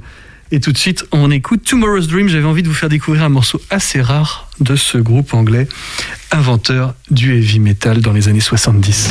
Et 0.51 0.59
tout 0.59 0.71
de 0.71 0.77
suite, 0.77 1.05
on 1.11 1.29
écoute 1.29 1.63
Tomorrow's 1.65 2.07
Dream. 2.07 2.29
J'avais 2.29 2.45
envie 2.45 2.63
de 2.63 2.69
vous 2.69 2.73
faire 2.73 2.89
découvrir 2.89 3.23
un 3.23 3.29
morceau 3.29 3.59
assez 3.69 4.01
rare 4.01 4.49
de 4.59 4.75
ce 4.75 4.97
groupe 4.97 5.33
anglais, 5.33 5.67
inventeur 6.31 6.95
du 7.11 7.35
heavy 7.35 7.59
metal 7.59 8.01
dans 8.01 8.13
les 8.13 8.29
années 8.29 8.39
70. 8.39 9.09